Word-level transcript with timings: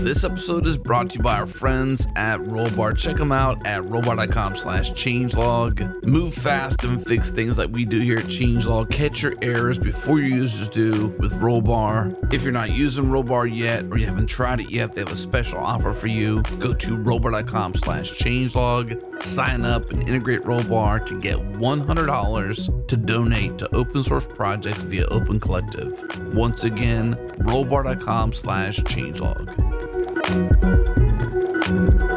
This 0.00 0.22
episode 0.24 0.66
is 0.66 0.78
brought 0.78 1.10
to 1.10 1.16
you 1.16 1.22
by 1.22 1.38
our 1.38 1.46
friends 1.46 2.06
at 2.14 2.38
Rollbar. 2.40 2.96
Check 2.96 3.16
them 3.16 3.32
out 3.32 3.66
at 3.66 3.82
rollbar.com 3.82 4.54
slash 4.54 4.92
changelog. 4.92 6.04
Move 6.04 6.32
fast 6.32 6.84
and 6.84 7.04
fix 7.04 7.30
things 7.30 7.58
like 7.58 7.70
we 7.70 7.84
do 7.84 7.98
here 8.00 8.18
at 8.18 8.26
Changelog. 8.26 8.90
Catch 8.90 9.22
your 9.22 9.34
errors 9.42 9.78
before 9.78 10.20
your 10.20 10.28
users 10.28 10.68
do 10.68 11.08
with 11.18 11.32
Rollbar. 11.34 12.32
If 12.32 12.44
you're 12.44 12.52
not 12.52 12.70
using 12.70 13.06
Rollbar 13.06 13.48
yet 13.52 13.84
or 13.90 13.98
you 13.98 14.06
haven't 14.06 14.28
tried 14.28 14.60
it 14.60 14.70
yet, 14.70 14.94
they 14.94 15.00
have 15.00 15.10
a 15.10 15.16
special 15.16 15.58
offer 15.58 15.92
for 15.92 16.06
you. 16.06 16.42
Go 16.58 16.72
to 16.72 16.96
rollbar.com 16.96 17.74
slash 17.74 18.12
changelog. 18.12 19.22
Sign 19.22 19.64
up 19.64 19.90
and 19.90 20.08
integrate 20.08 20.42
Rollbar 20.42 21.04
to 21.06 21.18
get 21.20 21.36
$100 21.36 22.86
to 22.86 22.96
donate 22.96 23.58
to 23.58 23.74
open 23.74 24.02
source 24.04 24.26
projects 24.28 24.82
via 24.82 25.06
Open 25.06 25.40
Collective. 25.40 26.04
Once 26.34 26.64
again, 26.64 27.14
rollbar.com 27.38 28.32
slash 28.32 28.78
changelog. 28.80 29.85
Thank 30.28 32.02
you. 32.02 32.15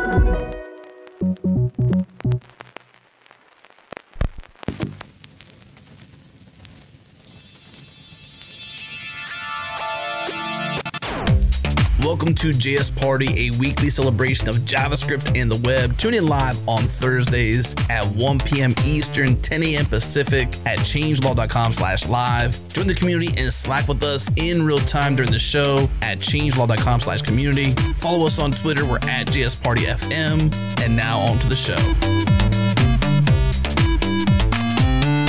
Welcome 12.09 12.33
to 12.33 12.47
JS 12.47 12.95
Party, 12.95 13.27
a 13.27 13.55
weekly 13.59 13.91
celebration 13.91 14.49
of 14.49 14.55
JavaScript 14.65 15.39
and 15.39 15.49
the 15.49 15.57
web. 15.57 15.95
Tune 15.99 16.15
in 16.15 16.25
live 16.25 16.59
on 16.67 16.81
Thursdays 16.81 17.75
at 17.91 18.03
1 18.15 18.39
p.m. 18.39 18.73
Eastern, 18.83 19.39
10 19.39 19.61
a.m. 19.61 19.85
Pacific 19.85 20.47
at 20.65 20.79
changelog.com 20.79 21.71
slash 21.71 22.07
live. 22.07 22.67
Join 22.69 22.87
the 22.87 22.95
community 22.95 23.27
and 23.37 23.53
Slack 23.53 23.87
with 23.87 24.01
us 24.01 24.27
in 24.37 24.63
real 24.63 24.79
time 24.79 25.15
during 25.15 25.31
the 25.31 25.37
show 25.37 25.87
at 26.01 26.17
changelog.com 26.17 26.99
slash 26.99 27.21
community. 27.21 27.73
Follow 27.97 28.25
us 28.25 28.39
on 28.39 28.53
Twitter. 28.53 28.85
We're 28.85 28.97
at 29.03 29.27
JS 29.27 29.61
Party 29.61 29.83
FM. 29.83 30.51
And 30.81 30.97
now 30.97 31.19
on 31.19 31.37
to 31.37 31.47
the 31.47 31.55
show. 31.55 32.38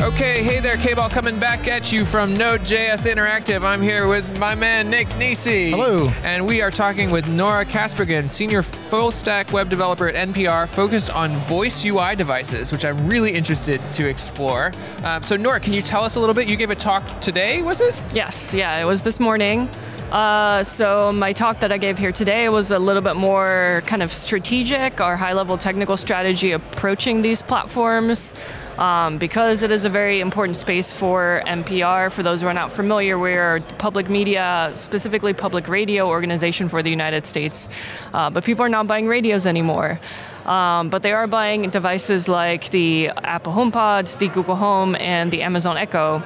Okay, 0.02 0.42
hey 0.42 0.60
there, 0.60 0.78
K-Ball 0.78 1.10
coming 1.10 1.38
back 1.38 1.68
at 1.68 1.92
you 1.92 2.06
from 2.06 2.34
Node.js 2.34 3.06
Interactive. 3.06 3.62
I'm 3.62 3.82
here 3.82 4.08
with 4.08 4.38
my 4.38 4.54
man 4.54 4.88
Nick 4.88 5.14
Nisi. 5.18 5.72
Hello. 5.72 6.06
And 6.24 6.48
we 6.48 6.62
are 6.62 6.70
talking 6.70 7.10
with 7.10 7.28
Nara 7.28 7.66
Kaspergen, 7.66 8.30
senior 8.30 8.62
full 8.62 9.12
stack 9.12 9.52
web 9.52 9.68
developer 9.68 10.08
at 10.08 10.28
NPR, 10.28 10.70
focused 10.70 11.10
on 11.10 11.32
voice 11.40 11.84
UI 11.84 12.16
devices, 12.16 12.72
which 12.72 12.86
I'm 12.86 13.06
really 13.06 13.32
interested 13.32 13.78
to 13.92 14.08
explore. 14.08 14.72
Um, 15.04 15.22
so, 15.22 15.36
Nara, 15.36 15.60
can 15.60 15.74
you 15.74 15.82
tell 15.82 16.02
us 16.02 16.16
a 16.16 16.20
little 16.20 16.34
bit? 16.34 16.48
You 16.48 16.56
gave 16.56 16.70
a 16.70 16.74
talk 16.74 17.20
today, 17.20 17.60
was 17.60 17.82
it? 17.82 17.94
Yes, 18.14 18.54
yeah, 18.54 18.80
it 18.80 18.86
was 18.86 19.02
this 19.02 19.20
morning. 19.20 19.68
Uh, 20.10 20.64
so 20.64 21.12
my 21.12 21.32
talk 21.32 21.60
that 21.60 21.70
I 21.70 21.78
gave 21.78 21.96
here 21.96 22.10
today 22.10 22.48
was 22.48 22.72
a 22.72 22.78
little 22.80 23.02
bit 23.02 23.14
more 23.14 23.82
kind 23.86 24.02
of 24.02 24.12
strategic 24.12 25.00
or 25.00 25.16
high-level 25.16 25.58
technical 25.58 25.96
strategy 25.96 26.50
approaching 26.50 27.22
these 27.22 27.42
platforms. 27.42 28.34
Um, 28.80 29.18
because 29.18 29.62
it 29.62 29.70
is 29.70 29.84
a 29.84 29.90
very 29.90 30.20
important 30.20 30.56
space 30.56 30.90
for 30.90 31.42
NPR. 31.46 32.10
For 32.10 32.22
those 32.22 32.40
who 32.40 32.46
are 32.46 32.54
not 32.54 32.72
familiar, 32.72 33.18
we're 33.18 33.56
a 33.56 33.60
public 33.60 34.08
media, 34.08 34.72
specifically 34.74 35.34
public 35.34 35.68
radio 35.68 36.08
organization 36.08 36.70
for 36.70 36.82
the 36.82 36.88
United 36.88 37.26
States. 37.26 37.68
Uh, 38.14 38.30
but 38.30 38.42
people 38.42 38.64
are 38.64 38.70
not 38.70 38.86
buying 38.86 39.06
radios 39.06 39.46
anymore. 39.46 40.00
Um, 40.46 40.88
but 40.88 41.02
they 41.02 41.12
are 41.12 41.26
buying 41.26 41.68
devices 41.68 42.26
like 42.26 42.70
the 42.70 43.08
Apple 43.08 43.52
HomePod, 43.52 44.16
the 44.16 44.28
Google 44.28 44.56
Home, 44.56 44.96
and 44.96 45.30
the 45.30 45.42
Amazon 45.42 45.76
Echo. 45.76 46.22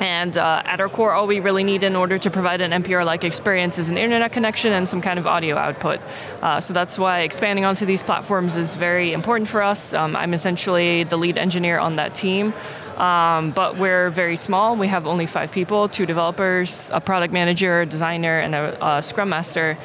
And 0.00 0.36
uh, 0.38 0.62
at 0.64 0.80
our 0.80 0.88
core, 0.88 1.12
all 1.12 1.26
we 1.26 1.40
really 1.40 1.62
need 1.62 1.82
in 1.82 1.94
order 1.94 2.18
to 2.18 2.30
provide 2.30 2.62
an 2.62 2.70
NPR 2.82 3.04
like 3.04 3.22
experience 3.22 3.78
is 3.78 3.90
an 3.90 3.98
internet 3.98 4.32
connection 4.32 4.72
and 4.72 4.88
some 4.88 5.02
kind 5.02 5.18
of 5.18 5.26
audio 5.26 5.56
output. 5.56 6.00
Uh, 6.40 6.58
so 6.58 6.72
that's 6.72 6.98
why 6.98 7.20
expanding 7.20 7.66
onto 7.66 7.84
these 7.84 8.02
platforms 8.02 8.56
is 8.56 8.76
very 8.76 9.12
important 9.12 9.48
for 9.48 9.62
us. 9.62 9.92
Um, 9.92 10.16
I'm 10.16 10.32
essentially 10.32 11.04
the 11.04 11.18
lead 11.18 11.36
engineer 11.36 11.78
on 11.78 11.96
that 11.96 12.14
team. 12.14 12.54
Um, 12.96 13.52
but 13.52 13.76
we're 13.76 14.10
very 14.10 14.36
small. 14.36 14.76
We 14.76 14.88
have 14.88 15.06
only 15.06 15.26
five 15.26 15.52
people 15.52 15.88
two 15.88 16.06
developers, 16.06 16.90
a 16.92 17.00
product 17.00 17.32
manager, 17.32 17.82
a 17.82 17.86
designer, 17.86 18.38
and 18.38 18.54
a, 18.54 18.86
a 18.86 19.02
scrum 19.02 19.30
master. 19.30 19.78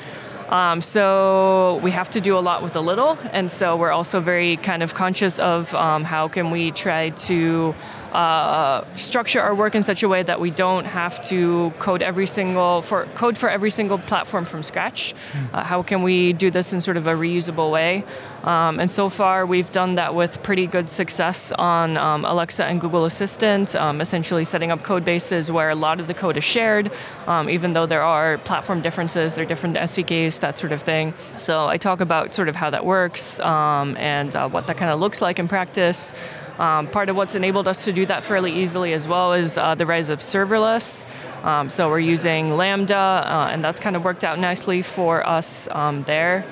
Um, 0.50 0.82
so 0.82 1.80
we 1.82 1.92
have 1.92 2.10
to 2.12 2.22
do 2.22 2.38
a 2.38 2.40
lot 2.40 2.62
with 2.62 2.76
a 2.76 2.82
little, 2.82 3.18
and 3.32 3.52
so 3.52 3.76
we're 3.78 3.92
also 3.92 4.20
very 4.20 4.58
kind 4.58 4.84
of 4.84 4.94
conscious 4.94 5.40
of 5.40 5.74
um, 5.74 6.04
how 6.04 6.28
can 6.28 6.52
we 6.52 6.72
try 6.72 7.10
to 7.10 7.74
uh, 8.16 8.96
structure 8.96 9.42
our 9.42 9.54
work 9.54 9.76
in 9.76 9.84
such 9.84 10.02
a 10.02 10.08
way 10.08 10.24
that 10.24 10.40
we 10.40 10.50
don't 10.50 10.86
have 10.86 11.22
to 11.24 11.72
code 11.80 12.02
every 12.02 12.28
single 12.28 12.82
for 12.82 13.06
code 13.08 13.38
for 13.38 13.50
every 13.50 13.70
single 13.70 13.98
platform 13.98 14.46
from 14.46 14.64
scratch. 14.64 15.14
Uh, 15.54 15.64
how 15.64 15.84
can 15.84 16.02
we 16.02 16.32
do 16.34 16.50
this 16.50 16.72
in 16.74 16.80
sort 16.80 16.98
of 16.98 17.08
a 17.08 17.14
reusable 17.14 17.72
way? 17.72 18.04
Um, 18.46 18.80
and 18.80 18.92
so 18.92 19.10
far, 19.10 19.46
we've 19.46 19.72
done 19.72 19.96
that 19.96 20.14
with 20.14 20.42
pretty 20.44 20.68
good 20.68 20.88
success 20.88 21.52
on 21.52 21.98
um, 21.98 22.24
Alexa 22.26 22.64
and 22.64 22.80
Google 22.80 23.06
Assistant, 23.06 23.76
um, 23.76 24.00
essentially 24.02 24.46
setting 24.46 24.72
up 24.72 24.84
code 24.84 25.04
bases 25.04 25.52
where 25.52 25.72
a 25.72 25.76
lot 25.76 26.00
of 26.00 26.06
the 26.06 26.14
code 26.14 26.38
is 26.38 26.44
shared, 26.44 26.92
um, 27.26 27.50
even 27.50 27.74
though 27.74 27.88
there 27.88 28.04
are 28.04 28.38
platform 28.38 28.82
differences, 28.82 29.34
there 29.34 29.44
are 29.44 29.48
different 29.48 29.78
SDKs, 29.78 30.40
that 30.42 30.60
sort 30.60 30.72
of 30.72 30.84
thing. 30.84 31.14
So 31.38 31.68
I 31.68 31.78
talk 31.78 32.02
about 32.02 32.36
sort 32.36 32.48
of 32.48 32.56
how 32.56 32.70
that 32.70 32.86
works 32.86 33.40
um, 33.40 33.98
and 33.98 34.36
uh, 34.36 34.48
what 34.48 34.68
that 34.68 34.78
kind 34.78 34.92
of 34.92 35.00
looks 35.00 35.22
like 35.22 35.40
in 35.40 35.48
practice. 35.48 36.14
Um, 36.60 36.88
part 36.88 37.10
of 37.10 37.16
what's 37.16 37.36
enabled 37.36 37.68
us 37.68 37.86
to 37.86 37.92
do 37.92 38.06
that 38.06 38.24
fairly 38.24 38.52
easily 38.54 38.94
as 38.94 39.08
well 39.08 39.34
is 39.34 39.58
uh, 39.58 39.76
the 39.76 39.86
rise 39.86 40.10
of 40.10 40.20
serverless. 40.20 41.06
Um, 41.44 41.70
so 41.70 41.90
we're 41.90 42.00
using 42.00 42.56
Lambda, 42.56 42.96
uh, 42.96 43.50
and 43.52 43.64
that's 43.64 43.80
kind 43.80 43.96
of 43.96 44.06
worked 44.06 44.24
out 44.24 44.40
nicely 44.40 44.82
for 44.82 45.28
us 45.28 45.68
um, 45.72 46.04
there. 46.04 46.46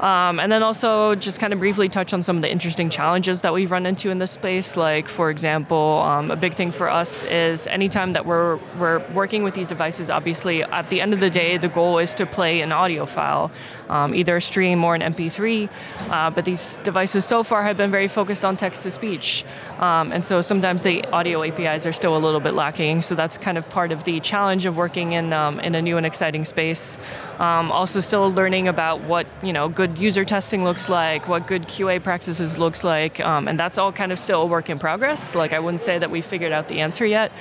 Um, 0.00 0.40
and 0.40 0.50
then 0.50 0.62
also 0.62 1.14
just 1.14 1.40
kind 1.40 1.52
of 1.52 1.60
briefly 1.60 1.88
touch 1.88 2.12
on 2.12 2.22
some 2.22 2.36
of 2.36 2.42
the 2.42 2.50
interesting 2.50 2.90
challenges 2.90 3.40
that 3.42 3.54
we've 3.54 3.70
run 3.70 3.86
into 3.86 4.10
in 4.10 4.18
this 4.18 4.32
space. 4.32 4.76
Like, 4.76 5.08
for 5.08 5.30
example, 5.30 6.02
um, 6.04 6.30
a 6.30 6.36
big 6.36 6.54
thing 6.54 6.72
for 6.72 6.90
us 6.90 7.24
is 7.24 7.66
anytime 7.68 8.12
that 8.12 8.26
we're, 8.26 8.56
we're 8.78 8.98
working 9.12 9.44
with 9.44 9.54
these 9.54 9.68
devices, 9.68 10.10
obviously, 10.10 10.62
at 10.62 10.90
the 10.90 11.00
end 11.00 11.14
of 11.14 11.20
the 11.20 11.30
day, 11.30 11.56
the 11.56 11.68
goal 11.68 11.98
is 11.98 12.14
to 12.16 12.26
play 12.26 12.60
an 12.60 12.72
audio 12.72 13.06
file, 13.06 13.50
um, 13.88 14.14
either 14.14 14.36
a 14.36 14.40
stream 14.40 14.84
or 14.84 14.94
an 14.94 15.00
MP3. 15.00 15.68
Uh, 16.10 16.30
but 16.30 16.44
these 16.44 16.76
devices 16.78 17.24
so 17.24 17.42
far 17.42 17.62
have 17.62 17.76
been 17.76 17.90
very 17.90 18.08
focused 18.08 18.44
on 18.44 18.56
text 18.56 18.82
to 18.82 18.90
speech. 18.90 19.44
Um, 19.78 20.12
and 20.12 20.24
so 20.24 20.42
sometimes 20.42 20.82
the 20.82 21.04
audio 21.06 21.42
APIs 21.42 21.86
are 21.86 21.92
still 21.92 22.16
a 22.16 22.18
little 22.18 22.40
bit 22.40 22.54
lacking. 22.54 23.02
So 23.02 23.14
that's 23.14 23.38
kind 23.38 23.58
of 23.58 23.68
part 23.68 23.92
of 23.92 24.04
the 24.04 24.20
challenge 24.20 24.66
of 24.66 24.76
working 24.76 25.12
in, 25.12 25.32
um, 25.32 25.60
in 25.60 25.74
a 25.74 25.82
new 25.82 25.96
and 25.96 26.06
exciting 26.06 26.44
space. 26.44 26.98
Um, 27.38 27.72
also, 27.72 28.00
still 28.00 28.32
learning 28.32 28.68
about 28.68 29.02
what 29.02 29.26
you 29.42 29.52
know 29.52 29.68
good 29.68 29.98
user 29.98 30.24
testing 30.24 30.64
looks 30.64 30.88
like, 30.88 31.28
what 31.28 31.46
good 31.46 31.62
QA 31.62 32.02
practices 32.02 32.58
looks 32.58 32.84
like, 32.84 33.20
um, 33.20 33.48
and 33.48 33.58
that's 33.58 33.78
all 33.78 33.92
kind 33.92 34.12
of 34.12 34.18
still 34.18 34.42
a 34.42 34.46
work 34.46 34.70
in 34.70 34.78
progress. 34.78 35.34
Like 35.34 35.52
I 35.52 35.58
wouldn't 35.58 35.80
say 35.80 35.98
that 35.98 36.10
we 36.10 36.20
figured 36.20 36.52
out 36.52 36.68
the 36.68 36.80
answer 36.80 37.04
yet, 37.04 37.32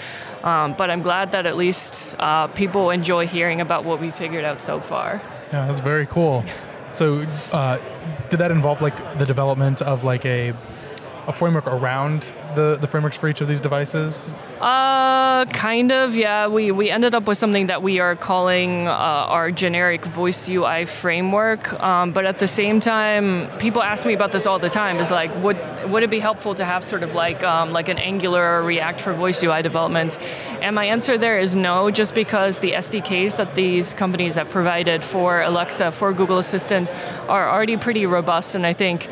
um, 0.44 0.74
but 0.78 0.90
I'm 0.90 1.02
glad 1.02 1.32
that 1.32 1.46
at 1.46 1.56
least 1.56 2.16
uh, 2.20 2.48
people 2.48 2.90
enjoy 2.90 3.28
hearing 3.28 3.62
about 3.62 3.86
what 3.86 4.00
we 4.00 4.12
figured 4.12 4.44
out 4.44 4.62
so 4.62 4.80
far. 4.80 5.22
Yeah, 5.52 5.68
that's 5.68 5.80
very 5.80 6.06
cool. 6.06 6.44
So, 6.92 7.26
uh, 7.52 7.80
did 8.30 8.38
that 8.38 8.52
involve 8.52 8.82
like 8.82 8.96
the 9.18 9.26
development 9.26 9.82
of 9.82 10.04
like 10.04 10.26
a 10.26 10.54
a 11.28 11.34
framework 11.34 11.68
around 11.68 12.34
the, 12.56 12.78
the 12.80 12.88
frameworks 12.88 13.18
for 13.18 13.28
each 13.28 13.42
of 13.42 13.48
these 13.48 13.62
devices? 13.62 14.36
Uh, 14.60 15.46
kind 15.46 15.92
of, 15.92 16.16
yeah. 16.16 16.48
We, 16.48 16.72
we 16.72 16.90
ended 16.90 17.16
up 17.16 17.28
with 17.28 17.38
something 17.38 17.68
that 17.68 17.82
we 17.82 18.00
are 18.00 18.16
calling 18.16 18.88
uh, 18.88 18.92
our 18.92 19.52
generic 19.52 20.06
voice 20.06 20.48
UI 20.48 20.86
framework. 20.86 21.74
Um, 21.82 22.12
but 22.12 22.26
at 22.26 22.40
the 22.40 22.48
same 22.48 22.80
time, 22.80 23.50
people 23.60 23.82
ask 23.82 24.06
me 24.06 24.14
about 24.14 24.32
this 24.32 24.46
all 24.46 24.60
the 24.60 24.70
time. 24.70 24.98
Is 24.98 25.12
like, 25.12 25.36
would 25.44 25.58
would 25.90 26.04
it 26.04 26.10
be 26.10 26.20
helpful 26.20 26.56
to 26.56 26.66
have 26.66 26.84
sort 26.84 27.04
of 27.04 27.14
like 27.14 27.44
um, 27.44 27.72
like 27.72 27.90
an 27.90 27.98
Angular 27.98 28.42
or 28.42 28.64
React 28.64 29.02
for 29.02 29.14
voice 29.14 29.44
UI 29.44 29.62
development? 29.62 30.18
And 30.62 30.76
my 30.76 30.86
answer 30.86 31.18
there 31.18 31.40
is 31.40 31.56
no, 31.56 31.92
just 31.92 32.16
because 32.16 32.60
the 32.60 32.72
SDKs 32.72 33.38
that 33.38 33.56
these 33.56 33.94
companies 33.94 34.36
have 34.36 34.50
provided 34.50 35.04
for 35.04 35.42
Alexa, 35.42 35.92
for 35.92 36.14
Google 36.14 36.38
Assistant, 36.38 36.92
are 37.28 37.50
already 37.50 37.76
pretty 37.76 38.06
robust, 38.06 38.56
and 38.56 38.66
I 38.66 38.74
think 38.74 39.10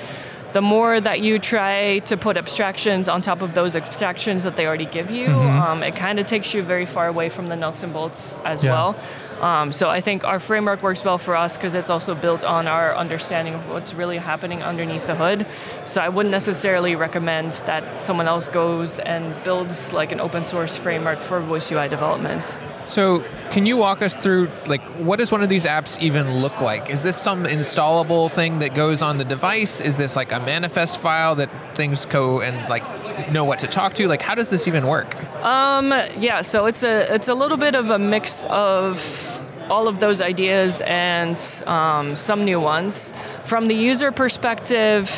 the 0.54 0.62
more 0.62 1.00
that 1.00 1.22
you 1.22 1.40
try 1.40 2.00
to 2.00 2.18
put 2.18 2.36
abstractions 2.38 3.08
on 3.08 3.22
top 3.22 3.42
of 3.42 3.54
those 3.54 3.76
abstractions 3.76 4.44
that 4.44 4.56
they 4.56 4.66
already 4.68 4.86
give 4.86 5.10
you, 5.12 5.28
Mm-hmm. 5.28 5.62
um, 5.62 5.84
it 5.84 5.96
kind 5.96 6.20
of 6.20 6.26
takes 6.28 6.54
you 6.54 6.62
very 6.64 6.86
far 6.86 7.08
away 7.08 7.30
from 7.30 7.48
the 7.50 7.56
nuts 7.56 7.84
and 7.84 7.94
bolts 7.94 8.38
as 8.46 8.64
Yeah. 8.64 8.72
well. 8.74 8.96
Um, 9.42 9.72
so 9.72 9.90
I 9.90 10.02
think 10.02 10.24
our 10.24 10.40
framework 10.40 10.84
works 10.84 11.04
well 11.04 11.18
for 11.18 11.36
us 11.36 11.58
because 11.58 11.74
it's 11.74 11.90
also 11.90 12.14
built 12.14 12.44
on 12.44 12.68
our 12.68 12.96
understanding 12.96 13.56
of 13.56 13.70
what's 13.70 13.94
really 13.94 14.18
happening 14.18 14.62
underneath 14.62 15.08
the 15.08 15.16
hood. 15.16 15.48
So 15.86 16.00
I 16.00 16.10
wouldn't 16.10 16.32
necessarily 16.32 16.96
recommend 16.96 17.54
that 17.66 18.04
someone 18.04 18.28
else 18.28 18.48
goes 18.48 19.00
and 19.00 19.34
builds 19.44 19.94
like 19.94 20.12
an 20.12 20.20
open 20.20 20.46
source 20.46 20.78
framework 20.78 21.20
for 21.20 21.40
voice 21.40 21.72
UI 21.72 21.90
development. 21.90 22.58
So, 22.86 23.24
can 23.52 23.66
you 23.66 23.78
walk 23.78 24.02
us 24.02 24.16
through 24.16 24.50
like 24.68 24.82
what 24.98 25.18
does 25.18 25.32
one 25.32 25.44
of 25.44 25.50
these 25.50 25.66
apps 25.66 26.02
even 26.02 26.40
look 26.40 26.62
like? 26.62 26.90
Is 26.90 27.04
this 27.04 27.18
some 27.18 27.46
installable 27.46 28.30
thing 28.30 28.60
that 28.60 28.76
goes 28.76 29.02
on 29.02 29.18
the 29.18 29.26
device? 29.26 29.82
Is 29.82 29.98
this 29.98 30.16
like 30.16 30.32
a 30.32 30.40
manifest 30.40 31.00
file 31.00 31.36
that 31.36 31.50
things 31.76 32.06
go 32.06 32.42
and 32.42 32.70
like 32.70 32.84
know 33.32 33.44
what 33.44 33.60
to 33.60 33.68
talk 33.68 33.94
to? 33.96 34.08
Like, 34.08 34.22
how 34.22 34.36
does 34.36 34.50
this 34.50 34.68
even 34.68 34.88
work? 34.88 35.16
Um, 35.44 35.92
yeah, 36.18 36.42
so 36.42 36.66
it's 36.66 36.84
a 36.84 37.14
it's 37.14 37.28
a 37.28 37.34
little 37.34 37.58
bit 37.58 37.76
of 37.76 37.90
a 37.90 38.00
mix 38.00 38.44
of 38.46 39.38
all 39.70 39.88
of 39.88 40.00
those 40.00 40.22
ideas 40.22 40.82
and 40.82 41.38
um, 41.66 42.16
some 42.16 42.44
new 42.44 42.60
ones. 42.60 43.14
From 43.46 43.68
the 43.68 43.76
user 43.76 44.12
perspective, 44.12 45.10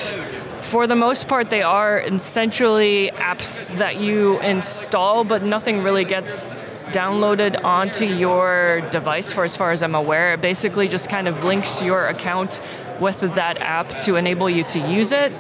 for 0.61 0.87
the 0.87 0.95
most 0.95 1.27
part, 1.27 1.49
they 1.49 1.61
are 1.61 1.99
essentially 1.99 3.11
apps 3.15 3.75
that 3.77 3.99
you 3.99 4.39
install, 4.41 5.23
but 5.23 5.43
nothing 5.43 5.83
really 5.83 6.05
gets 6.05 6.53
downloaded 6.91 7.63
onto 7.63 8.05
your 8.05 8.81
device 8.91 9.31
for 9.31 9.43
as 9.43 9.55
far 9.55 9.71
as 9.71 9.81
I'm 9.81 9.95
aware. 9.95 10.33
It 10.33 10.41
basically 10.41 10.87
just 10.87 11.09
kind 11.09 11.27
of 11.27 11.43
links 11.43 11.81
your 11.81 12.05
account 12.07 12.61
with 12.99 13.21
that 13.21 13.57
app 13.57 13.89
to 14.05 14.15
enable 14.15 14.49
you 14.49 14.63
to 14.63 14.79
use 14.79 15.11
it. 15.11 15.31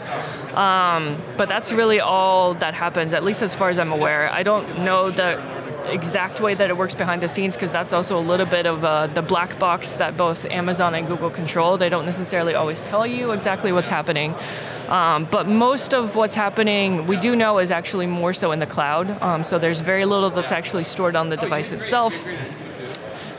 Um, 0.53 1.21
but 1.37 1.49
that's 1.49 1.73
really 1.73 1.99
all 1.99 2.53
that 2.55 2.73
happens, 2.73 3.13
at 3.13 3.23
least 3.23 3.41
as 3.41 3.53
far 3.55 3.69
as 3.69 3.79
I'm 3.79 3.91
aware. 3.91 4.31
I 4.31 4.43
don't 4.43 4.79
know 4.79 5.09
the 5.09 5.41
exact 5.89 6.39
way 6.39 6.53
that 6.53 6.69
it 6.69 6.77
works 6.77 6.95
behind 6.95 7.21
the 7.21 7.27
scenes 7.27 7.55
because 7.55 7.71
that's 7.71 7.93
also 7.93 8.17
a 8.17 8.21
little 8.21 8.45
bit 8.45 8.65
of 8.65 8.85
uh, 8.85 9.07
the 9.07 9.21
black 9.21 9.59
box 9.59 9.95
that 9.95 10.15
both 10.15 10.45
Amazon 10.45 10.95
and 10.95 11.07
Google 11.07 11.29
control. 11.29 11.77
They 11.77 11.89
don't 11.89 12.05
necessarily 12.05 12.55
always 12.55 12.81
tell 12.81 13.05
you 13.05 13.31
exactly 13.31 13.71
what's 13.71 13.89
happening. 13.89 14.33
Um, 14.87 15.25
but 15.25 15.47
most 15.47 15.93
of 15.93 16.15
what's 16.15 16.35
happening, 16.35 17.07
we 17.07 17.17
do 17.17 17.35
know, 17.35 17.59
is 17.59 17.71
actually 17.71 18.07
more 18.07 18.33
so 18.33 18.51
in 18.51 18.59
the 18.59 18.65
cloud. 18.65 19.09
Um, 19.21 19.43
so 19.43 19.57
there's 19.57 19.79
very 19.79 20.05
little 20.05 20.29
that's 20.29 20.51
actually 20.51 20.83
stored 20.83 21.15
on 21.15 21.29
the 21.29 21.37
device 21.37 21.71
itself. 21.71 22.23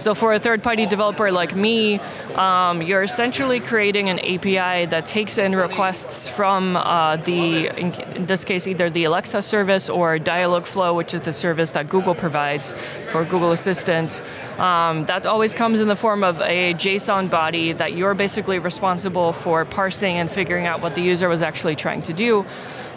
So 0.05 0.15
for 0.15 0.35
a 0.35 0.39
third-party 0.39 0.85
developer 0.85 1.33
like 1.33 1.56
me, 1.56 1.99
um, 2.35 2.83
you're 2.83 3.05
essentially 3.05 3.59
creating 3.59 4.11
an 4.11 4.19
API 4.19 4.85
that 4.85 5.06
takes 5.06 5.39
in 5.39 5.56
requests 5.56 6.29
from 6.29 6.77
uh, 6.77 7.17
the, 7.17 7.69
in, 7.69 7.95
in, 8.15 8.27
this 8.27 8.45
case, 8.45 8.67
either 8.67 8.91
the 8.91 9.05
Alexa 9.05 9.41
service 9.41 9.89
or 9.89 10.19
Dialogflow, 10.19 10.95
which 10.95 11.15
is 11.15 11.23
the 11.23 11.33
service 11.33 11.71
that 11.71 11.89
Google 11.89 12.15
provides 12.15 12.75
for 13.09 13.25
Google 13.25 13.53
Assistant. 13.53 14.23
Um, 14.59 15.06
that 15.06 15.25
always 15.25 15.55
comes 15.55 15.81
in 15.81 15.89
the 15.89 15.97
form 15.97 16.23
of 16.23 16.39
a 16.43 16.75
JSON 16.75 17.31
body 17.31 17.73
that 17.73 17.95
you're 17.95 18.12
basically 18.12 18.59
responsible 18.59 19.33
for 19.33 19.65
parsing 19.65 20.17
and 20.17 20.31
figuring 20.31 20.67
out 20.67 20.83
what 20.83 20.95
the 20.95 21.01
user 21.01 21.31
was 21.31 21.41
actually 21.41 21.77
trying 21.77 22.03
to 22.03 22.12
do. 22.12 22.45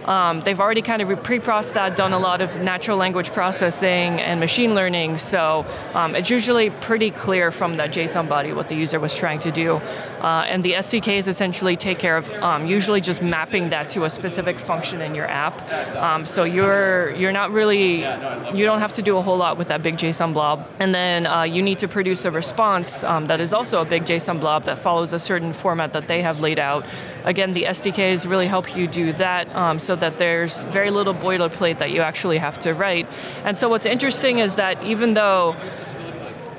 Um, 0.07 0.42
they've 0.42 0.59
already 0.59 0.81
kind 0.81 1.01
of 1.01 1.24
pre-processed 1.24 1.74
that, 1.74 1.98
done 1.98 2.13
a 2.13 2.19
lot 2.19 2.42
of 2.42 2.63
natural 2.63 2.98
language 2.98 3.31
processing 3.31 4.21
and 4.21 4.39
machine 4.39 4.74
learning. 4.74 5.18
So 5.18 5.65
um, 5.94 6.15
it's 6.15 6.30
usually 6.30 6.69
pretty 6.69 7.12
clear 7.12 7.51
from 7.51 7.77
that 7.77 7.92
JSON 7.92 8.30
body 8.30 8.54
what 8.54 8.69
the 8.69 8.75
user 8.75 9.00
was 9.00 9.13
trying 9.15 9.39
to 9.39 9.51
do. 9.51 9.75
Uh, 10.21 10.45
and 10.48 10.63
the 10.63 10.74
SDKs 10.74 11.27
essentially 11.27 11.75
take 11.75 12.00
care 12.00 12.15
of 12.15 12.31
um, 12.36 12.65
usually 12.68 13.01
just 13.01 13.21
mapping 13.21 13.69
that 13.69 13.89
to 13.89 14.06
a 14.06 14.09
specific 14.09 14.57
function 14.57 15.01
in 15.01 15.13
your 15.13 15.25
app. 15.25 15.62
Um, 15.95 16.25
so 16.25 16.44
you're 16.44 17.12
you're 17.12 17.33
not 17.33 17.51
really 17.51 18.00
you 18.00 18.63
don't 18.65 18.80
have 18.80 18.94
to 18.94 19.01
do 19.01 19.18
a 19.18 19.21
whole 19.21 19.38
lot 19.38 19.57
with 19.57 19.68
that 19.68 19.83
big 19.83 19.98
JSON 19.98 20.33
blob. 20.33 20.68
And 20.80 20.95
then 20.95 21.27
uh, 21.27 21.44
you 21.44 21.62
need 21.62 21.80
to 21.80 21.88
produce 21.88 22.24
a 22.24 22.31
response 22.31 23.04
um, 23.04 23.27
that 23.27 23.42
is 23.42 23.54
also 23.54 23.81
a 23.81 23.86
big 23.86 24.06
JSON 24.06 24.39
blob 24.39 24.63
that 24.65 24.80
follows 24.80 25.12
a 25.12 25.19
certain 25.19 25.51
format 25.51 25.94
that 25.94 26.07
they 26.07 26.21
have 26.21 26.39
laid 26.39 26.59
out. 26.59 26.86
Again, 27.25 27.51
the 27.51 27.63
SDKs 27.63 28.30
really 28.30 28.48
help 28.48 28.75
you 28.75 28.88
do 28.88 29.12
that 29.13 29.54
um, 29.54 29.80
so 29.80 29.96
that 29.99 30.17
there's 30.17 30.65
very 30.65 30.91
little 30.91 31.13
boilerplate 31.13 31.79
that 31.79 31.91
you 31.91 32.01
actually 32.01 32.38
have 32.38 32.59
to 32.59 32.73
write. 32.73 33.07
And 33.44 33.57
so 33.57 33.69
what's 33.69 33.85
interesting 33.85 34.39
is 34.39 34.55
that 34.55 34.83
even 34.83 35.13
though 35.13 35.55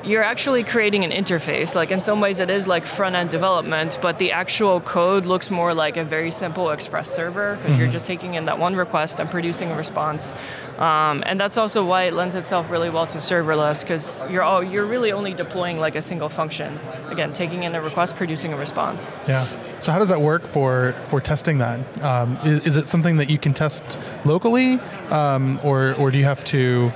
you're 0.08 0.22
actually 0.22 0.64
creating 0.64 1.05
an 1.05 1.10
interface. 1.10 1.75
Like 1.75 1.90
in 1.90 2.00
some 2.00 2.20
ways, 2.20 2.40
it 2.40 2.49
is 2.49 2.66
like 2.66 2.87
front 2.87 3.14
end 3.14 3.31
development, 3.31 3.99
but 4.00 4.19
the 4.19 4.32
actual 4.32 4.81
code 4.81 5.26
looks 5.26 5.50
more 5.50 5.75
like 5.75 5.96
a 5.96 6.05
very 6.05 6.31
simple 6.31 6.70
Express 6.70 7.10
server 7.10 7.56
because 7.56 7.72
mm-hmm. 7.72 7.81
you're 7.82 7.90
just 7.90 8.06
taking 8.06 8.34
in 8.34 8.46
that 8.46 8.58
one 8.58 8.75
request 8.75 9.20
and 9.20 9.31
producing 9.31 9.70
a 9.70 9.76
response. 9.76 10.34
Um, 10.78 11.22
and 11.26 11.38
that's 11.38 11.56
also 11.56 11.84
why 11.84 12.05
it 12.05 12.14
lends 12.14 12.34
itself 12.37 12.70
really 12.70 12.88
well 12.88 13.06
to 13.08 13.19
serverless 13.19 13.82
because 13.82 14.25
you're 14.31 14.43
all, 14.43 14.62
you're 14.62 14.87
really 14.87 15.12
only 15.12 15.34
deploying 15.34 15.78
like 15.78 15.94
a 15.94 16.02
single 16.02 16.31
function. 16.31 16.78
Again, 17.11 17.32
taking 17.32 17.64
in 17.64 17.75
a 17.75 17.82
request, 17.82 18.16
producing 18.16 18.52
a 18.52 18.56
response. 18.56 19.12
Yeah. 19.26 19.44
So 19.81 19.93
how 19.93 19.99
does 19.99 20.08
that 20.08 20.20
work 20.20 20.46
for 20.46 20.93
for 20.99 21.20
testing 21.20 21.58
that? 21.58 22.02
Um, 22.02 22.37
is, 22.44 22.66
is, 22.66 22.76
it 22.76 22.87
something 22.87 23.19
that 23.19 23.31
you 23.31 23.38
can 23.38 23.54
test 23.54 23.96
locally, 24.25 24.75
um, 25.11 25.61
or 25.62 25.94
or 25.94 26.11
do 26.11 26.19
you 26.19 26.25
have 26.25 26.43
to 26.44 26.93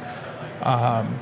um, 0.62 1.20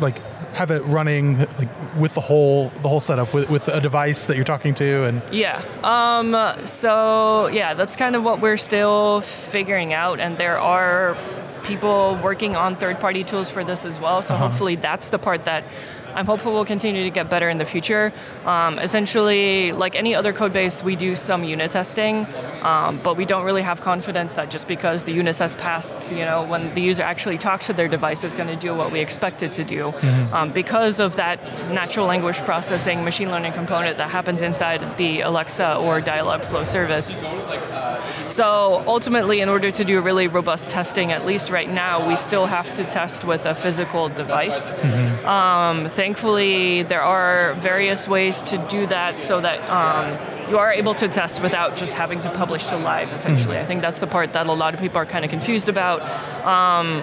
like 0.00 0.20
have 0.54 0.70
it 0.70 0.82
running 0.84 1.38
like 1.58 1.68
with 1.98 2.14
the 2.14 2.20
whole 2.20 2.68
the 2.82 2.88
whole 2.88 3.00
setup 3.00 3.34
with, 3.34 3.50
with 3.50 3.66
a 3.68 3.80
device 3.80 4.26
that 4.26 4.36
you're 4.36 4.44
talking 4.44 4.72
to 4.72 5.04
and 5.04 5.22
yeah 5.32 5.60
um, 5.82 6.34
so 6.64 7.48
yeah 7.48 7.74
that's 7.74 7.96
kind 7.96 8.14
of 8.14 8.22
what 8.22 8.40
we're 8.40 8.56
still 8.56 9.20
figuring 9.20 9.92
out 9.92 10.20
and 10.20 10.36
there 10.38 10.58
are 10.58 11.16
people 11.64 12.18
working 12.22 12.54
on 12.54 12.76
third 12.76 13.00
party 13.00 13.24
tools 13.24 13.50
for 13.50 13.64
this 13.64 13.84
as 13.84 13.98
well 13.98 14.22
so 14.22 14.34
uh-huh. 14.34 14.48
hopefully 14.48 14.76
that's 14.76 15.08
the 15.08 15.18
part 15.18 15.44
that 15.44 15.64
I'm 16.14 16.26
hopeful 16.26 16.52
we'll 16.52 16.64
continue 16.64 17.02
to 17.04 17.10
get 17.10 17.28
better 17.28 17.48
in 17.48 17.58
the 17.58 17.64
future. 17.64 18.12
Um, 18.44 18.78
essentially, 18.78 19.72
like 19.72 19.96
any 19.96 20.14
other 20.14 20.32
code 20.32 20.52
base, 20.52 20.82
we 20.82 20.96
do 20.96 21.16
some 21.16 21.44
unit 21.44 21.70
testing, 21.72 22.26
um, 22.62 23.00
but 23.02 23.16
we 23.16 23.24
don't 23.24 23.44
really 23.44 23.62
have 23.62 23.80
confidence 23.80 24.34
that 24.34 24.50
just 24.50 24.68
because 24.68 25.04
the 25.04 25.12
unit 25.12 25.36
test 25.36 25.58
passes, 25.58 26.12
you 26.12 26.24
know, 26.24 26.44
when 26.44 26.72
the 26.74 26.80
user 26.80 27.02
actually 27.02 27.38
talks 27.38 27.66
to 27.66 27.72
their 27.72 27.88
device, 27.88 28.24
is 28.24 28.34
going 28.34 28.48
to 28.48 28.56
do 28.56 28.74
what 28.74 28.92
we 28.92 29.00
expect 29.00 29.42
it 29.42 29.52
to 29.52 29.64
do. 29.64 29.84
Mm-hmm. 29.86 30.34
Um, 30.34 30.52
because 30.52 31.00
of 31.00 31.16
that 31.16 31.42
natural 31.70 32.06
language 32.06 32.38
processing 32.38 33.04
machine 33.04 33.30
learning 33.30 33.52
component 33.52 33.98
that 33.98 34.10
happens 34.10 34.42
inside 34.42 34.96
the 34.96 35.20
Alexa 35.20 35.76
or 35.76 36.00
Dialogflow 36.00 36.66
service. 36.66 37.14
So 38.28 38.82
ultimately, 38.86 39.40
in 39.40 39.48
order 39.48 39.70
to 39.70 39.84
do 39.84 40.00
really 40.00 40.28
robust 40.28 40.70
testing, 40.70 41.12
at 41.12 41.26
least 41.26 41.50
right 41.50 41.70
now, 41.70 42.08
we 42.08 42.16
still 42.16 42.46
have 42.46 42.70
to 42.72 42.84
test 42.84 43.24
with 43.24 43.44
a 43.46 43.54
physical 43.54 44.08
device. 44.08 44.72
Mm-hmm. 44.72 45.26
Thankfully, 46.04 46.82
there 46.82 47.00
are 47.00 47.54
various 47.54 48.06
ways 48.06 48.42
to 48.42 48.58
do 48.68 48.86
that 48.88 49.18
so 49.18 49.40
that 49.40 49.58
um, 49.70 50.50
you 50.50 50.58
are 50.58 50.70
able 50.70 50.94
to 50.96 51.08
test 51.08 51.40
without 51.40 51.76
just 51.76 51.94
having 51.94 52.20
to 52.20 52.28
publish 52.28 52.66
to 52.66 52.76
live, 52.76 53.10
essentially. 53.10 53.54
Mm-hmm. 53.54 53.62
I 53.62 53.64
think 53.64 53.80
that's 53.80 54.00
the 54.00 54.06
part 54.06 54.34
that 54.34 54.46
a 54.46 54.52
lot 54.52 54.74
of 54.74 54.80
people 54.80 54.98
are 54.98 55.06
kind 55.06 55.24
of 55.24 55.30
confused 55.30 55.70
about. 55.70 56.02
Um, 56.44 57.02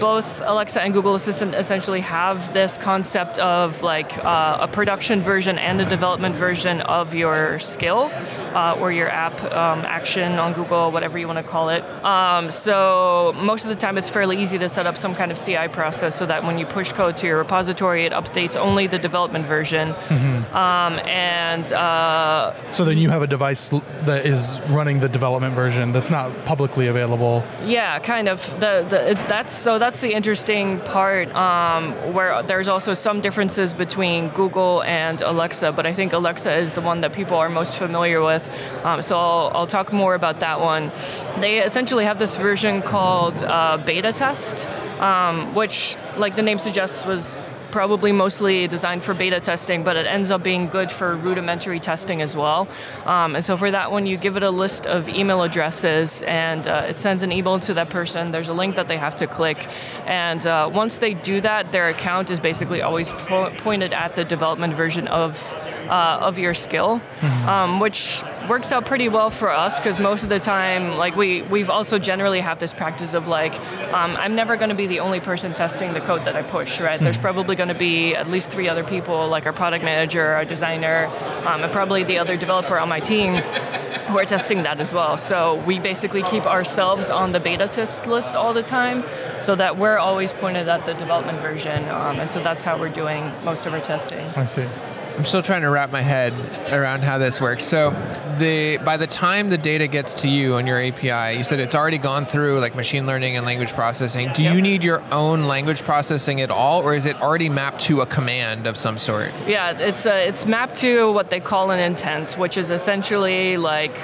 both 0.00 0.40
Alexa 0.44 0.80
and 0.82 0.92
Google 0.92 1.14
Assistant 1.14 1.54
essentially 1.54 2.00
have 2.00 2.52
this 2.52 2.76
concept 2.76 3.38
of 3.38 3.82
like 3.82 4.16
uh, 4.24 4.58
a 4.60 4.68
production 4.68 5.20
version 5.20 5.58
and 5.58 5.80
a 5.80 5.84
development 5.84 6.34
version 6.34 6.80
of 6.82 7.14
your 7.14 7.58
skill 7.58 8.10
uh, 8.54 8.76
or 8.78 8.92
your 8.92 9.08
app 9.08 9.42
um, 9.44 9.80
action 9.80 10.38
on 10.38 10.52
Google, 10.52 10.90
whatever 10.90 11.18
you 11.18 11.26
want 11.26 11.38
to 11.38 11.42
call 11.42 11.68
it. 11.68 11.82
Um, 12.04 12.50
so 12.50 13.32
most 13.36 13.64
of 13.64 13.70
the 13.70 13.76
time, 13.76 13.98
it's 13.98 14.08
fairly 14.10 14.40
easy 14.40 14.58
to 14.58 14.68
set 14.68 14.86
up 14.86 14.96
some 14.96 15.14
kind 15.14 15.30
of 15.30 15.38
CI 15.38 15.68
process 15.68 16.16
so 16.16 16.26
that 16.26 16.44
when 16.44 16.58
you 16.58 16.66
push 16.66 16.92
code 16.92 17.16
to 17.18 17.26
your 17.26 17.38
repository, 17.38 18.04
it 18.04 18.12
updates 18.12 18.56
only 18.56 18.86
the 18.86 18.98
development 18.98 19.46
version. 19.46 19.88
Mm-hmm. 19.88 20.43
Um, 20.54 21.00
and 21.00 21.70
uh, 21.72 22.54
so 22.72 22.84
then 22.84 22.96
you 22.96 23.10
have 23.10 23.22
a 23.22 23.26
device 23.26 23.70
that 23.70 24.24
is 24.24 24.60
running 24.68 25.00
the 25.00 25.08
development 25.08 25.56
version 25.56 25.90
that's 25.90 26.10
not 26.10 26.32
publicly 26.44 26.86
available. 26.86 27.42
Yeah, 27.64 27.98
kind 27.98 28.28
of. 28.28 28.48
The, 28.60 28.86
the 28.88 29.24
that's 29.26 29.52
so 29.52 29.80
that's 29.80 30.00
the 30.00 30.14
interesting 30.14 30.78
part 30.80 31.34
um, 31.34 31.90
where 32.14 32.40
there's 32.44 32.68
also 32.68 32.94
some 32.94 33.20
differences 33.20 33.74
between 33.74 34.28
Google 34.28 34.84
and 34.84 35.20
Alexa, 35.22 35.72
but 35.72 35.86
I 35.86 35.92
think 35.92 36.12
Alexa 36.12 36.52
is 36.52 36.72
the 36.72 36.80
one 36.80 37.00
that 37.00 37.12
people 37.12 37.36
are 37.36 37.48
most 37.48 37.74
familiar 37.74 38.22
with. 38.22 38.44
Um, 38.84 39.02
so 39.02 39.18
I'll, 39.18 39.50
I'll, 39.54 39.66
talk 39.66 39.92
more 39.92 40.14
about 40.14 40.38
that 40.40 40.60
one. 40.60 40.92
They 41.40 41.58
essentially 41.58 42.04
have 42.04 42.18
this 42.20 42.36
version 42.36 42.80
called 42.80 43.42
uh, 43.42 43.78
beta 43.78 44.12
test, 44.12 44.68
um, 45.00 45.52
which, 45.54 45.96
like 46.16 46.36
the 46.36 46.42
name 46.42 46.60
suggests, 46.60 47.04
was 47.04 47.36
probably 47.74 48.12
mostly 48.12 48.68
designed 48.68 49.02
for 49.02 49.14
beta 49.14 49.40
testing, 49.40 49.82
but 49.82 49.96
it 49.96 50.06
ends 50.06 50.30
up 50.30 50.44
being 50.44 50.68
good 50.68 50.92
for 50.92 51.16
rudimentary 51.16 51.80
testing 51.80 52.22
as 52.22 52.36
well. 52.36 52.68
Um, 53.04 53.34
and 53.34 53.44
so 53.44 53.56
for 53.56 53.68
that 53.68 53.90
one, 53.90 54.06
you 54.06 54.16
give 54.16 54.36
it 54.36 54.44
a 54.44 54.50
list 54.50 54.86
of 54.86 55.08
email 55.08 55.42
addresses 55.42 56.22
and 56.22 56.68
uh, 56.68 56.86
it 56.88 56.96
sends 56.98 57.24
an 57.24 57.32
email 57.32 57.58
to 57.58 57.74
that 57.74 57.90
person. 57.90 58.30
There's 58.30 58.46
a 58.46 58.54
link 58.54 58.76
that 58.76 58.86
they 58.86 58.96
have 58.96 59.16
to 59.16 59.26
click. 59.26 59.66
And 60.06 60.46
uh, 60.46 60.70
once 60.72 60.98
they 60.98 61.14
do 61.14 61.40
that, 61.40 61.72
their 61.72 61.88
account 61.88 62.30
is 62.30 62.38
basically 62.38 62.80
always 62.80 63.10
po- 63.10 63.50
pointed 63.58 63.92
at 63.92 64.14
the 64.14 64.24
development 64.24 64.74
version 64.74 65.08
of 65.08 65.42
uh, 65.88 66.28
of 66.28 66.38
your 66.38 66.54
skill, 66.54 67.00
um, 67.46 67.78
which 67.78 68.22
works 68.48 68.72
out 68.72 68.84
pretty 68.84 69.08
well 69.08 69.30
for 69.30 69.50
us 69.50 69.78
because 69.78 69.98
most 69.98 70.22
of 70.22 70.28
the 70.28 70.38
time, 70.38 70.96
like 70.96 71.16
we 71.16 71.42
we've 71.42 71.70
also 71.70 71.98
generally 71.98 72.40
have 72.40 72.58
this 72.58 72.72
practice 72.72 73.14
of 73.14 73.28
like 73.28 73.54
um, 73.92 74.16
I'm 74.16 74.34
never 74.34 74.56
going 74.56 74.68
to 74.68 74.74
be 74.74 74.86
the 74.86 75.00
only 75.00 75.20
person 75.20 75.54
testing 75.54 75.92
the 75.92 76.00
code 76.00 76.24
that 76.24 76.36
I 76.36 76.42
push, 76.42 76.80
right? 76.80 77.00
There's 77.00 77.18
probably 77.18 77.56
going 77.56 77.68
to 77.68 77.74
be 77.74 78.14
at 78.14 78.28
least 78.28 78.50
three 78.50 78.68
other 78.68 78.84
people, 78.84 79.28
like 79.28 79.46
our 79.46 79.52
product 79.52 79.84
manager, 79.84 80.24
our 80.24 80.44
designer, 80.44 81.06
um, 81.46 81.62
and 81.62 81.72
probably 81.72 82.04
the 82.04 82.18
other 82.18 82.36
developer 82.36 82.78
on 82.78 82.88
my 82.88 83.00
team 83.00 83.34
who 83.34 84.18
are 84.18 84.24
testing 84.24 84.62
that 84.64 84.80
as 84.80 84.92
well. 84.92 85.16
So 85.16 85.56
we 85.66 85.78
basically 85.78 86.22
keep 86.22 86.44
ourselves 86.44 87.10
on 87.10 87.32
the 87.32 87.40
beta 87.40 87.68
test 87.68 88.06
list 88.06 88.34
all 88.34 88.52
the 88.52 88.62
time, 88.62 89.04
so 89.40 89.54
that 89.54 89.78
we're 89.78 89.98
always 89.98 90.32
pointed 90.32 90.68
at 90.68 90.84
the 90.84 90.94
development 90.94 91.38
version, 91.40 91.84
um, 91.88 92.20
and 92.20 92.30
so 92.30 92.42
that's 92.42 92.62
how 92.62 92.78
we're 92.78 92.90
doing 92.90 93.32
most 93.44 93.66
of 93.66 93.72
our 93.72 93.80
testing. 93.80 94.26
I 94.36 94.46
see. 94.46 94.66
I'm 95.16 95.24
still 95.24 95.42
trying 95.42 95.62
to 95.62 95.70
wrap 95.70 95.92
my 95.92 96.00
head 96.00 96.32
around 96.72 97.04
how 97.04 97.18
this 97.18 97.40
works. 97.40 97.64
So, 97.64 97.90
the 98.38 98.78
by 98.78 98.96
the 98.96 99.06
time 99.06 99.48
the 99.48 99.58
data 99.58 99.86
gets 99.86 100.12
to 100.14 100.28
you 100.28 100.54
on 100.54 100.66
your 100.66 100.82
API, 100.82 101.38
you 101.38 101.44
said 101.44 101.60
it's 101.60 101.76
already 101.76 101.98
gone 101.98 102.24
through 102.24 102.58
like 102.58 102.74
machine 102.74 103.06
learning 103.06 103.36
and 103.36 103.46
language 103.46 103.72
processing. 103.74 104.32
Do 104.32 104.42
you 104.42 104.60
need 104.60 104.82
your 104.82 105.02
own 105.12 105.44
language 105.44 105.82
processing 105.82 106.40
at 106.40 106.50
all, 106.50 106.82
or 106.82 106.94
is 106.94 107.06
it 107.06 107.20
already 107.22 107.48
mapped 107.48 107.80
to 107.82 108.00
a 108.00 108.06
command 108.06 108.66
of 108.66 108.76
some 108.76 108.96
sort? 108.96 109.30
Yeah, 109.46 109.78
it's 109.78 110.04
uh, 110.04 110.14
it's 110.14 110.46
mapped 110.46 110.74
to 110.76 111.12
what 111.12 111.30
they 111.30 111.40
call 111.40 111.70
an 111.70 111.78
intent, 111.78 112.32
which 112.32 112.56
is 112.56 112.70
essentially 112.70 113.56
like 113.56 113.96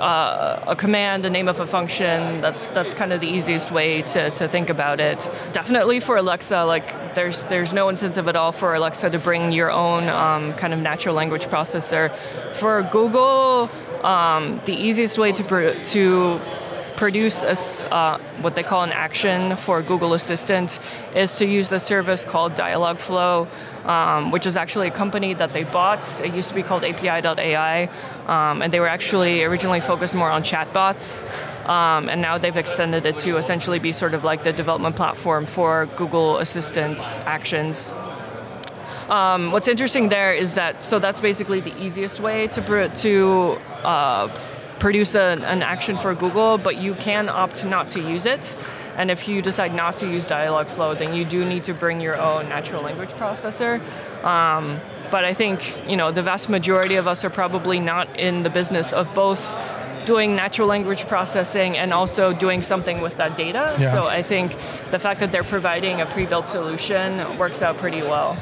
uh, 0.00 0.64
a 0.66 0.76
command, 0.76 1.24
the 1.24 1.30
name 1.30 1.48
of 1.48 1.60
a 1.60 1.66
function. 1.66 2.40
That's 2.40 2.68
that's 2.68 2.94
kind 2.94 3.12
of 3.12 3.20
the 3.20 3.28
easiest 3.28 3.70
way 3.70 4.02
to, 4.02 4.30
to 4.30 4.48
think 4.48 4.70
about 4.70 5.00
it. 5.00 5.28
Definitely 5.52 6.00
for 6.00 6.16
Alexa, 6.16 6.64
like 6.64 7.14
there's 7.14 7.44
there's 7.44 7.72
no 7.72 7.88
incentive 7.88 8.28
at 8.28 8.36
all 8.36 8.52
for 8.52 8.74
Alexa 8.74 9.10
to 9.10 9.18
bring 9.18 9.52
your 9.52 9.70
own 9.70 10.08
um, 10.08 10.52
kind 10.54 10.72
of 10.72 10.80
natural 10.80 11.14
language 11.14 11.46
processor. 11.46 12.14
For 12.52 12.82
Google, 12.82 13.70
um, 14.02 14.60
the 14.64 14.74
easiest 14.74 15.18
way 15.18 15.32
to 15.32 15.84
to 15.84 16.40
produce 16.96 17.42
a 17.42 17.94
uh, 17.94 18.18
what 18.40 18.54
they 18.54 18.62
call 18.62 18.82
an 18.82 18.92
action 18.92 19.56
for 19.56 19.82
Google 19.82 20.14
Assistant 20.14 20.78
is 21.14 21.34
to 21.36 21.46
use 21.46 21.68
the 21.68 21.80
service 21.80 22.24
called 22.24 22.54
Dialogflow, 22.54 23.48
um, 23.84 24.30
which 24.30 24.46
is 24.46 24.56
actually 24.56 24.88
a 24.88 24.90
company 24.90 25.34
that 25.34 25.52
they 25.52 25.64
bought. 25.64 26.20
It 26.20 26.34
used 26.34 26.48
to 26.48 26.54
be 26.54 26.62
called 26.62 26.84
API.ai, 26.84 27.88
um, 28.26 28.62
and 28.62 28.72
they 28.72 28.80
were 28.80 28.88
actually 28.88 29.44
originally 29.44 29.80
focused 29.80 30.14
more 30.14 30.30
on 30.30 30.42
chatbots. 30.42 31.22
Um, 31.68 32.08
and 32.08 32.20
now 32.20 32.36
they've 32.36 32.56
extended 32.56 33.06
it 33.06 33.18
to 33.18 33.36
essentially 33.36 33.78
be 33.78 33.92
sort 33.92 34.14
of 34.14 34.22
like 34.24 34.42
the 34.42 34.52
development 34.52 34.96
platform 34.96 35.46
for 35.46 35.86
Google 35.96 36.38
Assistant 36.38 37.00
actions. 37.24 37.92
Um, 39.08 39.52
what's 39.52 39.68
interesting 39.68 40.08
there 40.08 40.32
is 40.32 40.54
that 40.54 40.82
so 40.82 40.98
that's 40.98 41.20
basically 41.20 41.60
the 41.60 41.76
easiest 41.82 42.20
way 42.20 42.46
to 42.48 42.62
pr- 42.62 42.94
to 43.02 43.58
uh, 43.82 44.28
produce 44.78 45.14
a, 45.14 45.38
an 45.44 45.62
action 45.62 45.98
for 45.98 46.14
Google, 46.14 46.56
but 46.58 46.78
you 46.78 46.94
can 46.94 47.28
opt 47.28 47.64
not 47.66 47.88
to 47.90 48.00
use 48.00 48.26
it. 48.26 48.56
And 48.96 49.10
if 49.10 49.28
you 49.28 49.42
decide 49.42 49.74
not 49.74 49.96
to 49.96 50.10
use 50.10 50.26
Dialogflow, 50.26 50.96
then 50.98 51.14
you 51.14 51.24
do 51.24 51.44
need 51.44 51.64
to 51.64 51.74
bring 51.74 52.00
your 52.00 52.16
own 52.16 52.48
natural 52.48 52.82
language 52.82 53.10
processor. 53.10 53.80
Um, 54.24 54.80
but 55.10 55.24
I 55.24 55.34
think 55.34 55.88
you 55.88 55.96
know 55.96 56.10
the 56.10 56.22
vast 56.22 56.48
majority 56.48 56.96
of 56.96 57.06
us 57.06 57.24
are 57.24 57.30
probably 57.30 57.80
not 57.80 58.08
in 58.18 58.42
the 58.42 58.50
business 58.50 58.92
of 58.92 59.14
both 59.14 59.54
doing 60.04 60.36
natural 60.36 60.68
language 60.68 61.06
processing 61.06 61.76
and 61.76 61.92
also 61.92 62.32
doing 62.32 62.62
something 62.62 63.00
with 63.00 63.16
that 63.16 63.36
data. 63.36 63.74
Yeah. 63.78 63.92
So 63.92 64.06
I 64.06 64.22
think 64.22 64.54
the 64.90 64.98
fact 64.98 65.20
that 65.20 65.32
they're 65.32 65.44
providing 65.44 66.00
a 66.00 66.06
pre-built 66.06 66.46
solution 66.46 67.38
works 67.38 67.62
out 67.62 67.78
pretty 67.78 68.02
well. 68.02 68.36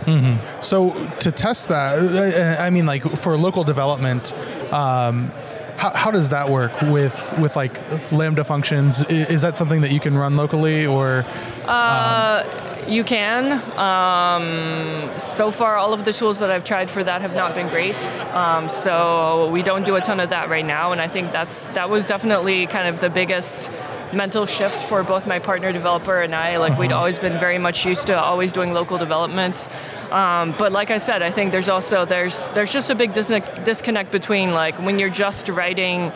So 0.60 0.90
to 1.20 1.30
test 1.30 1.68
that, 1.68 2.58
I 2.58 2.70
mean, 2.70 2.86
like 2.86 3.02
for 3.02 3.36
local 3.36 3.64
development, 3.64 4.32
um, 4.72 5.30
how, 5.82 5.90
how 5.94 6.10
does 6.12 6.28
that 6.28 6.48
work 6.48 6.80
with 6.82 7.16
with 7.38 7.56
like 7.56 7.74
Lambda 8.12 8.44
functions? 8.44 9.04
I- 9.04 9.26
Is 9.36 9.42
that 9.42 9.56
something 9.56 9.80
that 9.80 9.90
you 9.90 9.98
can 9.98 10.16
run 10.16 10.36
locally, 10.36 10.86
or 10.86 11.24
You 12.88 13.04
can. 13.04 13.42
Um, 13.78 15.18
so 15.18 15.50
far, 15.50 15.76
all 15.76 15.92
of 15.92 16.04
the 16.04 16.12
tools 16.12 16.38
that 16.40 16.50
I've 16.50 16.64
tried 16.64 16.90
for 16.90 17.02
that 17.04 17.20
have 17.20 17.34
not 17.34 17.54
been 17.54 17.68
great. 17.68 18.00
Um, 18.32 18.68
so 18.68 19.48
we 19.52 19.62
don't 19.62 19.84
do 19.84 19.94
a 19.96 20.00
ton 20.00 20.18
of 20.20 20.30
that 20.30 20.48
right 20.48 20.64
now, 20.66 20.92
and 20.92 21.00
I 21.00 21.08
think 21.08 21.32
that's 21.32 21.66
that 21.68 21.88
was 21.90 22.06
definitely 22.08 22.66
kind 22.66 22.86
of 22.88 23.00
the 23.00 23.10
biggest 23.10 23.70
mental 24.12 24.46
shift 24.46 24.82
for 24.82 25.02
both 25.02 25.26
my 25.26 25.38
partner 25.38 25.72
developer 25.72 26.20
and 26.20 26.34
I. 26.34 26.56
Like 26.58 26.78
we'd 26.78 26.92
always 26.92 27.18
been 27.18 27.38
very 27.38 27.58
much 27.58 27.84
used 27.86 28.06
to 28.08 28.18
always 28.18 28.52
doing 28.52 28.72
local 28.72 28.98
developments. 28.98 29.68
Um, 30.10 30.54
but 30.58 30.72
like 30.72 30.90
I 30.90 30.98
said, 30.98 31.22
I 31.22 31.30
think 31.30 31.52
there's 31.52 31.68
also 31.68 32.04
there's 32.04 32.48
there's 32.50 32.72
just 32.72 32.90
a 32.90 32.94
big 32.94 33.12
disconnect, 33.12 33.64
disconnect 33.64 34.10
between 34.12 34.52
like 34.52 34.74
when 34.76 34.98
you're 34.98 35.10
just 35.10 35.48
writing 35.48 36.12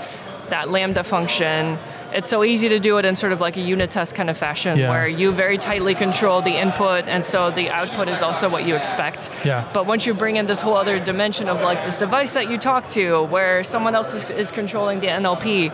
that 0.49 0.71
lambda 0.71 1.03
function. 1.05 1.79
It's 2.15 2.29
so 2.29 2.45
easy 2.45 2.69
to 2.71 2.79
do 2.79 2.99
it 2.99 3.05
in 3.05 3.17
sort 3.17 3.33
of 3.33 3.41
like 3.41 3.57
a 3.57 3.61
unit 3.61 3.91
test 3.91 4.15
kind 4.15 4.31
of 4.31 4.37
fashion 4.39 4.79
Yeah. 4.79 4.91
where 4.91 5.07
you 5.09 5.33
very 5.33 5.59
tightly 5.59 5.95
control 5.95 6.41
the 6.43 6.57
input 6.59 7.07
and 7.09 7.25
so 7.25 7.51
the 7.51 7.69
output 7.71 8.09
is 8.09 8.23
also 8.23 8.49
what 8.49 8.67
you 8.67 8.75
expect. 8.77 9.31
Yeah. 9.45 9.69
But 9.73 9.87
once 9.87 10.07
you 10.07 10.15
bring 10.15 10.37
in 10.37 10.47
this 10.47 10.61
whole 10.63 10.77
other 10.77 10.99
dimension 10.99 11.49
of 11.49 11.61
like 11.63 11.85
this 11.85 11.99
device 11.99 12.35
that 12.35 12.51
you 12.51 12.59
talk 12.59 12.87
to 12.89 13.25
where 13.25 13.63
someone 13.65 13.95
else 13.95 14.15
is, 14.15 14.31
is 14.31 14.51
controlling 14.51 15.01
the 15.01 15.09
NLP, 15.09 15.73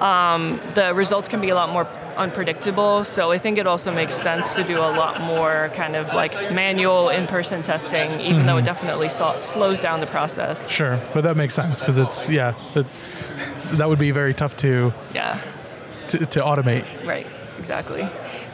um, 0.00 0.60
the 0.74 0.94
results 0.94 1.28
can 1.28 1.40
be 1.40 1.50
a 1.50 1.54
lot 1.54 1.68
more 1.70 1.86
unpredictable. 2.16 3.04
So 3.04 3.30
I 3.32 3.38
think 3.38 3.58
it 3.58 3.66
also 3.66 3.92
makes 3.92 4.14
sense 4.14 4.54
to 4.54 4.64
do 4.64 4.78
a 4.78 4.90
lot 5.02 5.20
more 5.20 5.70
kind 5.74 5.96
of 5.96 6.12
like 6.14 6.32
manual 6.52 7.08
in-person 7.08 7.62
testing, 7.62 8.20
even 8.20 8.46
though 8.46 8.56
it 8.58 8.64
definitely 8.64 9.08
so- 9.08 9.38
slows 9.40 9.80
down 9.80 10.00
the 10.00 10.06
process. 10.06 10.68
sure? 10.68 10.98
But 11.14 11.22
that 11.24 11.36
makes 11.36 11.54
sense 11.54 11.80
because 11.80 11.98
it's 11.98 12.28
yeah, 12.28 12.54
that, 12.74 12.86
that 13.72 13.88
would 13.88 13.98
be 13.98 14.10
very 14.10 14.34
tough 14.34 14.56
to, 14.58 14.92
Yeah, 15.14 15.38
to 16.08 16.26
to 16.26 16.40
automate. 16.40 16.84
right, 17.06 17.26
exactly. 17.58 18.08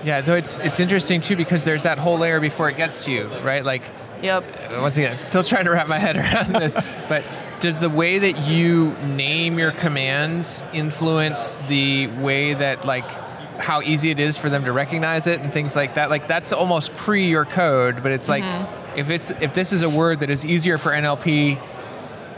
Yeah, 0.05 0.21
though 0.21 0.37
it's 0.37 0.59
it's 0.59 0.81
interesting 0.81 1.21
too 1.21 1.37
because 1.37 1.65
there's 1.65 1.83
that 1.83 1.99
whole 1.99 2.19
layer 2.19 2.41
before 2.41 2.69
it 2.69 2.77
gets 2.77 3.05
to 3.05 3.11
you, 3.11 3.27
right? 3.43 3.65
Like 3.65 3.83
Yep. 4.23 4.45
once 4.81 4.97
again, 4.97 5.13
I'm 5.13 5.19
still 5.19 5.43
trying 5.43 5.65
to 5.65 5.71
wrap 5.71 5.89
my 5.89 5.99
head 5.99 6.17
around 6.17 6.53
this, 6.53 6.75
but 7.09 7.25
does 7.61 7.81
the 7.81 7.91
way 7.91 8.19
that 8.19 8.39
you 8.47 8.93
name 9.03 9.59
your 9.59 9.73
commands 9.73 10.63
influence 10.73 11.57
the 11.69 12.07
way 12.19 12.55
that 12.55 12.85
like 12.85 13.11
how 13.59 13.83
easy 13.83 14.11
it 14.11 14.21
is 14.21 14.39
for 14.39 14.49
them 14.49 14.65
to 14.65 14.73
recognize 14.73 15.27
it 15.27 15.41
and 15.41 15.53
things 15.53 15.75
like 15.75 15.95
that? 15.95 16.11
Like 16.11 16.29
that's 16.29 16.53
almost 16.53 16.95
pre 16.95 17.25
your 17.25 17.45
code, 17.45 18.03
but 18.03 18.13
it's 18.13 18.29
like 18.29 18.45
mm-hmm. 18.45 18.99
if 18.99 19.11
it's 19.11 19.31
if 19.31 19.53
this 19.53 19.73
is 19.73 19.83
a 19.83 19.91
word 19.91 20.21
that 20.21 20.31
is 20.31 20.45
easier 20.45 20.79
for 20.79 20.93
NLP 20.93 21.61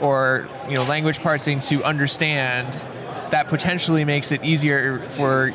or 0.00 0.48
you 0.68 0.74
know 0.74 0.84
language 0.84 1.20
parsing 1.20 1.60
to 1.60 1.84
understand, 1.84 2.74
that 3.30 3.49
potentially 3.49 4.04
makes 4.04 4.32
it 4.32 4.44
easier 4.44 5.08
for 5.10 5.52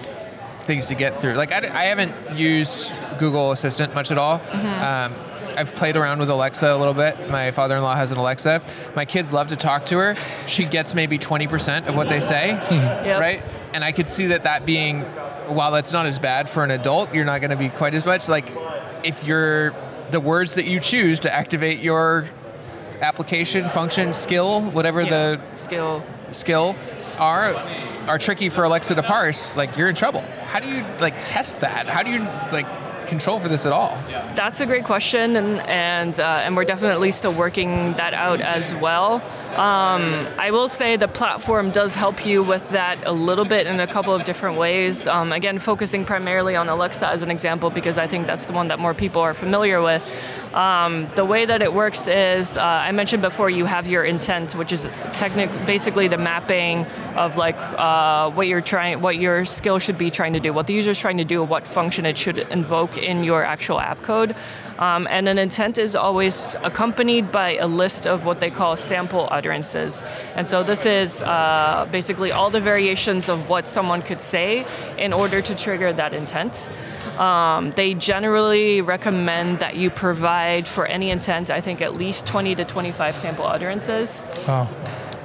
things 0.64 0.88
to 0.88 0.96
get 0.96 1.22
through. 1.22 1.34
Like 1.34 1.52
I, 1.52 1.58
I 1.60 1.84
haven't 1.86 2.14
used 2.38 2.92
Google 3.20 3.52
Assistant 3.52 3.94
much 3.94 4.12
at 4.12 4.18
all. 4.18 4.36
Um, 4.54 5.14
I've 5.58 5.74
played 5.76 5.96
around 5.96 6.20
with 6.20 6.30
Alexa 6.30 6.68
a 6.74 6.76
little 6.76 6.94
bit. 6.94 7.30
My 7.30 7.52
father-in-law 7.52 7.96
has 7.96 8.12
an 8.12 8.18
Alexa. 8.18 8.62
My 8.96 9.06
kids 9.06 9.32
love 9.32 9.48
to 9.50 9.56
talk 9.56 9.86
to 9.88 9.98
her. 10.00 10.16
She 10.48 10.66
gets 10.66 10.94
maybe 10.94 11.18
20% 11.18 11.88
of 11.88 11.96
what 11.96 12.10
they 12.10 12.20
say, 12.20 12.50
Yep. 12.50 13.20
right? 13.22 13.44
And 13.74 13.84
I 13.84 13.92
could 13.94 14.08
see 14.08 14.28
that 14.28 14.44
that 14.44 14.66
being, 14.66 15.02
while 15.48 15.72
that's 15.72 15.94
not 15.94 16.06
as 16.08 16.20
bad 16.20 16.50
for 16.50 16.64
an 16.66 16.72
adult, 16.72 17.14
you're 17.14 17.24
not 17.26 17.40
going 17.40 17.52
to 17.52 17.58
be 17.58 17.70
quite 17.70 17.94
as 17.94 18.06
much. 18.06 18.28
Like 18.28 18.52
if 19.04 19.24
you're 19.24 19.74
the 20.12 20.20
words 20.20 20.56
that 20.56 20.66
you 20.66 20.80
choose 20.80 21.22
to 21.22 21.34
activate 21.34 21.80
your 21.80 22.26
application, 23.02 23.70
function, 23.70 24.14
skill, 24.14 24.62
whatever 24.62 25.02
Yeah. 25.04 25.10
the 25.10 25.42
skill. 25.56 26.04
skill 26.32 26.76
are 27.20 27.56
are 28.08 28.18
tricky 28.18 28.50
for 28.50 28.64
Alexa 28.64 28.96
to 28.96 29.04
parse, 29.04 29.58
like 29.58 29.78
you're 29.78 29.90
in 29.90 29.96
trouble. 29.96 30.22
How 30.44 30.60
do 30.60 30.68
you 30.68 30.84
like 31.00 31.16
test 31.26 31.60
that? 31.62 31.88
How 31.88 32.04
do 32.04 32.12
you 32.12 32.20
like 32.52 32.68
control 33.08 33.40
for 33.40 33.48
this 33.48 33.66
at 33.66 33.72
all? 33.72 33.98
That's 34.36 34.60
a 34.60 34.66
great 34.66 34.84
question, 34.84 35.36
and 35.36 35.60
and 35.62 36.20
uh, 36.20 36.42
and 36.44 36.56
we're 36.56 36.66
definitely 36.66 37.12
still 37.12 37.34
working 37.34 37.92
that 37.94 38.14
out 38.14 38.42
as 38.42 38.76
well. 38.76 39.16
Um, 39.56 40.26
I 40.38 40.52
will 40.52 40.68
say 40.68 40.98
the 40.98 41.08
platform 41.08 41.72
does 41.72 41.96
help 41.96 42.26
you 42.26 42.44
with 42.44 42.70
that 42.70 43.08
a 43.08 43.12
little 43.12 43.46
bit 43.46 43.68
in 43.68 43.80
a 43.80 43.88
couple 43.88 44.14
of 44.14 44.26
different 44.26 44.58
ways. 44.58 45.08
Um, 45.08 45.32
again, 45.32 45.60
focusing 45.60 46.06
primarily 46.06 46.56
on 46.56 46.68
Alexa 46.68 47.08
as 47.08 47.22
an 47.22 47.32
example 47.32 47.70
because 47.70 47.98
I 47.98 48.08
think 48.08 48.28
that's 48.28 48.46
the 48.46 48.54
one 48.54 48.68
that 48.68 48.80
more 48.80 48.94
people 48.94 49.22
are 49.22 49.34
familiar 49.34 49.82
with. 49.82 50.06
Um, 50.56 51.10
the 51.16 51.26
way 51.26 51.46
that 51.46 51.62
it 51.62 51.74
works 51.74 52.08
is, 52.08 52.56
uh, 52.56 52.64
I 52.64 52.92
mentioned 52.94 53.22
before, 53.22 53.50
you 53.50 53.66
have 53.66 53.88
your 53.88 54.06
intent, 54.06 54.56
which 54.56 54.72
is 54.72 54.88
technic- 55.12 55.50
basically 55.66 56.08
the 56.08 56.18
mapping 56.18 56.86
of 57.18 57.36
like 57.36 57.58
uh, 57.58 58.32
what 58.32 58.48
you're 58.48 58.62
trying, 58.62 59.02
what 59.02 59.18
your 59.18 59.44
skill 59.44 59.80
should 59.80 59.98
be 59.98 60.10
trying 60.10 60.32
to 60.32 60.40
do, 60.40 60.54
what 60.54 60.68
the 60.68 60.74
user 60.74 60.92
is 60.92 61.00
trying 61.00 61.18
to 61.18 61.26
do, 61.26 61.44
what 61.44 61.68
function 61.68 62.06
it 62.06 62.18
should 62.18 62.38
invoke 62.38 62.98
in 62.98 63.26
your 63.26 63.44
actual 63.44 63.82
app 63.82 64.02
code. 64.02 64.34
Um, 64.80 65.08
and 65.10 65.28
an 65.28 65.38
intent 65.38 65.78
is 65.78 65.94
always 65.96 66.56
accompanied 66.64 67.32
by 67.32 67.56
a 67.56 67.68
list 67.68 68.08
of 68.08 68.26
what 68.26 68.40
they 68.40 68.50
call 68.50 68.78
sample 68.78 69.28
utterances. 69.32 70.06
And 70.36 70.48
so 70.48 70.64
this 70.64 70.86
is 70.86 71.22
uh, 71.22 71.88
basically 71.92 72.32
all 72.32 72.50
the 72.50 72.62
variations 72.62 73.28
of 73.28 73.50
what 73.50 73.68
someone 73.68 74.02
could 74.02 74.22
say 74.22 74.66
in 74.98 75.12
order 75.12 75.42
to 75.42 75.56
trigger 75.56 75.92
that 75.94 76.14
intent. 76.14 76.70
Um, 77.18 77.72
they 77.72 77.94
generally 77.94 78.82
recommend 78.82 79.60
that 79.60 79.76
you 79.76 79.90
provide 79.90 80.68
for 80.68 80.86
any 80.86 81.10
intent, 81.10 81.50
I 81.50 81.62
think, 81.62 81.82
at 81.82 81.96
least 81.96 82.26
20 82.26 82.56
to 82.56 82.66
25 82.66 83.16
sample 83.16 83.46
utterances. 83.46 84.26
Oh, 84.48 84.70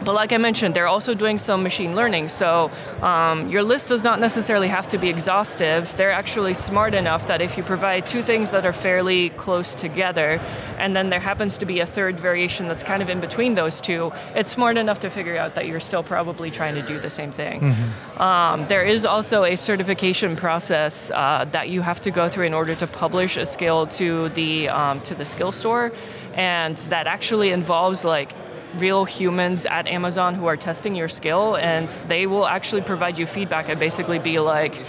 But 0.04 0.14
like 0.14 0.33
I 0.33 0.38
mentioned, 0.38 0.75
they're 0.75 0.87
also 0.87 1.14
doing 1.14 1.38
some 1.38 1.62
machine 1.62 1.95
learning. 1.95 2.28
So 2.28 2.71
um, 3.02 3.49
your 3.50 3.62
list 3.62 3.88
does 3.88 4.02
not 4.02 4.19
necessarily 4.19 4.69
have 4.69 4.88
to 4.88 4.99
be 4.99 5.09
exhaustive. 5.09 5.95
They're 5.97 6.11
actually 6.11 6.54
smart 6.54 6.95
enough 6.95 7.26
that 7.26 7.42
if 7.42 7.57
you 7.57 7.62
provide 7.62 8.07
two 8.07 8.23
things 8.23 8.50
that 8.50 8.64
are 8.64 8.73
fairly 8.73 9.30
close 9.30 9.75
together, 9.75 10.40
and 10.78 10.97
then 10.97 11.11
there 11.11 11.21
happens 11.21 11.59
to 11.59 11.66
be 11.66 11.80
a 11.80 11.87
third 11.87 12.19
variation 12.19 12.66
that's 12.66 12.83
kind 12.83 13.02
of 13.02 13.11
in 13.11 13.21
between 13.21 13.54
those 13.54 13.80
two, 13.80 14.12
it's 14.35 14.50
smart 14.50 14.78
enough 14.78 15.00
to 15.00 15.11
figure 15.11 15.37
out 15.37 15.54
that 15.54 15.66
you're 15.66 15.80
still 15.80 16.02
probably 16.02 16.50
trying 16.50 16.75
to 16.75 16.83
do 16.83 16.99
the 16.99 17.11
same 17.11 17.30
thing. 17.30 17.75
Um, 18.16 18.64
there 18.66 18.83
is 18.83 19.04
also 19.04 19.45
a 19.45 19.57
certification 19.57 20.37
process 20.37 21.11
uh, 21.11 21.45
that 21.52 21.69
you 21.69 21.83
have 21.83 22.00
to 22.00 22.11
go 22.11 22.28
through 22.28 22.47
in 22.47 22.54
order 22.54 22.75
to 22.75 22.87
publish 22.87 23.37
a 23.37 23.45
skill 23.45 23.87
to 23.88 24.30
the 24.30 24.69
um, 24.69 25.00
to 25.02 25.14
the 25.14 25.25
skill 25.26 25.52
store, 25.52 25.92
and 26.35 26.76
that 26.88 27.07
actually 27.07 27.50
involves 27.50 28.04
like 28.04 28.33
real 28.77 29.05
humans 29.05 29.67
at 29.67 29.87
Amazon 29.87 30.35
who 30.35 30.47
are 30.47 30.57
testing 30.57 30.95
your 30.95 31.09
skill, 31.09 31.57
and 31.57 31.89
they 32.09 32.27
will 32.27 32.47
actually 32.47 32.83
provide 32.83 33.19
you 33.19 33.27
feedback 33.27 33.69
and 33.69 33.79
basically 33.79 34.19
be 34.19 34.39
like, 34.39 34.85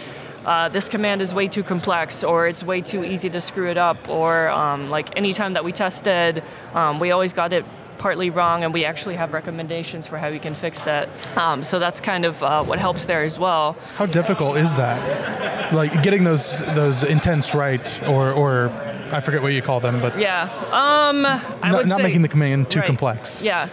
uh, 0.46 0.70
this 0.70 0.90
command 0.90 1.22
is 1.22 1.34
way 1.34 1.48
too 1.48 1.64
complex, 1.64 2.24
or 2.24 2.48
it's 2.48 2.64
way 2.64 2.82
too 2.82 3.04
easy 3.04 3.30
to 3.30 3.42
screw 3.42 3.70
it 3.70 3.78
up, 3.78 4.10
or 4.10 4.50
um, 4.50 4.90
like 4.90 5.16
anytime 5.16 5.54
that 5.54 5.64
we 5.64 5.72
tested, 5.72 6.44
um, 6.74 7.00
we 7.00 7.12
always 7.12 7.34
got 7.34 7.54
it 7.54 7.64
partly 8.00 8.32
wrong, 8.32 8.64
and 8.64 8.74
we 8.74 8.84
actually 8.84 9.16
have 9.16 9.34
recommendations 9.34 10.08
for 10.08 10.18
how 10.18 10.28
you 10.28 10.40
can 10.40 10.56
fix 10.56 10.82
that. 10.84 11.08
Um, 11.38 11.62
so 11.62 11.78
that's 11.78 12.02
kind 12.02 12.26
of 12.26 12.42
uh, 12.42 12.64
what 12.64 12.80
helps 12.80 13.06
there 13.06 13.22
as 13.22 13.38
well. 13.38 13.78
how 13.96 14.08
difficult 14.08 14.58
is 14.58 14.74
that? 14.76 15.72
Like 15.72 16.02
getting 16.02 16.24
those 16.24 16.62
those 16.74 17.04
intents 17.04 17.54
right, 17.54 18.02
or 18.08 18.32
or 18.32 18.70
I 19.14 19.20
forget 19.20 19.42
what 19.42 19.54
you 19.54 19.62
call 19.62 19.80
them, 19.80 20.00
but 20.02 20.18
Yeah. 20.20 20.44
Um, 20.72 21.26
I 21.26 21.70
not, 21.70 21.78
would 21.78 21.90
not 21.90 21.98
say, 21.98 22.04
making 22.04 22.22
the 22.22 22.28
command 22.28 22.70
too 22.70 22.80
Right. 22.80 22.86
complex. 22.88 23.44
Yeah. 23.44 23.68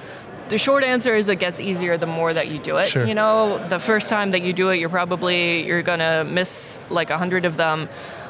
The 0.48 0.58
short 0.58 0.82
answer 0.82 1.14
is 1.14 1.28
it 1.28 1.36
gets 1.38 1.60
easier 1.60 1.96
the 1.98 2.06
more 2.06 2.32
that 2.32 2.48
you 2.48 2.58
do 2.58 2.76
it. 2.78 2.88
Sure. 2.88 3.04
You 3.04 3.14
know, 3.14 3.58
the 3.68 3.78
first 3.78 4.08
time 4.08 4.30
that 4.30 4.40
you 4.40 4.52
do 4.54 4.70
it, 4.70 4.76
you're 4.78 4.88
probably 4.88 5.66
you're 5.66 5.82
gonna 5.82 6.24
miss 6.24 6.80
like 6.88 7.10
a 7.10 7.18
hundred 7.18 7.44
of 7.44 7.56
them, 7.58 7.86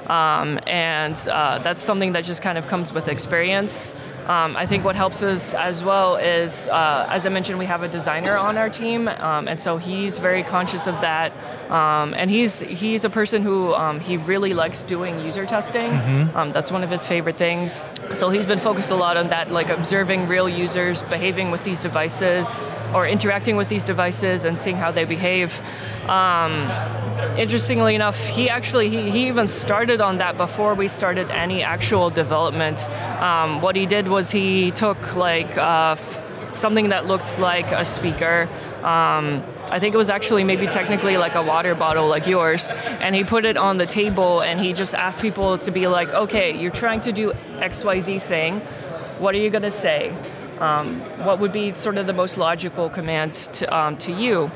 um, 0.09 0.59
and 0.67 1.17
uh, 1.31 1.59
that's 1.59 1.81
something 1.81 2.13
that 2.13 2.25
just 2.25 2.43
kind 2.43 2.59
of 2.59 2.67
comes 2.67 2.93
with 2.93 3.07
experience. 3.09 3.93
Um, 4.27 4.57
I 4.57 4.67
think 4.67 4.85
what 4.85 4.97
helps 4.97 5.23
us 5.23 5.55
as 5.55 5.83
well 5.85 6.17
is, 6.17 6.69
uh, 6.69 7.07
as 7.09 7.25
I 7.25 7.29
mentioned, 7.31 7.59
we 7.59 7.67
have 7.67 7.83
a 7.83 7.89
designer 7.89 8.37
on 8.37 8.59
our 8.59 8.69
team, 8.69 9.07
um, 9.09 9.47
and 9.49 9.61
so 9.61 9.79
he's 9.79 10.19
very 10.19 10.43
conscious 10.43 10.87
of 10.87 11.01
that. 11.01 11.33
Um, 11.71 12.15
and 12.15 12.31
he's 12.31 12.61
he's 12.61 13.05
a 13.05 13.11
person 13.11 13.43
who 13.43 13.75
um, 13.75 14.01
he 14.01 14.17
really 14.17 14.55
likes 14.55 14.85
doing 14.85 15.21
user 15.21 15.45
testing. 15.47 15.91
Um, 16.35 16.51
that's 16.53 16.71
one 16.73 16.83
of 16.83 16.91
his 16.91 17.07
favorite 17.07 17.37
things. 17.37 17.91
So 18.13 18.31
he's 18.31 18.47
been 18.47 18.59
focused 18.59 18.91
a 18.91 18.95
lot 18.95 19.17
on 19.19 19.29
that, 19.29 19.51
like 19.51 19.69
observing 19.69 20.29
real 20.29 20.49
users 20.49 21.03
behaving 21.03 21.51
with 21.51 21.65
these 21.65 21.81
devices 21.83 22.65
or 22.95 23.07
interacting 23.07 23.57
with 23.57 23.69
these 23.69 23.85
devices 23.85 24.45
and 24.45 24.59
seeing 24.59 24.77
how 24.77 24.91
they 24.91 25.05
behave. 25.05 25.61
Um, 26.09 26.71
interestingly 27.37 27.95
enough, 27.95 28.19
he 28.29 28.49
actually 28.49 28.89
he, 28.89 29.11
he 29.11 29.29
even 29.29 29.47
started 29.49 30.01
on 30.01 30.19
that 30.19 30.37
before 30.39 30.75
we 30.75 30.89
started 30.89 31.31
any 31.31 31.63
actual 31.63 32.09
development. 32.09 32.89
Um, 33.21 33.61
what 33.61 33.77
he 33.77 33.85
did 33.85 34.09
was 34.09 34.31
he 34.31 34.71
took 34.71 35.17
like 35.17 35.59
uh, 35.59 35.97
f- 35.99 36.25
something 36.55 36.89
that 36.89 37.05
looked 37.07 37.39
like 37.39 37.67
a 37.73 37.85
speaker. 37.85 38.49
I 39.71 39.79
think 39.79 39.95
it 39.95 39.99
was 39.99 40.11
actually 40.11 40.45
maybe 40.45 40.67
technically 40.67 41.17
like 41.17 41.35
a 41.35 41.43
water 41.43 41.75
bottle 41.75 42.09
like 42.09 42.27
yours, 42.27 42.73
and 43.01 43.15
he 43.15 43.25
put 43.25 43.45
it 43.45 43.57
on 43.57 43.77
the 43.77 43.87
table 43.87 44.41
and 44.41 44.59
he 44.59 44.73
just 44.73 44.95
asked 44.95 45.21
people 45.21 45.59
to 45.59 45.71
be 45.71 45.87
like, 45.87 46.09
okay, 46.09 46.57
you're 46.57 46.71
trying 46.71 47.01
to 47.03 47.13
do 47.13 47.33
X 47.61 47.85
Y 47.85 48.01
Z 48.01 48.19
thing. 48.21 48.61
What 49.19 49.35
are 49.35 49.39
you 49.39 49.51
gonna 49.51 49.71
say? 49.71 50.15
Um, 50.59 51.01
what 51.25 51.39
would 51.39 51.53
be 51.53 51.75
sort 51.75 51.99
of 51.99 52.07
the 52.07 52.13
most 52.13 52.37
logical 52.37 52.89
command 52.89 53.35
to, 53.35 53.77
um, 53.77 53.97
to 53.99 54.13
you? 54.13 54.51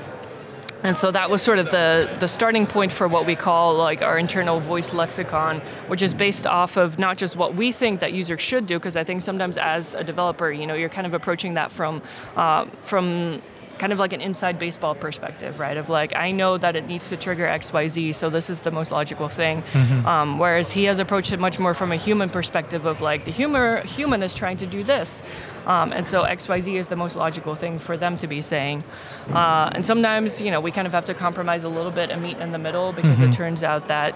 And 0.84 0.98
so 0.98 1.12
that 1.12 1.30
was 1.30 1.42
sort 1.42 1.60
of 1.60 1.66
the, 1.66 2.10
the 2.18 2.26
starting 2.26 2.66
point 2.66 2.90
for 2.90 3.06
what 3.06 3.24
we 3.24 3.36
call 3.36 3.74
like 3.76 4.02
our 4.02 4.18
internal 4.18 4.58
voice 4.58 4.92
lexicon, 4.92 5.60
which 5.86 6.02
is 6.02 6.12
based 6.12 6.44
off 6.44 6.76
of 6.76 6.98
not 6.98 7.18
just 7.18 7.36
what 7.36 7.54
we 7.54 7.70
think 7.70 8.00
that 8.00 8.12
users 8.12 8.40
should 8.40 8.66
do, 8.66 8.80
because 8.80 8.96
I 8.96 9.04
think 9.04 9.22
sometimes 9.22 9.56
as 9.56 9.94
a 9.94 10.02
developer, 10.02 10.50
you 10.50 10.66
know, 10.66 10.74
you're 10.74 10.88
kind 10.88 11.06
of 11.06 11.14
approaching 11.14 11.54
that 11.54 11.70
from 11.70 12.02
uh, 12.34 12.64
from 12.82 13.40
kind 13.82 13.92
of 13.92 13.98
like 13.98 14.12
an 14.12 14.20
inside 14.20 14.60
baseball 14.60 14.94
perspective, 14.94 15.58
right? 15.58 15.76
Of 15.76 15.88
like, 15.88 16.14
I 16.14 16.30
know 16.30 16.56
that 16.56 16.76
it 16.76 16.86
needs 16.86 17.08
to 17.08 17.16
trigger 17.16 17.46
X, 17.46 17.72
Y, 17.72 17.88
Z, 17.88 18.12
so 18.12 18.30
this 18.30 18.48
is 18.48 18.60
the 18.60 18.70
most 18.70 18.92
logical 18.92 19.28
thing. 19.28 19.64
Um, 20.06 20.38
whereas 20.38 20.70
he 20.70 20.84
has 20.84 21.00
approached 21.00 21.32
it 21.32 21.40
much 21.40 21.58
more 21.58 21.74
from 21.74 21.90
a 21.90 21.96
human 21.96 22.28
perspective 22.28 22.86
of 22.86 23.00
like, 23.00 23.24
the 23.24 23.32
humor, 23.32 23.84
human 23.84 24.22
is 24.22 24.34
trying 24.34 24.58
to 24.58 24.66
do 24.66 24.84
this. 24.84 25.20
Um, 25.66 25.92
and 25.92 26.06
so 26.06 26.22
X, 26.22 26.48
Y, 26.48 26.60
Z 26.60 26.76
is 26.76 26.86
the 26.86 26.94
most 26.94 27.16
logical 27.16 27.56
thing 27.56 27.80
for 27.80 27.96
them 27.96 28.16
to 28.18 28.28
be 28.28 28.40
saying. 28.40 28.84
Uh, 29.30 29.70
and 29.74 29.84
sometimes, 29.84 30.40
you 30.40 30.52
know, 30.52 30.60
we 30.60 30.70
kind 30.70 30.86
of 30.86 30.92
have 30.92 31.06
to 31.06 31.14
compromise 31.14 31.64
a 31.64 31.68
little 31.68 31.90
bit 31.90 32.10
and 32.10 32.22
meet 32.22 32.38
in 32.38 32.52
the 32.52 32.58
middle 32.58 32.92
because 32.92 33.20
it 33.20 33.32
turns 33.32 33.64
out 33.64 33.88
that 33.88 34.14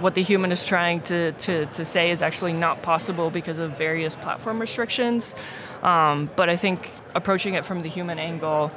what 0.00 0.14
the 0.14 0.22
human 0.22 0.52
is 0.52 0.64
trying 0.64 1.00
to, 1.02 1.32
to, 1.32 1.66
to 1.66 1.84
say 1.84 2.10
is 2.10 2.22
actually 2.22 2.52
not 2.52 2.82
possible 2.82 3.30
because 3.30 3.58
of 3.58 3.76
various 3.76 4.14
platform 4.16 4.60
restrictions. 4.60 5.34
Um, 5.82 6.30
but 6.36 6.48
I 6.48 6.56
think 6.56 6.90
approaching 7.14 7.54
it 7.54 7.64
from 7.64 7.82
the 7.82 7.88
human 7.88 8.18
angle 8.18 8.70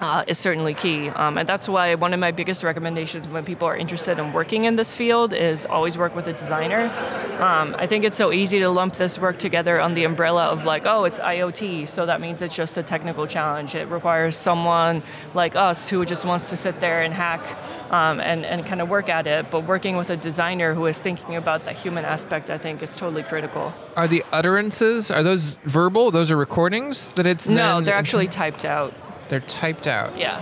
uh, 0.00 0.24
is 0.26 0.38
certainly 0.38 0.74
key. 0.74 1.08
Um, 1.10 1.36
and 1.38 1.48
that's 1.48 1.68
why 1.68 1.94
one 1.94 2.14
of 2.14 2.20
my 2.20 2.30
biggest 2.30 2.62
recommendations 2.64 3.28
when 3.28 3.44
people 3.44 3.68
are 3.68 3.76
interested 3.76 4.18
in 4.18 4.32
working 4.32 4.64
in 4.64 4.76
this 4.76 4.94
field 4.94 5.32
is 5.32 5.66
always 5.66 5.98
work 5.98 6.16
with 6.16 6.26
a 6.26 6.32
designer. 6.32 6.90
Um, 7.38 7.76
I 7.78 7.86
think 7.86 8.04
it's 8.04 8.16
so 8.16 8.32
easy 8.32 8.60
to 8.60 8.68
lump 8.70 8.94
this 8.94 9.18
work 9.18 9.38
together 9.38 9.80
on 9.80 9.92
the 9.92 10.04
umbrella 10.04 10.46
of 10.46 10.64
like, 10.64 10.86
oh, 10.86 11.04
it's 11.04 11.18
IoT, 11.18 11.86
so 11.86 12.06
that 12.06 12.20
means 12.20 12.40
it's 12.42 12.54
just 12.54 12.76
a 12.78 12.82
technical 12.82 13.26
challenge. 13.26 13.74
It 13.74 13.88
requires 13.88 14.36
someone 14.36 15.02
like 15.34 15.54
us 15.54 15.90
who 15.90 16.04
just 16.04 16.24
wants 16.24 16.50
to 16.50 16.56
sit 16.56 16.80
there 16.80 17.02
and 17.02 17.12
hack 17.12 17.44
um, 17.90 18.20
and, 18.20 18.44
and 18.46 18.64
kind 18.64 18.80
of 18.80 18.88
work 18.88 19.08
at 19.08 19.26
it. 19.26 19.50
But 19.50 19.64
working 19.64 19.96
with 19.96 20.10
a 20.10 20.16
designer 20.16 20.74
who 20.74 20.86
is 20.86 20.98
thinking 20.98 21.36
about 21.36 21.64
the 21.64 21.72
human 21.72 22.04
aspect, 22.04 22.48
I 22.50 22.58
think, 22.58 22.82
is 22.82 22.94
totally 22.96 23.22
critical. 23.22 23.72
Are 23.96 24.08
the 24.08 24.24
utterances 24.32 25.10
are 25.10 25.22
those 25.22 25.58
verbal? 25.64 26.10
Those 26.10 26.30
are 26.30 26.36
recordings 26.36 27.12
that 27.14 27.26
it's 27.26 27.48
No, 27.48 27.74
then- 27.76 27.84
they're 27.84 27.94
actually 27.96 28.28
typed 28.28 28.64
out. 28.64 28.94
they're 29.28 29.40
typed 29.40 29.86
out. 29.86 30.16
Yeah. 30.16 30.40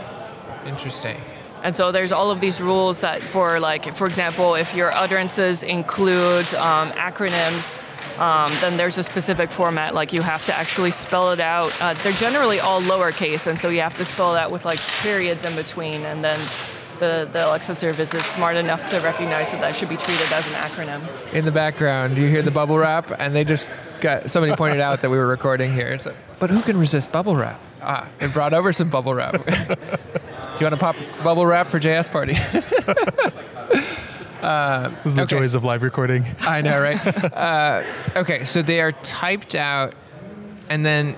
Interesting. 0.66 1.20
And 1.62 1.74
so 1.74 1.90
there's 1.90 2.12
all 2.12 2.30
of 2.30 2.40
these 2.40 2.60
rules 2.60 3.00
that, 3.00 3.20
for 3.20 3.58
like, 3.58 3.92
for 3.94 4.06
example, 4.06 4.54
if 4.54 4.76
your 4.76 4.94
utterances 4.96 5.64
include 5.64 6.46
um, 6.54 6.92
acronyms, 6.92 7.82
um, 8.20 8.52
then 8.60 8.76
there's 8.76 8.96
a 8.96 9.02
specific 9.02 9.50
format. 9.50 9.92
Like 9.92 10.12
you 10.12 10.22
have 10.22 10.44
to 10.46 10.54
actually 10.56 10.92
spell 10.92 11.32
it 11.32 11.40
out. 11.40 11.72
Uh, 11.82 11.94
they're 11.94 12.12
generally 12.12 12.60
all 12.60 12.80
lowercase, 12.82 13.48
and 13.48 13.58
so 13.58 13.70
you 13.70 13.80
have 13.80 13.96
to 13.96 14.04
spell 14.04 14.36
it 14.36 14.38
out 14.38 14.52
with 14.52 14.64
like 14.64 14.78
periods 15.02 15.44
in 15.44 15.56
between. 15.56 16.04
And 16.04 16.22
then 16.22 16.38
the 16.98 17.28
the 17.32 17.46
Alexa 17.46 17.74
service 17.74 18.12
is 18.14 18.24
smart 18.24 18.56
enough 18.56 18.88
to 18.90 19.00
recognize 19.00 19.50
that 19.50 19.60
that 19.60 19.74
should 19.74 19.88
be 19.88 19.96
treated 19.96 20.30
as 20.32 20.46
an 20.46 20.52
acronym. 20.54 21.02
In 21.32 21.44
the 21.44 21.52
background, 21.52 22.16
you 22.16 22.26
hear 22.28 22.42
the 22.42 22.50
bubble 22.50 22.78
wrap, 22.78 23.10
and 23.18 23.34
they 23.34 23.44
just 23.44 23.70
got 24.00 24.30
somebody 24.30 24.54
pointed 24.56 24.80
out 24.80 25.02
that 25.02 25.10
we 25.10 25.18
were 25.18 25.26
recording 25.26 25.72
here. 25.72 25.88
It's 25.88 26.06
like, 26.06 26.16
but 26.38 26.50
who 26.50 26.62
can 26.62 26.76
resist 26.78 27.10
bubble 27.12 27.36
wrap? 27.36 27.60
Ah, 27.82 28.08
it 28.20 28.32
brought 28.32 28.52
over 28.54 28.72
some 28.72 28.90
bubble 28.90 29.14
wrap. 29.14 29.32
Do 29.44 30.64
you 30.64 30.70
want 30.70 30.74
to 30.74 30.76
pop 30.76 30.96
bubble 31.22 31.46
wrap 31.46 31.68
for 31.68 31.78
JS 31.78 32.10
Party? 32.10 32.34
This 34.40 35.06
is 35.06 35.14
the 35.16 35.22
Okay. 35.22 35.36
joys 35.38 35.54
of 35.54 35.64
live 35.64 35.82
recording. 35.82 36.24
I 36.40 36.62
know, 36.62 36.80
right? 36.80 36.98
uh, 37.36 37.82
okay, 38.16 38.44
so 38.44 38.62
they 38.62 38.80
are 38.80 38.92
typed 38.92 39.54
out, 39.56 39.94
and 40.68 40.86
then 40.86 41.16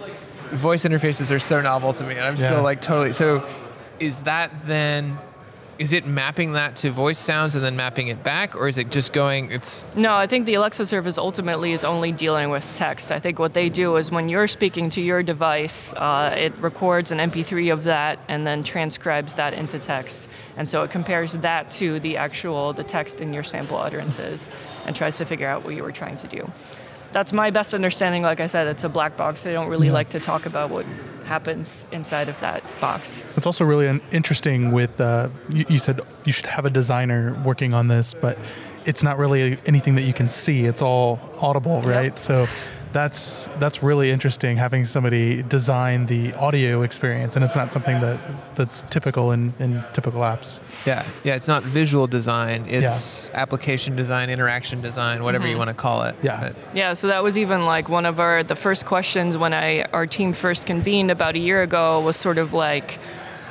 voice 0.52 0.84
interfaces 0.84 1.30
are 1.34 1.38
so 1.38 1.60
novel 1.60 1.92
to 1.92 2.04
me, 2.04 2.14
and 2.16 2.24
I'm 2.24 2.36
Yeah. 2.36 2.46
still 2.46 2.62
like 2.62 2.80
totally. 2.80 3.12
So, 3.12 3.46
is 3.98 4.20
that 4.20 4.50
then? 4.66 5.18
Is 5.80 5.94
it 5.94 6.06
mapping 6.06 6.52
that 6.52 6.76
to 6.76 6.90
voice 6.90 7.18
sounds 7.18 7.54
and 7.54 7.64
then 7.64 7.74
mapping 7.74 8.08
it 8.08 8.22
back, 8.22 8.54
or 8.54 8.68
is 8.68 8.76
it 8.76 8.90
just 8.90 9.14
going? 9.14 9.50
It's 9.50 9.88
No, 9.96 10.14
I 10.14 10.26
think 10.26 10.44
the 10.44 10.52
Alexa 10.52 10.84
service 10.84 11.16
ultimately 11.16 11.72
is 11.72 11.84
only 11.84 12.12
dealing 12.12 12.50
with 12.50 12.70
text. 12.74 13.10
I 13.10 13.18
think 13.18 13.38
what 13.38 13.54
they 13.54 13.70
do 13.70 13.96
is 13.96 14.10
when 14.10 14.28
you're 14.28 14.46
speaking 14.46 14.90
to 14.90 15.00
your 15.00 15.22
device, 15.22 15.94
uh, 15.94 16.34
it 16.36 16.54
records 16.58 17.12
an 17.12 17.18
MP3 17.18 17.72
of 17.72 17.84
that 17.84 18.18
and 18.28 18.46
then 18.46 18.62
transcribes 18.62 19.32
that 19.34 19.54
into 19.54 19.78
text. 19.78 20.28
And 20.58 20.68
so 20.68 20.82
it 20.82 20.90
compares 20.90 21.32
that 21.32 21.70
to 21.72 21.98
the 22.00 22.18
actual 22.18 22.74
the 22.74 22.84
text 22.84 23.22
in 23.22 23.32
your 23.32 23.42
sample 23.42 23.78
utterances 23.78 24.52
and 24.84 24.94
tries 24.94 25.16
to 25.16 25.24
figure 25.24 25.48
out 25.48 25.64
what 25.64 25.74
you 25.74 25.82
were 25.82 25.92
trying 25.92 26.18
to 26.18 26.28
do. 26.28 26.46
That's 27.12 27.32
my 27.32 27.48
best 27.48 27.72
understanding. 27.72 28.20
Like 28.22 28.40
I 28.40 28.48
said, 28.48 28.66
it's 28.66 28.84
a 28.84 28.88
black 28.90 29.16
box. 29.16 29.44
They 29.44 29.54
don't 29.54 29.68
really 29.68 29.86
Yeah. 29.86 29.94
like 29.94 30.10
to 30.10 30.20
talk 30.20 30.44
about 30.44 30.68
what 30.68 30.84
happens 31.30 31.86
inside 31.92 32.28
of 32.28 32.38
that 32.40 32.60
box. 32.80 33.22
It's 33.36 33.46
also 33.46 33.64
really 33.64 33.86
un- 33.86 34.02
interesting 34.10 34.72
with 34.72 35.00
uh, 35.00 35.28
you, 35.48 35.64
you 35.68 35.78
said 35.78 36.00
you 36.24 36.32
should 36.32 36.46
have 36.46 36.66
a 36.66 36.70
designer 36.70 37.40
working 37.44 37.72
on 37.72 37.86
this, 37.86 38.14
but 38.14 38.36
it's 38.84 39.04
not 39.04 39.16
really 39.16 39.56
anything 39.64 39.94
that 39.94 40.02
you 40.02 40.12
can 40.12 40.28
see. 40.28 40.64
It's 40.64 40.82
all 40.82 41.20
audible, 41.40 41.82
right? 41.82 42.18
So 42.18 42.46
that's 42.92 43.48
that's 43.58 43.82
really 43.82 44.10
interesting 44.10 44.56
having 44.56 44.84
somebody 44.84 45.42
design 45.42 46.06
the 46.06 46.32
audio 46.34 46.82
experience, 46.82 47.36
and 47.36 47.44
it's 47.44 47.56
not 47.56 47.72
something 47.72 48.00
that 48.00 48.18
that's 48.56 48.82
typical 48.90 49.32
in, 49.32 49.54
in 49.58 49.84
typical 49.92 50.20
apps. 50.20 50.60
Yeah, 50.86 51.06
yeah. 51.24 51.34
It's 51.34 51.48
not 51.48 51.62
visual 51.62 52.06
design. 52.06 52.66
It's 52.68 53.30
application 53.30 53.96
design, 53.96 54.30
interaction 54.30 54.80
design, 54.80 55.22
whatever 55.22 55.46
you 55.46 55.52
mm-hmm. 55.52 55.58
want 55.58 55.68
to 55.68 55.74
call 55.74 56.02
it. 56.02 56.16
Yeah. 56.22 56.40
But- 56.40 56.56
Yeah, 56.74 56.94
so 56.94 57.06
that 57.08 57.22
was 57.22 57.38
even 57.38 57.64
like 57.66 57.88
one 57.88 58.06
of 58.06 58.20
our 58.20 58.42
the 58.42 58.56
first 58.56 58.86
questions 58.86 59.36
when 59.36 59.54
I 59.54 59.84
our 59.92 60.06
team 60.06 60.32
first 60.32 60.66
convened 60.66 61.10
about 61.10 61.34
a 61.34 61.38
year 61.38 61.62
ago 61.62 62.00
was 62.00 62.16
sort 62.16 62.38
of 62.38 62.52
like 62.52 62.98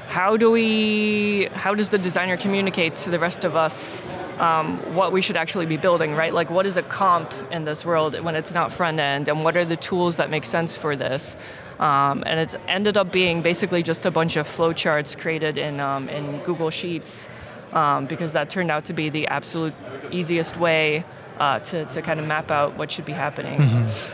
how 0.09 0.35
do 0.37 0.49
we 0.49 1.47
how 1.53 1.75
does 1.75 1.89
the 1.89 1.99
designer 1.99 2.35
communicate 2.35 2.95
to 2.95 3.11
the 3.11 3.19
rest 3.19 3.45
of 3.45 3.55
us 3.55 4.03
um, 4.39 4.77
what 4.95 5.11
we 5.11 5.21
should 5.21 5.37
actually 5.37 5.67
be 5.67 5.77
building 5.77 6.15
right? 6.15 6.33
Like 6.33 6.49
what 6.49 6.65
is 6.65 6.77
a 6.77 6.81
comp 6.81 7.31
in 7.51 7.63
this 7.63 7.85
world 7.85 8.19
when 8.19 8.35
it's 8.35 8.51
not 8.51 8.73
front 8.73 8.99
end? 8.99 9.29
And 9.29 9.43
what 9.43 9.55
are 9.55 9.65
the 9.65 9.77
tools 9.77 10.17
that 10.17 10.31
make 10.31 10.45
sense 10.45 10.75
for 10.75 10.95
this? 10.95 11.37
Um, 11.79 12.23
and 12.25 12.39
it's 12.39 12.55
ended 12.67 12.97
up 12.97 13.11
being 13.11 13.43
basically 13.43 13.83
just 13.83 14.07
a 14.07 14.11
bunch 14.11 14.35
of 14.35 14.47
flowcharts 14.47 15.15
created 15.15 15.59
in 15.59 15.79
um, 15.79 16.09
in 16.09 16.39
google 16.39 16.71
sheets 16.71 17.29
um, 17.73 18.07
because 18.07 18.33
that 18.33 18.49
turned 18.49 18.71
out 18.71 18.85
to 18.85 18.93
be 18.93 19.09
the 19.09 19.27
absolute 19.27 19.75
easiest 20.09 20.57
way 20.57 21.05
uh, 21.39 21.59
to, 21.59 21.85
to 21.85 22.01
kind 22.01 22.19
of 22.19 22.25
map 22.27 22.51
out 22.51 22.75
what 22.77 22.91
should 22.91 23.05
be 23.05 23.13
happening. 23.13 23.59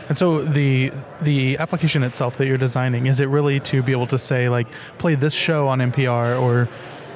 And 0.08 0.16
so 0.16 0.42
the 0.42 0.92
the 1.20 1.58
application 1.58 2.02
itself 2.02 2.36
that 2.38 2.46
you're 2.46 2.58
designing 2.58 3.06
is 3.06 3.20
it 3.20 3.26
really 3.26 3.60
to 3.60 3.82
be 3.82 3.92
able 3.92 4.06
to 4.08 4.18
say 4.18 4.48
like 4.48 4.68
play 4.98 5.14
this 5.16 5.34
show 5.34 5.68
on 5.68 5.80
NPR 5.80 6.40
or 6.40 6.68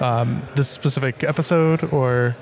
um, 0.04 0.42
this 0.56 0.68
specific 0.68 1.22
episode 1.24 1.92
or 1.92 2.34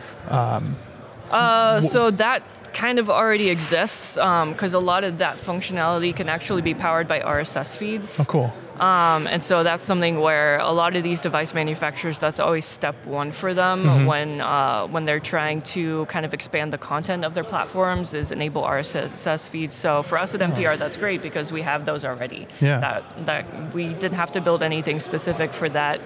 Uh, 1.31 1.81
so 1.81 2.11
that 2.11 2.43
kind 2.73 2.99
of 2.99 3.09
already 3.11 3.49
exists 3.51 4.15
because 4.17 4.75
a 4.75 4.79
lot 4.79 5.05
of 5.05 5.19
that 5.19 5.39
functionality 5.39 6.15
can 6.15 6.29
actually 6.29 6.63
be 6.63 6.75
powered 6.75 7.09
by 7.09 7.21
RSS 7.21 7.77
feeds. 7.77 8.21
oh 8.21 8.25
cool 8.25 8.53
Um, 8.79 9.27
and 9.27 9.43
so 9.43 9.65
that's 9.65 9.85
something 9.85 10.21
where 10.21 10.59
a 10.59 10.71
lot 10.71 10.95
of 10.95 11.03
these 11.03 11.21
device 11.21 11.53
manufacturers, 11.53 12.19
that's 12.21 12.39
always 12.39 12.65
step 12.65 12.95
one 13.05 13.33
for 13.33 13.53
them 13.53 14.07
when 14.07 14.41
uh, 14.41 14.87
when 14.87 15.05
they're 15.05 15.19
trying 15.35 15.63
to 15.75 16.07
kind 16.07 16.25
of 16.25 16.33
expand 16.33 16.73
the 16.73 16.79
content 16.79 17.25
of 17.25 17.35
their 17.35 17.43
platforms 17.45 18.15
is 18.15 18.31
enable 18.31 18.63
RSS 18.63 19.49
feeds. 19.49 19.75
So 19.75 20.03
for 20.05 20.17
us 20.23 20.35
at 20.35 20.41
NPR, 20.41 20.79
that's 20.79 20.97
great 20.97 21.23
because 21.23 21.51
we 21.53 21.63
have 21.63 21.81
those 21.87 22.05
already. 22.05 22.47
Yeah. 22.61 22.79
That 22.81 23.27
that 23.27 23.45
we 23.75 23.85
didn't 23.95 24.19
have 24.23 24.31
to 24.33 24.41
build 24.41 24.63
anything 24.63 25.01
specific 25.01 25.53
for 25.53 25.69
that. 25.71 25.99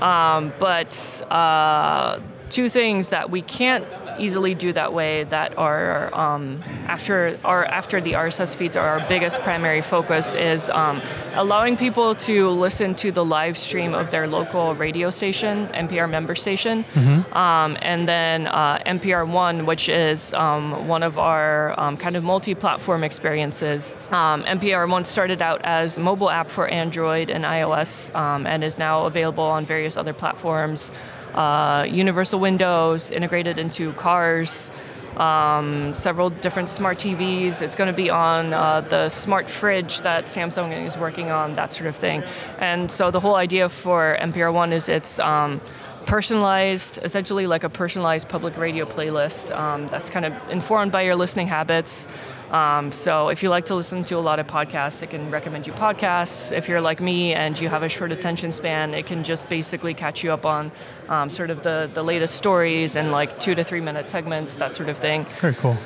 Um, 0.00 0.52
but 0.58 0.92
uh, 1.30 2.20
two 2.50 2.68
things 2.68 3.10
that 3.10 3.30
we 3.30 3.42
can't 3.42 3.84
easily 4.20 4.54
do 4.54 4.72
that 4.72 4.92
way 4.92 5.24
that 5.24 5.56
are 5.58 6.14
um, 6.14 6.62
after 6.86 7.38
are 7.44 7.64
after 7.64 8.00
the 8.00 8.12
RSS 8.12 8.54
feeds 8.54 8.76
are 8.76 8.86
our 8.86 9.08
biggest 9.08 9.40
primary 9.40 9.82
focus 9.82 10.34
is 10.34 10.68
um, 10.70 11.00
allowing 11.34 11.76
people 11.76 12.14
to 12.14 12.50
listen 12.50 12.94
to 12.96 13.10
the 13.12 13.24
live 13.24 13.56
stream 13.56 13.94
of 13.94 14.10
their 14.10 14.26
local 14.26 14.74
radio 14.74 15.10
station, 15.10 15.66
NPR 15.66 16.08
member 16.10 16.34
station, 16.34 16.84
um, 17.32 17.76
and 17.80 18.06
then 18.08 18.46
uh, 18.46 18.78
NPR 18.86 19.26
One, 19.26 19.66
which 19.66 19.88
is 19.88 20.32
um, 20.34 20.86
one 20.88 21.02
of 21.02 21.18
our 21.18 21.78
um, 21.80 21.96
kind 21.96 22.16
of 22.16 22.24
multi-platform 22.24 23.04
experiences. 23.04 23.96
Um, 24.10 24.44
NPR 24.44 24.88
One 24.88 25.04
started 25.04 25.40
out 25.42 25.60
as 25.64 25.96
a 25.96 26.00
mobile 26.00 26.30
app 26.30 26.50
for 26.50 26.68
Android 26.68 27.30
and 27.30 27.44
iOS, 27.44 28.14
um, 28.14 28.46
and 28.46 28.62
is 28.64 28.78
now 28.78 29.06
available 29.06 29.44
on 29.44 29.64
various 29.64 29.96
other 29.96 30.12
platforms. 30.12 30.90
Uh, 31.34 31.86
universal 31.88 32.40
windows 32.40 33.10
integrated 33.10 33.58
into 33.58 33.92
cars, 33.92 34.70
um, 35.16 35.94
several 35.94 36.30
different 36.30 36.70
smart 36.70 36.98
TVs. 36.98 37.62
It's 37.62 37.76
going 37.76 37.88
to 37.90 37.96
be 37.96 38.10
on 38.10 38.52
uh, 38.52 38.80
the 38.82 39.08
smart 39.08 39.48
fridge 39.50 40.00
that 40.02 40.26
Samsung 40.26 40.76
is 40.86 40.96
working 40.96 41.30
on, 41.30 41.54
that 41.54 41.72
sort 41.72 41.88
of 41.88 41.96
thing. 41.96 42.22
And 42.58 42.90
so 42.90 43.10
the 43.10 43.20
whole 43.20 43.36
idea 43.36 43.68
for 43.68 44.16
NPR 44.20 44.52
One 44.52 44.72
is 44.72 44.88
it's 44.88 45.18
um, 45.18 45.60
personalized, 46.06 46.98
essentially 47.04 47.46
like 47.46 47.64
a 47.64 47.68
personalized 47.68 48.28
public 48.28 48.56
radio 48.56 48.84
playlist 48.84 49.54
um, 49.56 49.88
that's 49.88 50.10
kind 50.10 50.26
of 50.26 50.50
informed 50.50 50.92
by 50.92 51.02
your 51.02 51.16
listening 51.16 51.46
habits. 51.46 52.08
Um, 52.50 52.90
so 52.92 53.28
if 53.28 53.42
you 53.42 53.48
like 53.48 53.66
to 53.66 53.74
listen 53.74 54.04
to 54.04 54.16
a 54.16 54.20
lot 54.20 54.38
of 54.38 54.46
podcasts, 54.46 55.02
it 55.02 55.10
can 55.10 55.30
recommend 55.30 55.66
you 55.66 55.72
podcasts. 55.72 56.56
If 56.56 56.68
you're 56.68 56.80
like 56.80 57.00
me 57.00 57.32
and 57.32 57.58
you 57.60 57.68
have 57.68 57.82
a 57.82 57.88
short 57.88 58.12
attention 58.12 58.50
span, 58.52 58.92
it 58.94 59.06
can 59.06 59.22
just 59.22 59.48
basically 59.48 59.94
catch 59.94 60.24
you 60.24 60.32
up 60.32 60.44
on 60.44 60.72
um, 61.08 61.30
sort 61.30 61.50
of 61.50 61.62
the, 61.62 61.90
the 61.94 62.02
latest 62.02 62.34
stories 62.34 62.96
and 62.96 63.12
like 63.12 63.38
two 63.38 63.54
to 63.54 63.62
three 63.62 63.80
minute 63.80 64.08
segments, 64.08 64.56
that 64.56 64.74
sort 64.74 64.88
of 64.88 64.98
thing. 64.98 65.26
very 65.40 65.54
cool 65.54 65.76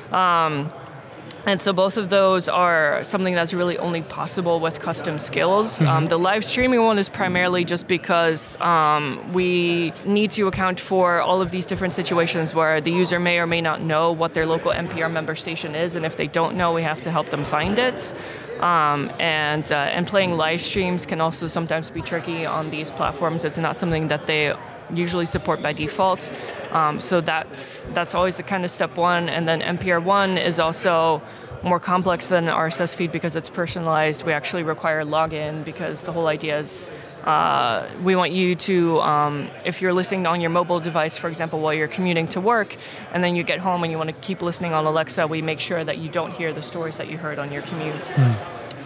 And 1.46 1.60
so 1.60 1.72
both 1.72 1.96
of 1.96 2.08
those 2.08 2.48
are 2.48 3.04
something 3.04 3.34
that's 3.34 3.52
really 3.52 3.76
only 3.78 4.02
possible 4.02 4.60
with 4.60 4.80
custom 4.80 5.18
skills. 5.18 5.82
Um, 5.82 6.08
the 6.08 6.18
live 6.18 6.44
streaming 6.44 6.82
one 6.82 6.98
is 6.98 7.08
primarily 7.08 7.64
just 7.64 7.86
because 7.86 8.58
um, 8.60 9.32
we 9.34 9.92
need 10.06 10.30
to 10.32 10.46
account 10.46 10.80
for 10.80 11.20
all 11.20 11.42
of 11.42 11.50
these 11.50 11.66
different 11.66 11.92
situations 11.92 12.54
where 12.54 12.80
the 12.80 12.90
user 12.90 13.20
may 13.20 13.38
or 13.38 13.46
may 13.46 13.60
not 13.60 13.82
know 13.82 14.10
what 14.10 14.32
their 14.32 14.46
local 14.46 14.72
NPR 14.72 15.12
member 15.12 15.34
station 15.34 15.74
is, 15.74 15.94
and 15.94 16.06
if 16.06 16.16
they 16.16 16.26
don't 16.26 16.56
know, 16.56 16.72
we 16.72 16.82
have 16.82 17.00
to 17.02 17.10
help 17.10 17.28
them 17.28 17.44
find 17.44 17.78
it. 17.78 18.14
Um, 18.60 19.10
and 19.20 19.70
uh, 19.70 19.74
and 19.74 20.06
playing 20.06 20.36
live 20.36 20.62
streams 20.62 21.04
can 21.04 21.20
also 21.20 21.46
sometimes 21.48 21.90
be 21.90 22.00
tricky 22.00 22.46
on 22.46 22.70
these 22.70 22.90
platforms. 22.92 23.44
It's 23.44 23.58
not 23.58 23.78
something 23.78 24.08
that 24.08 24.26
they 24.26 24.54
usually 24.96 25.26
support 25.26 25.62
by 25.62 25.72
default. 25.72 26.32
Um, 26.72 27.00
so 27.00 27.20
that's 27.20 27.84
that's 27.94 28.14
always 28.14 28.38
a 28.38 28.42
kind 28.42 28.64
of 28.64 28.70
step 28.70 28.96
one. 28.96 29.28
And 29.28 29.46
then 29.48 29.60
NPR 29.60 30.02
one 30.02 30.38
is 30.38 30.58
also 30.58 31.22
more 31.64 31.80
complex 31.80 32.28
than 32.28 32.46
an 32.48 32.54
RSS 32.54 32.94
feed 32.94 33.10
because 33.10 33.36
it's 33.36 33.48
personalized. 33.48 34.22
We 34.24 34.32
actually 34.32 34.62
require 34.62 35.02
login 35.02 35.64
because 35.64 36.02
the 36.02 36.12
whole 36.12 36.26
idea 36.26 36.58
is 36.58 36.90
uh, 37.24 37.88
we 38.02 38.14
want 38.16 38.32
you 38.32 38.54
to, 38.54 39.00
um, 39.00 39.48
if 39.64 39.80
you're 39.80 39.94
listening 39.94 40.26
on 40.26 40.40
your 40.40 40.50
mobile 40.50 40.78
device, 40.78 41.16
for 41.16 41.28
example, 41.28 41.60
while 41.60 41.72
you're 41.72 41.88
commuting 41.88 42.28
to 42.28 42.40
work, 42.40 42.76
and 43.12 43.24
then 43.24 43.34
you 43.34 43.42
get 43.42 43.60
home 43.60 43.82
and 43.82 43.90
you 43.90 43.96
want 43.96 44.10
to 44.10 44.16
keep 44.16 44.42
listening 44.42 44.74
on 44.74 44.84
Alexa, 44.84 45.26
we 45.26 45.40
make 45.40 45.58
sure 45.58 45.82
that 45.82 45.98
you 45.98 46.08
don't 46.10 46.32
hear 46.34 46.52
the 46.52 46.62
stories 46.62 46.98
that 46.98 47.08
you 47.08 47.16
heard 47.16 47.38
on 47.38 47.50
your 47.50 47.62
commute. 47.62 48.14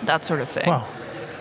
That 0.04 0.24
sort 0.24 0.40
of 0.40 0.48
thing. 0.48 0.68
wow 0.68 0.86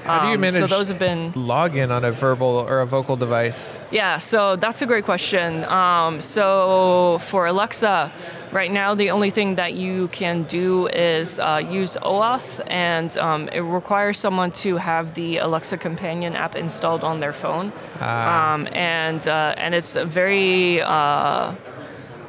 How 0.07 0.19
do 0.23 0.27
you 0.29 0.35
Um, 0.35 0.41
manage 0.41 0.61
So 0.69 0.77
those 0.77 0.87
have 0.87 0.99
been 0.99 1.33
login 1.33 1.89
on 1.97 2.03
a 2.05 2.11
verbal 2.11 2.65
or 2.69 2.79
a 2.81 2.85
vocal 2.85 3.15
device? 3.17 3.85
yeah, 3.91 4.17
so 4.31 4.55
that's 4.55 4.81
a 4.81 4.85
great 4.85 5.05
question. 5.05 5.63
Um, 5.65 6.21
so 6.21 7.17
for 7.29 7.45
Alexa, 7.53 8.11
right 8.59 8.71
now 8.71 8.95
the 8.95 9.09
only 9.11 9.29
thing 9.37 9.55
that 9.55 9.73
you 9.73 10.07
can 10.19 10.43
do 10.43 10.87
is 10.87 11.39
uh, 11.39 11.61
use 11.81 11.97
OAuth, 12.01 12.61
and 12.67 13.09
um, 13.17 13.41
it 13.57 13.59
requires 13.79 14.17
someone 14.17 14.51
to 14.63 14.77
have 14.77 15.13
the 15.13 15.37
Alexa 15.37 15.77
Companion 15.77 16.35
app 16.35 16.55
installed 16.55 17.03
on 17.03 17.19
their 17.19 17.33
phone, 17.33 17.67
um, 18.01 18.67
and 18.71 19.21
uh, 19.27 19.53
and 19.63 19.75
it's 19.75 19.95
a 19.95 20.05
very 20.05 20.81
uh, 20.81 21.53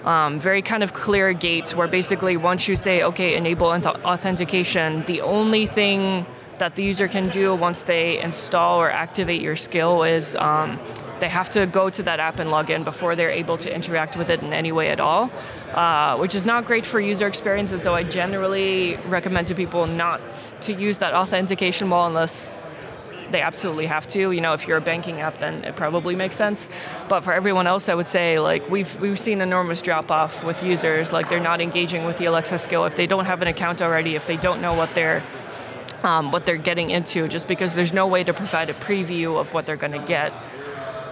um, 0.04 0.38
very 0.40 0.62
kind 0.62 0.82
of 0.82 0.92
clear 0.92 1.32
gate 1.32 1.68
where 1.76 1.88
basically 1.88 2.36
once 2.36 2.66
you 2.68 2.76
say 2.76 3.02
okay 3.02 3.30
enable 3.36 3.66
authentication 4.14 5.04
the 5.06 5.20
only 5.20 5.66
thing 5.66 6.24
that 6.58 6.74
the 6.74 6.82
user 6.82 7.08
can 7.08 7.28
do 7.28 7.54
once 7.54 7.82
they 7.82 8.20
install 8.20 8.80
or 8.80 8.90
activate 8.90 9.40
your 9.40 9.56
skill 9.56 10.02
is 10.02 10.34
um, 10.36 10.78
they 11.20 11.28
have 11.28 11.50
to 11.50 11.66
go 11.66 11.90
to 11.90 12.02
that 12.02 12.20
app 12.20 12.38
and 12.38 12.50
log 12.50 12.70
in 12.70 12.84
before 12.84 13.16
they're 13.16 13.30
able 13.30 13.56
to 13.58 13.74
interact 13.74 14.16
with 14.16 14.30
it 14.30 14.42
in 14.42 14.52
any 14.52 14.72
way 14.72 14.88
at 14.90 15.00
all 15.00 15.30
uh, 15.74 16.16
which 16.16 16.34
is 16.34 16.46
not 16.46 16.64
great 16.64 16.86
for 16.86 17.00
user 17.00 17.26
experience 17.26 17.72
and 17.72 17.80
so 17.80 17.94
i 17.94 18.02
generally 18.02 18.96
recommend 19.06 19.46
to 19.46 19.54
people 19.54 19.86
not 19.86 20.20
to 20.60 20.72
use 20.74 20.98
that 20.98 21.14
authentication 21.14 21.90
wall 21.90 22.06
unless 22.06 22.58
they 23.30 23.40
absolutely 23.40 23.86
have 23.86 24.08
to. 24.08 24.32
You 24.32 24.40
know, 24.40 24.52
if 24.54 24.66
you're 24.66 24.78
a 24.78 24.82
banking 24.82 25.20
app, 25.20 25.38
then 25.38 25.64
it 25.64 25.76
probably 25.76 26.16
makes 26.16 26.36
sense. 26.36 26.68
But 27.08 27.20
for 27.22 27.32
everyone 27.32 27.66
else, 27.66 27.88
I 27.88 27.94
would 27.94 28.08
say 28.08 28.38
like 28.38 28.68
we've 28.70 28.98
we've 29.00 29.18
seen 29.18 29.40
enormous 29.40 29.82
drop 29.82 30.10
off 30.10 30.44
with 30.44 30.62
users. 30.62 31.12
Like 31.12 31.28
they're 31.28 31.40
not 31.40 31.60
engaging 31.60 32.04
with 32.04 32.16
the 32.16 32.26
Alexa 32.26 32.58
skill 32.58 32.84
if 32.84 32.96
they 32.96 33.06
don't 33.06 33.26
have 33.26 33.42
an 33.42 33.48
account 33.48 33.82
already. 33.82 34.14
If 34.14 34.26
they 34.26 34.36
don't 34.36 34.60
know 34.60 34.74
what 34.74 34.94
they're 34.94 35.22
um, 36.02 36.32
what 36.32 36.46
they're 36.46 36.56
getting 36.56 36.90
into, 36.90 37.28
just 37.28 37.48
because 37.48 37.74
there's 37.74 37.92
no 37.92 38.06
way 38.06 38.24
to 38.24 38.32
provide 38.32 38.70
a 38.70 38.74
preview 38.74 39.38
of 39.40 39.52
what 39.52 39.66
they're 39.66 39.76
going 39.76 39.92
to 39.92 40.06
get. 40.06 40.32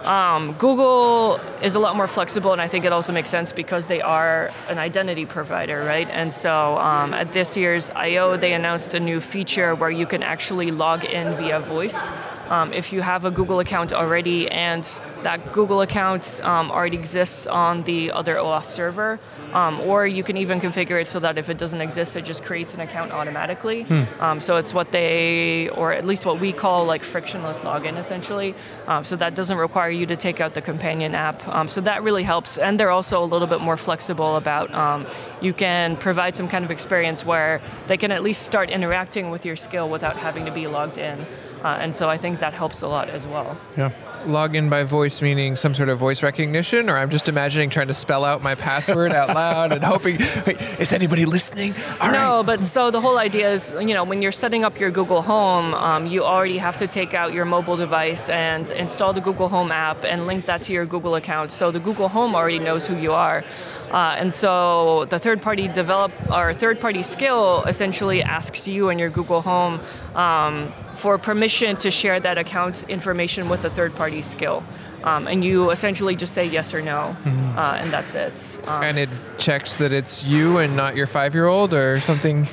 Um, 0.05 0.53
Google 0.53 1.35
is 1.61 1.75
a 1.75 1.79
lot 1.79 1.97
more 1.97 2.07
flexible, 2.07 2.53
and 2.53 2.61
I 2.61 2.69
think 2.69 2.85
it 2.85 2.93
also 2.93 3.11
makes 3.11 3.29
sense 3.29 3.51
because 3.51 3.87
they 3.87 4.01
are 4.01 4.51
an 4.69 4.77
identity 4.77 5.25
provider, 5.25 5.83
right? 5.83 6.09
And 6.09 6.33
so 6.33 6.77
um, 6.77 7.13
at 7.13 7.33
this 7.33 7.57
year's 7.57 7.89
I/O, 7.89 8.37
they 8.37 8.53
announced 8.53 8.93
a 8.93 9.01
new 9.01 9.19
feature 9.19 9.75
where 9.75 9.89
you 9.89 10.05
can 10.05 10.23
actually 10.23 10.71
log 10.71 11.03
in 11.03 11.35
via 11.35 11.59
voice 11.59 12.09
um, 12.49 12.73
if 12.73 12.93
you 12.93 13.01
have 13.01 13.25
a 13.25 13.31
Google 13.31 13.59
account 13.59 13.93
already 13.93 14.49
and 14.49 14.83
that 15.23 15.53
Google 15.53 15.81
account 15.81 16.39
um, 16.43 16.71
already 16.71 16.97
exists 16.97 17.47
on 17.47 17.83
the 17.83 18.11
other 18.11 18.35
OAuth 18.35 18.65
server, 18.65 19.19
um, 19.53 19.79
or 19.81 20.05
you 20.05 20.23
can 20.23 20.37
even 20.37 20.59
configure 20.59 21.01
it 21.01 21.07
so 21.07 21.19
that 21.19 21.37
if 21.37 21.49
it 21.49 21.57
doesn't 21.57 21.81
exist, 21.81 22.15
it 22.15 22.25
just 22.25 22.43
creates 22.43 22.73
an 22.73 22.81
account 22.81 23.11
automatically. 23.11 23.85
Um, 24.19 24.41
so 24.41 24.57
it's 24.57 24.73
what 24.73 24.91
they, 24.91 25.69
or 25.69 25.93
at 25.93 26.05
least 26.05 26.25
what 26.25 26.39
we 26.39 26.53
call 26.53 26.85
like 26.85 27.03
frictionless 27.03 27.59
login 27.61 27.97
essentially. 27.97 28.55
Um, 28.87 29.03
so 29.03 29.15
that 29.15 29.35
doesn't 29.35 29.57
require 29.57 29.89
you 29.89 30.05
to 30.05 30.15
take 30.15 30.39
out 30.41 30.53
the 30.53 30.61
companion 30.61 31.15
app. 31.15 31.47
Um, 31.47 31.67
so 31.67 31.81
that 31.81 32.03
really 32.03 32.23
helps. 32.23 32.57
And 32.57 32.79
they're 32.79 32.91
also 32.91 33.23
a 33.23 33.25
little 33.25 33.47
bit 33.47 33.61
more 33.61 33.77
flexible 33.77 34.35
about 34.35 34.73
um, 34.73 35.07
you 35.41 35.53
can 35.53 35.97
provide 35.97 36.35
some 36.35 36.47
kind 36.47 36.63
of 36.65 36.71
experience 36.71 37.25
where 37.25 37.61
they 37.87 37.97
can 37.97 38.11
at 38.11 38.23
least 38.23 38.43
start 38.43 38.69
interacting 38.69 39.29
with 39.29 39.45
your 39.45 39.55
skill 39.55 39.89
without 39.89 40.17
having 40.17 40.45
to 40.45 40.51
be 40.51 40.67
logged 40.67 40.97
in. 40.97 41.25
Uh, 41.63 41.77
and 41.79 41.95
so 41.95 42.09
I 42.09 42.17
think 42.17 42.39
that 42.39 42.53
helps 42.53 42.81
a 42.81 42.87
lot 42.87 43.09
as 43.09 43.25
well. 43.25 43.57
Yeah. 43.75 43.91
Login 44.25 44.69
by 44.69 44.83
voice 44.83 45.21
meaning 45.21 45.55
some 45.55 45.73
sort 45.73 45.89
of 45.89 45.97
voice 45.99 46.21
recognition, 46.21 46.89
or 46.89 46.97
I'm 46.97 47.09
just 47.09 47.29
imagining 47.29 47.69
trying 47.69 47.87
to 47.87 47.93
spell 47.93 48.25
out 48.25 48.41
my 48.41 48.55
password 48.55 49.13
out 49.13 49.29
loud 49.29 49.71
and 49.71 49.83
hoping, 49.83 50.17
wait, 50.45 50.61
is 50.79 50.91
anybody 50.91 51.25
listening? 51.25 51.73
All 52.01 52.09
right. 52.09 52.11
No, 52.11 52.43
but 52.43 52.63
so 52.63 52.91
the 52.91 52.99
whole 52.99 53.17
idea 53.17 53.49
is, 53.51 53.73
you 53.79 53.93
know, 53.93 54.03
when 54.03 54.21
you're 54.21 54.31
setting 54.31 54.63
up 54.63 54.79
your 54.79 54.91
Google 54.91 55.21
Home, 55.21 55.73
um, 55.73 56.07
you 56.07 56.23
already 56.23 56.57
have 56.57 56.77
to 56.77 56.87
take 56.87 57.13
out 57.13 57.31
your 57.33 57.45
mobile 57.45 57.77
device 57.77 58.29
and 58.29 58.69
install 58.71 59.13
the 59.13 59.21
Google 59.21 59.49
Home 59.49 59.71
app 59.71 60.03
and 60.03 60.27
link 60.27 60.45
that 60.45 60.61
to 60.63 60.73
your 60.73 60.85
Google 60.85 61.15
account. 61.15 61.51
So 61.51 61.71
the 61.71 61.79
Google 61.79 62.09
Home 62.09 62.35
already 62.35 62.59
knows 62.59 62.85
who 62.87 62.97
you 62.97 63.13
are. 63.13 63.43
Uh, 63.91 64.15
and 64.17 64.33
so 64.33 65.05
the 65.05 65.17
third-party 65.17 65.69
develop 65.69 66.11
or 66.29 66.53
third-party 66.53 67.03
skill 67.03 67.63
essentially 67.63 68.21
asks 68.21 68.67
you 68.67 68.89
and 68.89 68.99
your 68.99 69.09
Google 69.09 69.41
Home 69.43 69.79
um, 70.17 70.73
for 70.93 71.17
permission 71.17 71.77
to 71.77 71.89
share 71.91 72.19
that 72.19 72.37
account 72.37 72.83
information 72.89 73.47
with 73.49 73.63
a 73.63 73.69
third-party 73.69 74.21
skill, 74.23 74.63
um, 75.03 75.27
and 75.27 75.45
you 75.45 75.69
essentially 75.71 76.15
just 76.15 76.33
say 76.33 76.45
yes 76.45 76.73
or 76.73 76.81
no, 76.81 77.15
uh, 77.55 77.79
and 77.81 77.89
that's 77.91 78.15
it. 78.15 78.57
Um, 78.67 78.83
And 78.83 78.97
it 78.97 79.09
checks 79.37 79.75
that 79.77 79.91
it's 79.93 80.23
you 80.25 80.57
and 80.57 80.75
not 80.75 80.95
your 80.95 81.07
five 81.07 81.33
year 81.33 81.47
old 81.47 81.73
or 81.73 81.99
something. 82.01 82.47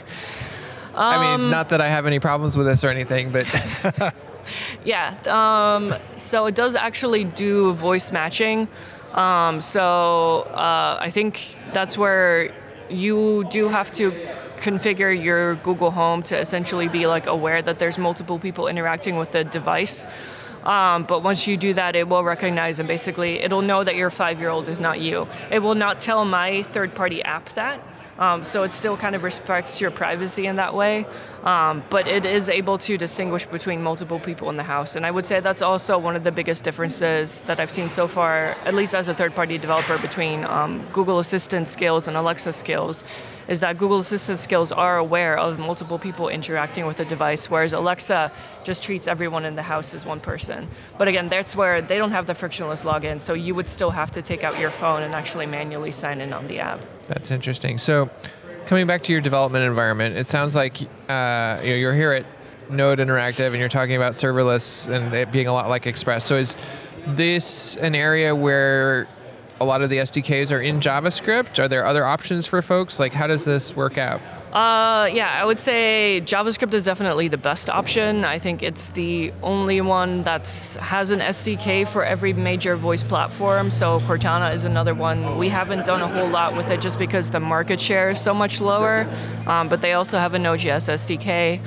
I 0.95 1.17
Um, 1.17 1.41
mean, 1.43 1.51
not 1.51 1.71
that 1.71 1.81
I 1.81 1.89
have 1.89 2.07
any 2.07 2.21
problems 2.21 2.57
with 2.57 2.67
this 2.67 2.85
or 2.85 2.89
anything, 2.91 3.33
but 3.33 3.47
Yeah. 4.85 5.15
Um, 5.27 5.95
so 6.19 6.47
it 6.47 6.55
does 6.55 6.77
actually 6.77 7.25
do 7.25 7.73
voice 7.73 8.13
matching. 8.13 8.69
Um, 9.15 9.61
so 9.63 10.41
uh, 10.53 10.99
I 11.01 11.09
think 11.11 11.57
that's 11.73 11.97
where 11.97 12.51
you 12.91 13.45
do 13.51 13.69
have 13.69 13.91
to 13.93 14.13
configure 14.57 15.13
your 15.13 15.57
Google 15.57 15.91
Home 15.91 16.23
to 16.25 16.39
essentially 16.39 16.89
be 16.89 17.07
like 17.07 17.27
aware 17.27 17.63
that 17.63 17.79
there's 17.79 17.99
multiple 17.99 18.39
people 18.39 18.67
interacting 18.69 19.17
with 19.17 19.33
the 19.33 19.45
device. 19.45 20.07
Um, 20.65 21.05
but 21.05 21.23
once 21.23 21.47
you 21.47 21.57
do 21.57 21.75
that, 21.75 21.95
it 21.95 22.09
will 22.09 22.25
recognize 22.25 22.79
and 22.79 22.89
basically 22.89 23.41
it'll 23.41 23.63
know 23.63 23.85
that 23.85 23.97
your 23.97 24.11
five-year-old 24.11 24.69
is 24.69 24.81
not 24.81 25.01
you. 25.01 25.29
It 25.51 25.59
will 25.59 25.75
not 25.75 26.01
tell 26.01 26.25
my 26.25 26.63
third-party 26.63 27.23
app 27.23 27.51
that. 27.51 27.81
Um, 28.19 28.45
so 28.45 28.63
it 28.63 28.71
still 28.71 28.97
kind 28.97 29.17
of 29.17 29.25
respects 29.25 29.81
your 29.81 29.91
privacy 29.91 30.47
in 30.47 30.57
that 30.57 30.73
way, 30.73 31.05
um, 31.43 31.83
but 31.91 32.07
it 32.07 32.25
is 32.25 32.49
able 32.49 32.79
to 32.79 32.97
distinguish 32.97 33.45
between 33.45 33.83
multiple 33.83 34.21
people 34.21 34.51
in 34.51 34.57
the 34.57 34.63
house. 34.63 34.95
And 34.95 35.05
I 35.05 35.11
would 35.11 35.27
say 35.27 35.41
that's 35.41 35.63
also 35.63 35.99
one 35.99 36.15
of 36.15 36.23
the 36.23 36.31
biggest 36.31 36.63
differences 36.63 37.41
that 37.43 37.59
I've 37.59 37.73
seen 37.73 37.89
so 37.89 38.07
far, 38.07 38.57
at 38.65 38.73
least 38.73 38.95
as 38.95 39.09
a 39.09 39.15
third-party 39.15 39.59
developer, 39.59 39.99
between 39.99 40.45
um, 40.45 40.85
Google 40.93 41.19
Assistant 41.19 41.67
skills 41.67 42.07
and 42.07 42.17
Alexa 42.17 42.53
skills, 42.53 43.05
is 43.49 43.59
that 43.61 43.79
Google 43.79 43.99
Assistant 43.99 44.39
skills 44.39 44.71
are 44.71 44.97
aware 44.97 45.37
of 45.37 45.59
multiple 45.59 45.99
people 45.99 46.29
interacting 46.29 46.87
with 46.87 46.99
the 46.99 47.05
device, 47.05 47.51
whereas 47.51 47.73
Alexa 47.73 48.31
just 48.65 48.85
treats 48.85 49.09
everyone 49.09 49.45
in 49.45 49.57
the 49.57 49.63
house 49.63 49.93
as 49.93 50.07
one 50.07 50.21
person. 50.21 50.69
But 50.99 51.09
again, 51.09 51.29
that's 51.29 51.57
where 51.57 51.83
they 51.83 51.99
don't 51.99 52.13
have 52.13 52.29
the 52.29 52.35
frictionless 52.35 52.85
login, 52.85 53.21
so 53.21 53.35
you 53.35 53.57
would 53.57 53.69
still 53.69 53.91
have 53.91 54.13
to 54.13 54.23
take 54.23 54.45
out 54.45 54.59
your 54.61 54.71
phone 54.71 55.03
and 55.03 55.15
actually 55.15 55.47
manually 55.47 55.91
sign 55.91 56.21
in 56.21 56.33
on 56.33 56.47
the 56.47 56.61
app. 56.61 56.81
That's 57.07 57.31
interesting. 57.31 57.79
So, 57.79 58.11
coming 58.67 58.87
back 58.87 59.03
to 59.05 59.13
your 59.13 59.21
development 59.21 59.65
environment, 59.65 60.17
it 60.17 60.27
sounds 60.27 60.55
like 60.55 60.77
uh, 61.09 61.61
you 61.63 61.75
you're 61.75 61.95
here 61.95 62.13
at 62.13 62.27
Node 62.71 62.99
Interactive 62.99 63.49
and 63.49 63.57
you're 63.57 63.69
talking 63.69 63.97
about 63.97 64.13
serverless 64.13 64.89
and 64.89 65.15
it 65.15 65.31
being 65.31 65.49
a 65.49 65.53
lot 65.53 65.69
like 65.69 65.87
Express. 65.87 66.25
So, 66.25 66.37
is 66.37 66.57
this 67.07 67.77
an 67.77 67.95
area 67.95 68.35
where 68.35 69.07
a 69.61 69.65
lot 69.65 69.83
of 69.83 69.91
the 69.91 69.99
SDKs 69.99 70.51
are 70.53 70.61
in 70.61 70.81
JavaScript? 70.81 71.59
Are 71.63 71.69
there 71.69 71.87
other 71.87 72.05
options 72.05 72.47
for 72.47 72.61
folks? 72.63 72.99
Like, 72.99 73.13
how 73.13 73.27
does 73.27 73.45
this 73.45 73.77
work 73.77 73.99
out? 73.99 74.21
Uh, 74.55 75.09
yeah, 75.13 75.33
I 75.33 75.45
would 75.45 75.59
say 75.59 76.23
JavaScript 76.25 76.73
is 76.75 76.85
definitely 76.85 77.27
the 77.27 77.37
best 77.37 77.69
option. 77.69 78.25
I 78.25 78.39
think 78.39 78.63
it's 78.63 78.87
the 78.91 79.33
only 79.43 79.81
one 79.81 80.23
that 80.23 80.47
has 80.81 81.11
an 81.11 81.19
SDK 81.19 81.89
for 81.89 82.05
every 82.05 82.33
major 82.33 82.77
voice 82.77 83.03
platform. 83.03 83.73
So 83.73 83.99
Cortana 84.01 84.55
is 84.55 84.63
another 84.63 84.95
one. 84.95 85.39
We 85.39 85.49
haven't 85.49 85.85
done 85.87 86.03
a 86.03 86.07
whole 86.07 86.29
lot 86.29 86.55
with 86.57 86.71
it 86.71 86.81
just 86.81 87.01
because 87.01 87.31
the 87.31 87.41
market 87.41 87.81
share 87.81 88.11
is 88.11 88.21
so 88.21 88.33
much 88.33 88.61
lower. 88.61 89.09
Um, 89.49 89.69
but 89.69 89.81
they 89.81 89.95
also 89.95 90.19
have 90.19 90.35
a 90.35 90.39
Node.js 90.39 90.89
SDK. 90.89 91.61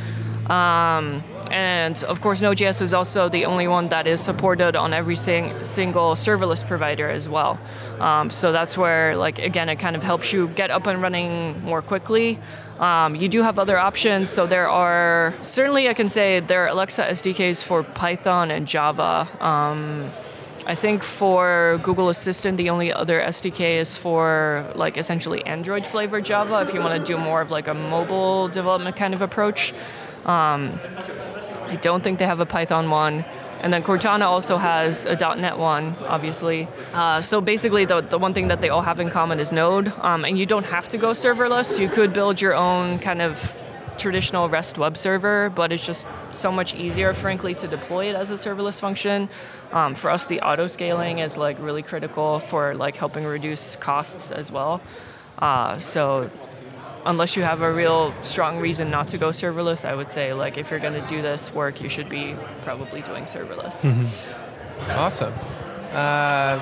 Um, 0.50 1.26
and 1.52 2.02
of 2.06 2.22
course, 2.22 2.40
Node.js 2.40 2.82
is 2.82 2.94
also 2.94 3.28
the 3.28 3.46
only 3.46 3.68
one 3.68 3.90
that 3.90 4.08
is 4.08 4.22
supported 4.22 4.78
on 4.78 4.94
every 4.94 5.18
sing- 5.18 5.62
single 5.62 6.14
serverless 6.16 6.66
provider 6.66 7.10
as 7.10 7.28
well. 7.28 7.60
Um, 8.00 8.30
so 8.30 8.54
that's 8.54 8.78
where, 8.78 9.18
like, 9.18 9.40
again, 9.40 9.68
it 9.68 9.78
kind 9.78 9.98
of 9.98 10.04
helps 10.04 10.32
you 10.32 10.48
get 10.50 10.72
up 10.72 10.88
and 10.88 11.02
running 11.02 11.62
more 11.64 11.82
quickly. 11.82 12.40
Um, 12.80 13.16
you 13.16 13.28
do 13.28 13.42
have 13.42 13.58
other 13.58 13.78
options. 13.78 14.30
So 14.30 14.46
there 14.46 14.70
are 14.70 15.34
certainly, 15.42 15.90
I 15.90 15.94
can 15.94 16.10
say, 16.10 16.40
there 16.40 16.64
are 16.64 16.68
Alexa 16.68 17.04
SDKs 17.04 17.64
for 17.64 17.84
Python 17.84 18.52
and 18.52 18.68
Java. 18.68 19.28
Um, 19.40 20.12
I 20.68 20.76
think 20.76 21.02
for 21.02 21.80
Google 21.82 22.10
Assistant, 22.10 22.58
the 22.58 22.70
only 22.70 22.92
other 22.92 23.22
SDK 23.22 23.78
is 23.78 23.98
for 23.98 24.70
like 24.76 24.98
essentially 24.98 25.46
Android 25.46 25.86
flavored 25.86 26.26
Java. 26.26 26.60
If 26.60 26.74
you 26.74 26.82
want 26.82 27.00
to 27.00 27.06
do 27.06 27.18
more 27.18 27.42
of 27.42 27.52
like 27.52 27.68
a 27.68 27.74
mobile 27.74 28.50
development 28.50 28.98
kind 28.98 29.14
of 29.14 29.22
approach, 29.22 29.74
um, 30.26 30.78
I 31.68 31.78
don't 31.82 32.04
think 32.04 32.20
they 32.20 32.26
have 32.26 32.42
a 32.42 32.46
Python 32.46 32.90
one. 32.90 33.24
And 33.62 33.74
then 33.74 33.84
Cortana 33.84 34.26
also 34.26 34.58
has 34.58 35.06
a 35.06 35.16
.NET 35.16 35.58
one, 35.58 35.96
obviously. 36.08 36.68
Uh, 36.94 37.22
so 37.22 37.42
basically, 37.42 37.86
the, 37.86 38.02
the 38.02 38.18
one 38.18 38.34
thing 38.34 38.50
that 38.50 38.62
they 38.62 38.70
all 38.70 38.84
have 38.84 39.00
in 39.00 39.10
common 39.10 39.40
is 39.40 39.52
Node, 39.52 39.92
um, 40.00 40.26
and 40.26 40.38
you 40.38 40.46
don't 40.46 40.66
have 40.66 40.88
to 40.90 40.98
go 40.98 41.12
serverless. 41.12 41.80
You 41.80 41.90
could 41.90 42.14
build 42.14 42.40
your 42.40 42.54
own 42.54 43.00
kind 43.00 43.22
of 43.22 43.58
traditional 43.98 44.48
REST 44.48 44.78
web 44.78 44.96
server, 44.96 45.52
but 45.56 45.72
it's 45.72 45.86
just 45.86 46.08
so 46.32 46.52
much 46.52 46.76
easier, 46.76 47.14
frankly, 47.14 47.56
to 47.56 47.68
deploy 47.68 48.10
it 48.10 48.16
as 48.16 48.30
a 48.30 48.36
serverless 48.36 48.80
function. 48.80 49.28
Um, 49.72 49.96
for 49.96 50.12
us, 50.12 50.26
the 50.26 50.42
auto 50.42 50.68
scaling 50.68 51.20
is 51.20 51.38
like 51.38 51.58
really 51.60 51.84
critical 51.84 52.40
for 52.40 52.76
like 52.76 52.96
helping 52.96 53.26
reduce 53.26 53.76
costs 53.76 54.32
as 54.32 54.52
well. 54.52 54.82
Uh, 55.40 55.78
so 55.78 56.30
unless 57.08 57.38
you 57.38 57.42
have 57.42 57.62
a 57.62 57.72
real 57.72 58.14
strong 58.22 58.60
reason 58.60 58.92
not 58.92 59.08
to 59.08 59.18
go 59.18 59.30
serverless, 59.30 59.86
I 59.86 59.96
would 59.96 60.12
say 60.12 60.34
like 60.34 60.58
if 60.58 60.70
you're 60.70 60.80
going 60.80 61.02
to 61.02 61.08
do 61.08 61.22
this 61.22 61.52
work, 61.54 61.82
you 61.82 61.90
should 61.90 62.10
be 62.10 62.36
probably 62.62 63.02
doing 63.02 63.24
serverless. 63.24 63.84
Awesome. 64.90 65.34
Um, 65.94 66.60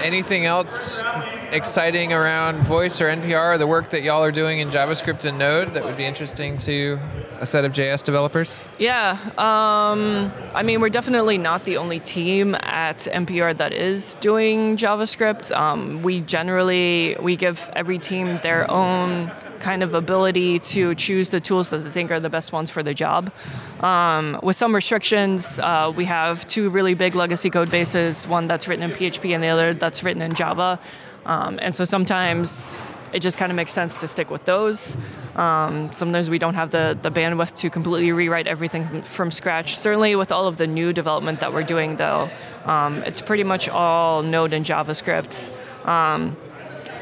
anything 0.00 0.46
else 0.46 1.02
exciting 1.50 2.12
around 2.12 2.62
voice 2.62 3.00
or 3.00 3.08
NPR 3.08 3.54
or 3.54 3.58
the 3.58 3.66
work 3.66 3.90
that 3.90 4.02
y'all 4.02 4.22
are 4.22 4.30
doing 4.30 4.60
in 4.60 4.70
JavaScript 4.70 5.24
and 5.24 5.38
Node 5.38 5.74
that 5.74 5.84
would 5.84 5.96
be 5.96 6.04
interesting 6.04 6.56
to 6.58 6.98
a 7.40 7.46
set 7.46 7.64
of 7.64 7.72
JS 7.72 8.04
developers? 8.04 8.64
Yeah, 8.78 9.18
um, 9.36 10.32
I 10.54 10.62
mean, 10.62 10.80
we're 10.80 10.88
definitely 10.88 11.36
not 11.36 11.64
the 11.64 11.78
only 11.78 11.98
team 11.98 12.54
at 12.54 12.98
NPR 12.98 13.56
that 13.56 13.72
is 13.72 14.14
doing 14.14 14.76
JavaScript. 14.76 15.54
Um, 15.54 16.02
we 16.02 16.20
generally 16.20 17.16
we 17.20 17.34
give 17.34 17.68
every 17.74 17.98
team 17.98 18.38
their 18.42 18.70
own 18.70 19.32
kind 19.60 19.82
of 19.82 19.94
ability 19.94 20.58
to 20.58 20.94
choose 20.94 21.30
the 21.30 21.40
tools 21.40 21.70
that 21.70 21.78
they 21.78 21.90
think 21.90 22.10
are 22.10 22.20
the 22.20 22.30
best 22.30 22.52
ones 22.52 22.70
for 22.70 22.82
the 22.82 22.94
job. 22.94 23.32
Um, 23.80 24.40
with 24.42 24.56
some 24.56 24.74
restrictions, 24.74 25.58
uh, 25.60 25.92
we 25.94 26.06
have 26.06 26.46
two 26.48 26.70
really 26.70 26.94
big 26.94 27.14
legacy 27.14 27.50
code 27.50 27.70
bases: 27.70 28.26
one 28.26 28.46
that's 28.46 28.66
written 28.66 28.84
in 28.84 28.90
PHP 28.90 29.34
and 29.34 29.42
the 29.42 29.48
other 29.48 29.74
that's 29.74 30.02
written 30.02 30.22
in 30.22 30.34
Java. 30.34 30.80
Um, 31.26 31.58
and 31.62 31.74
so 31.74 31.84
sometimes 31.84 32.78
it 33.12 33.20
just 33.20 33.38
kind 33.38 33.50
of 33.50 33.56
makes 33.56 33.72
sense 33.72 33.96
to 33.98 34.08
stick 34.08 34.30
with 34.30 34.44
those. 34.44 34.96
Um, 35.36 35.90
sometimes 35.92 36.30
we 36.30 36.38
don't 36.38 36.54
have 36.54 36.70
the, 36.70 36.98
the 37.00 37.10
bandwidth 37.10 37.54
to 37.56 37.70
completely 37.70 38.12
rewrite 38.12 38.46
everything 38.46 39.02
from 39.02 39.30
scratch. 39.30 39.76
Certainly, 39.76 40.16
with 40.16 40.32
all 40.32 40.46
of 40.46 40.56
the 40.56 40.66
new 40.66 40.92
development 40.92 41.40
that 41.40 41.52
we're 41.52 41.64
doing, 41.64 41.96
though, 41.96 42.30
um, 42.64 43.02
it's 43.04 43.20
pretty 43.20 43.44
much 43.44 43.68
all 43.68 44.22
Node 44.22 44.52
and 44.52 44.64
JavaScript. 44.64 45.50
Um, 45.86 46.36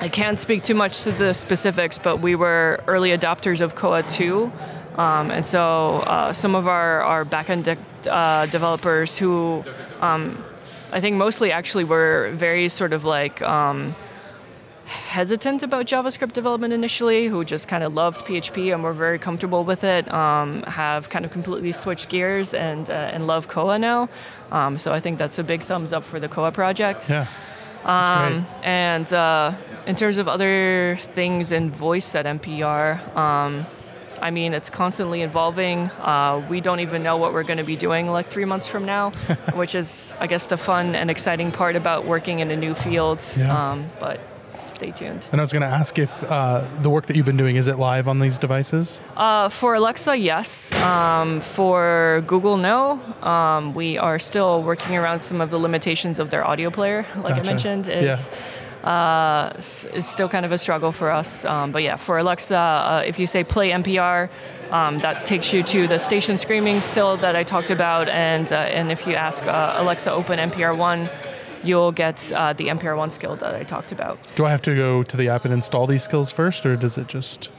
I 0.00 0.08
can't 0.08 0.38
speak 0.38 0.62
too 0.62 0.74
much 0.74 1.02
to 1.02 1.12
the 1.12 1.32
specifics, 1.34 1.98
but 1.98 2.18
we 2.18 2.36
were 2.36 2.80
early 2.86 3.10
adopters 3.10 3.60
of 3.60 3.74
Koa 3.74 4.04
2. 4.04 4.50
Um, 4.96 5.30
and 5.30 5.44
so 5.44 5.98
uh, 6.06 6.32
some 6.32 6.54
of 6.54 6.68
our, 6.68 7.02
our 7.02 7.24
backend 7.24 7.64
de- 7.64 8.12
uh, 8.12 8.46
developers 8.46 9.18
who 9.18 9.64
um, 10.00 10.44
I 10.92 11.00
think 11.00 11.16
mostly 11.16 11.50
actually 11.50 11.84
were 11.84 12.30
very 12.34 12.68
sort 12.68 12.92
of 12.92 13.04
like 13.04 13.42
um, 13.42 13.96
hesitant 14.86 15.62
about 15.64 15.86
JavaScript 15.86 16.32
development 16.32 16.72
initially, 16.72 17.26
who 17.26 17.44
just 17.44 17.66
kind 17.66 17.82
of 17.82 17.92
loved 17.92 18.24
PHP 18.24 18.72
and 18.72 18.82
were 18.84 18.92
very 18.92 19.18
comfortable 19.18 19.64
with 19.64 19.82
it, 19.82 20.12
um, 20.12 20.62
have 20.62 21.10
kind 21.10 21.24
of 21.24 21.32
completely 21.32 21.72
switched 21.72 22.08
gears 22.08 22.54
and 22.54 22.88
uh, 22.88 22.92
and 22.92 23.26
love 23.26 23.48
Koa 23.48 23.78
now. 23.78 24.08
Um, 24.50 24.78
so 24.78 24.92
I 24.92 25.00
think 25.00 25.18
that's 25.18 25.38
a 25.38 25.44
big 25.44 25.62
thumbs 25.62 25.92
up 25.92 26.04
for 26.04 26.18
the 26.18 26.28
Koa 26.28 26.52
project. 26.52 27.10
Yeah. 27.10 27.26
Um, 27.88 28.46
and 28.62 29.12
uh, 29.12 29.54
in 29.86 29.96
terms 29.96 30.18
of 30.18 30.28
other 30.28 30.98
things 31.00 31.52
in 31.52 31.70
voice 31.70 32.14
at 32.14 32.26
NPR, 32.26 33.16
um, 33.16 33.66
I 34.20 34.30
mean, 34.30 34.52
it's 34.52 34.68
constantly 34.68 35.22
evolving. 35.22 35.90
Uh, 36.00 36.44
we 36.50 36.60
don't 36.60 36.80
even 36.80 37.02
know 37.02 37.16
what 37.16 37.32
we're 37.32 37.44
going 37.44 37.58
to 37.58 37.64
be 37.64 37.76
doing 37.76 38.08
like 38.08 38.28
three 38.28 38.44
months 38.44 38.66
from 38.66 38.84
now, 38.84 39.10
which 39.54 39.74
is, 39.74 40.14
I 40.20 40.26
guess, 40.26 40.46
the 40.46 40.56
fun 40.56 40.94
and 40.94 41.10
exciting 41.10 41.50
part 41.52 41.76
about 41.76 42.04
working 42.04 42.40
in 42.40 42.50
a 42.50 42.56
new 42.56 42.74
field. 42.74 43.24
Yeah. 43.36 43.72
Um, 43.72 43.86
but 43.98 44.20
stay 44.78 44.92
tuned. 44.92 45.26
And 45.32 45.40
I 45.40 45.42
was 45.42 45.52
going 45.52 45.62
to 45.70 45.74
ask 45.80 45.98
if 45.98 46.12
uh, 46.30 46.64
the 46.82 46.90
work 46.90 47.06
that 47.06 47.16
you've 47.16 47.26
been 47.26 47.36
doing 47.44 47.56
is 47.56 47.66
it 47.68 47.78
live 47.78 48.06
on 48.06 48.20
these 48.20 48.38
devices? 48.38 49.02
Uh, 49.16 49.48
for 49.48 49.74
Alexa, 49.74 50.16
yes. 50.16 50.72
Um, 50.82 51.40
for 51.40 52.22
Google, 52.26 52.56
no. 52.56 53.00
Um, 53.22 53.74
we 53.74 53.98
are 53.98 54.18
still 54.20 54.62
working 54.62 54.94
around 54.96 55.20
some 55.22 55.40
of 55.40 55.50
the 55.50 55.58
limitations 55.58 56.18
of 56.20 56.30
their 56.30 56.46
audio 56.46 56.70
player, 56.70 57.04
like 57.16 57.34
Gotcha. 57.36 57.40
I 57.40 57.52
mentioned. 57.52 57.88
Is 57.88 58.30
uh, 58.84 59.50
s- 59.56 59.86
is 59.86 60.06
still 60.06 60.28
kind 60.28 60.46
of 60.46 60.52
a 60.52 60.58
struggle 60.58 60.92
for 60.92 61.10
us. 61.10 61.44
Um, 61.44 61.72
but 61.72 61.82
yeah, 61.82 61.96
for 61.96 62.16
Alexa, 62.18 62.56
uh, 62.56 63.02
if 63.04 63.18
you 63.18 63.26
say 63.26 63.42
play 63.42 63.70
NPR, 63.70 64.28
um, 64.70 65.00
that 65.00 65.26
takes 65.26 65.52
you 65.52 65.62
to 65.64 65.88
the 65.88 65.98
station 65.98 66.38
screaming 66.38 66.80
still 66.80 67.16
that 67.18 67.34
I 67.34 67.42
talked 67.42 67.70
about, 67.70 68.08
and 68.08 68.46
uh, 68.52 68.56
and 68.78 68.92
if 68.92 69.06
you 69.08 69.14
ask 69.14 69.44
uh, 69.46 69.74
Alexa 69.82 70.12
open 70.12 70.38
NPR 70.38 70.76
one, 70.76 71.10
you'll 71.64 71.92
get 71.92 72.32
uh, 72.32 72.52
the 72.52 72.68
NPR 72.68 72.96
one 72.96 73.10
skill 73.10 73.36
that 73.36 73.54
I 73.54 73.62
talked 73.64 73.92
about. 73.92 74.18
Do 74.36 74.44
I 74.44 74.50
have 74.50 74.62
to 74.62 74.74
go 74.74 75.02
to 75.02 75.16
the 75.16 75.28
app 75.28 75.44
and 75.44 75.54
install 75.54 75.86
these 75.86 76.02
skills 76.02 76.30
first, 76.30 76.64
or 76.66 76.76
does 76.76 76.96
it 76.98 77.08
just 77.08 77.50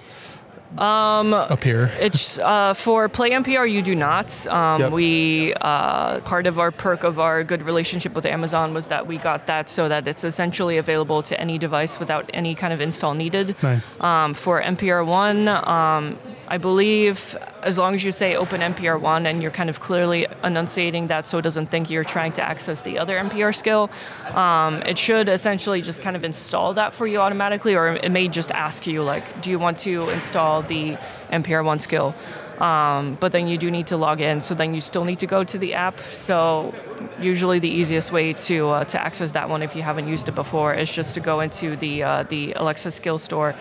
um, 0.77 1.33
appear? 1.33 1.91
It's 1.99 2.37
uh, 2.53 2.73
for 2.73 3.09
Play 3.09 3.31
NPR. 3.31 3.69
You 3.71 3.81
do 3.81 3.95
not. 3.95 4.45
Um, 4.47 4.79
Yep. 4.81 4.91
We 4.91 5.53
uh, 5.61 6.19
part 6.21 6.45
of 6.47 6.59
our 6.59 6.71
perk 6.71 7.03
of 7.03 7.19
our 7.19 7.43
good 7.43 7.63
relationship 7.63 8.13
with 8.15 8.25
Amazon 8.25 8.73
was 8.73 8.87
that 8.87 9.07
we 9.07 9.17
got 9.17 9.47
that 9.47 9.67
so 9.67 9.89
that 9.89 10.07
it's 10.07 10.23
essentially 10.23 10.77
available 10.77 11.21
to 11.23 11.39
any 11.39 11.57
device 11.57 11.99
without 11.99 12.29
any 12.33 12.55
kind 12.55 12.71
of 12.71 12.81
install 12.81 13.13
needed. 13.13 13.55
Nice. 13.63 13.99
Um, 13.99 14.33
for 14.33 14.61
NPR 14.61 15.05
one, 15.05 15.47
um, 15.47 16.17
I 16.51 16.57
believe 16.57 17.37
as 17.61 17.77
long 17.77 17.93
as 17.93 18.03
you 18.03 18.11
say 18.11 18.35
open 18.35 18.61
NPR 18.61 18.99
one 18.99 19.27
and 19.27 19.39
you're 19.39 19.51
kind 19.51 19.69
of 19.69 19.79
clearly 19.79 20.25
enunciating 20.43 21.05
that 21.07 21.27
so 21.27 21.37
it 21.37 21.43
doesn't 21.43 21.67
think 21.67 21.91
you're 21.91 22.03
trying 22.03 22.31
to 22.33 22.41
access 22.41 22.81
the 22.81 22.97
other 22.97 23.15
NPR 23.17 23.55
skill, 23.55 23.91
um, 24.33 24.81
it 24.81 24.97
should 24.97 25.29
essentially 25.29 25.83
just 25.83 26.01
kind 26.01 26.15
of 26.15 26.25
install 26.25 26.73
that 26.73 26.91
for 26.91 27.05
you 27.05 27.19
automatically, 27.19 27.75
or 27.75 27.89
it 27.89 28.11
may 28.11 28.27
just 28.27 28.49
ask 28.51 28.87
you 28.87 29.03
like, 29.03 29.43
do 29.43 29.51
you 29.51 29.59
want 29.59 29.77
to 29.79 30.09
install 30.09 30.63
the 30.63 30.97
NPR 31.29 31.63
one 31.63 31.77
skill? 31.77 32.15
Um, 32.57 33.15
but 33.21 33.31
then 33.31 33.47
you 33.47 33.57
do 33.57 33.69
need 33.69 33.87
to 33.87 33.97
log 33.97 34.19
in, 34.19 34.41
so 34.41 34.55
then 34.55 34.73
you 34.73 34.81
still 34.81 35.05
need 35.05 35.19
to 35.19 35.27
go 35.27 35.43
to 35.43 35.57
the 35.57 35.75
app. 35.75 35.97
So 36.11 36.73
usually 37.19 37.59
the 37.59 37.69
easiest 37.69 38.11
way 38.11 38.33
to 38.33 38.69
uh, 38.69 38.83
to 38.85 39.01
access 39.01 39.31
that 39.31 39.49
one 39.49 39.61
if 39.61 39.75
you 39.75 39.81
haven't 39.81 40.07
used 40.07 40.27
it 40.27 40.35
before 40.35 40.73
is 40.73 40.91
just 40.91 41.13
to 41.13 41.21
go 41.21 41.39
into 41.39 41.77
the 41.77 42.03
uh, 42.03 42.23
the 42.23 42.53
Alexa 42.53 42.91
skill 42.91 43.17
store 43.17 43.55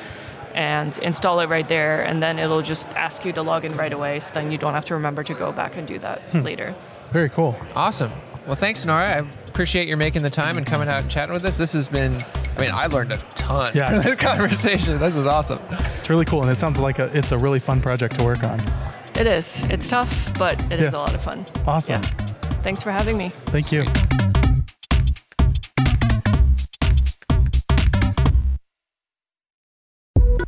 and 0.54 0.98
install 0.98 1.40
it 1.40 1.48
right 1.48 1.68
there, 1.68 2.02
and 2.02 2.22
then 2.22 2.38
it'll 2.38 2.62
just 2.62 2.88
ask 2.94 3.24
you 3.24 3.32
to 3.32 3.42
log 3.42 3.64
in 3.64 3.76
right 3.76 3.92
away. 3.92 4.20
So 4.20 4.30
then 4.34 4.50
you 4.50 4.58
don't 4.58 4.74
have 4.74 4.84
to 4.86 4.94
remember 4.94 5.22
to 5.24 5.34
go 5.34 5.52
back 5.52 5.76
and 5.76 5.86
do 5.86 5.98
that 6.00 6.20
hmm. 6.30 6.40
later. 6.40 6.74
Very 7.12 7.30
cool. 7.30 7.56
Awesome. 7.74 8.12
Well, 8.46 8.56
thanks, 8.56 8.84
Nara. 8.86 9.16
I 9.16 9.18
appreciate 9.48 9.88
your 9.88 9.98
making 9.98 10.22
the 10.22 10.30
time 10.30 10.56
and 10.56 10.66
coming 10.66 10.88
out 10.88 11.02
and 11.02 11.10
chatting 11.10 11.34
with 11.34 11.44
us. 11.44 11.58
This 11.58 11.74
has 11.74 11.86
been, 11.86 12.14
I 12.56 12.60
mean, 12.60 12.70
I 12.72 12.86
learned 12.86 13.12
a 13.12 13.18
ton 13.34 13.72
Yeah. 13.74 13.90
from 13.90 14.02
this 14.02 14.16
conversation. 14.18 14.98
This 14.98 15.14
is 15.16 15.26
awesome. 15.26 15.58
It's 15.98 16.08
really 16.08 16.24
cool, 16.24 16.42
and 16.42 16.50
it 16.50 16.58
sounds 16.58 16.80
like 16.80 16.98
a, 16.98 17.10
it's 17.16 17.32
a 17.32 17.38
really 17.38 17.60
fun 17.60 17.82
project 17.82 18.18
to 18.18 18.24
work 18.24 18.42
on. 18.44 18.60
It 19.14 19.26
is. 19.26 19.64
It's 19.64 19.88
tough, 19.88 20.32
but 20.38 20.60
it 20.72 20.80
is 20.80 20.92
Yeah. 20.92 20.98
a 20.98 21.00
lot 21.00 21.14
of 21.14 21.22
fun. 21.22 21.44
Awesome. 21.66 22.00
Yeah. 22.02 22.08
Thanks 22.62 22.82
for 22.82 22.90
having 22.90 23.18
me. 23.18 23.32
Thank 23.46 23.70
you. 23.70 23.84